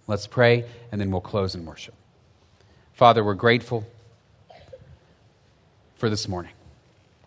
Let's 0.06 0.26
pray, 0.26 0.66
and 0.92 1.00
then 1.00 1.10
we'll 1.10 1.20
close 1.20 1.54
in 1.56 1.64
worship. 1.64 1.94
Father, 2.96 3.22
we're 3.22 3.34
grateful 3.34 3.84
for 5.96 6.08
this 6.08 6.28
morning. 6.28 6.52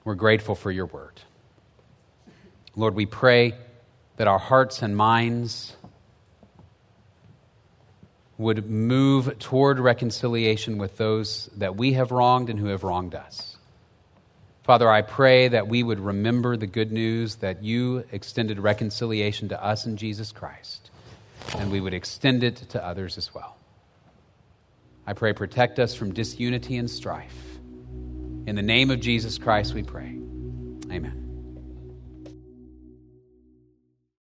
We're 0.04 0.16
grateful 0.16 0.56
for 0.56 0.72
your 0.72 0.88
word. 0.88 1.22
Lord, 2.76 2.96
we 2.96 3.06
pray 3.06 3.54
that 4.18 4.28
our 4.28 4.40
hearts 4.40 4.82
and 4.82 4.98
minds 4.98 5.76
would 8.40 8.68
move 8.68 9.38
toward 9.38 9.78
reconciliation 9.78 10.80
with 10.80 10.98
those 10.98 11.52
that 11.58 11.76
we 11.76 11.94
have 11.94 12.10
wronged 12.10 12.50
and 12.50 12.58
who 12.58 12.70
have 12.70 12.84
wronged 12.84 13.14
us. 13.14 13.56
Father, 14.64 14.90
I 14.90 15.04
pray 15.04 15.50
that 15.50 15.68
we 15.68 15.84
would 15.84 16.00
remember 16.00 16.58
the 16.58 16.66
good 16.66 16.92
news 16.92 17.36
that 17.36 17.62
you 17.62 18.06
extended 18.12 18.58
reconciliation 18.58 19.50
to 19.50 19.64
us 19.64 19.86
in 19.86 19.98
Jesus 19.98 20.32
Christ, 20.32 20.90
and 21.60 21.72
we 21.72 21.80
would 21.80 21.94
extend 21.94 22.44
it 22.44 22.56
to 22.70 22.84
others 22.84 23.20
as 23.20 23.36
well. 23.36 23.59
I 25.10 25.14
pray, 25.14 25.34
protect 25.34 25.80
us 25.80 25.96
from 25.96 26.14
disunity 26.14 26.78
and 26.78 26.88
strife. 26.88 27.58
In 28.46 28.54
the 28.54 28.62
name 28.62 28.92
of 28.92 29.00
Jesus 29.00 29.40
Christ, 29.40 29.74
we 29.74 29.82
pray. 29.82 30.20
Amen. 30.92 31.29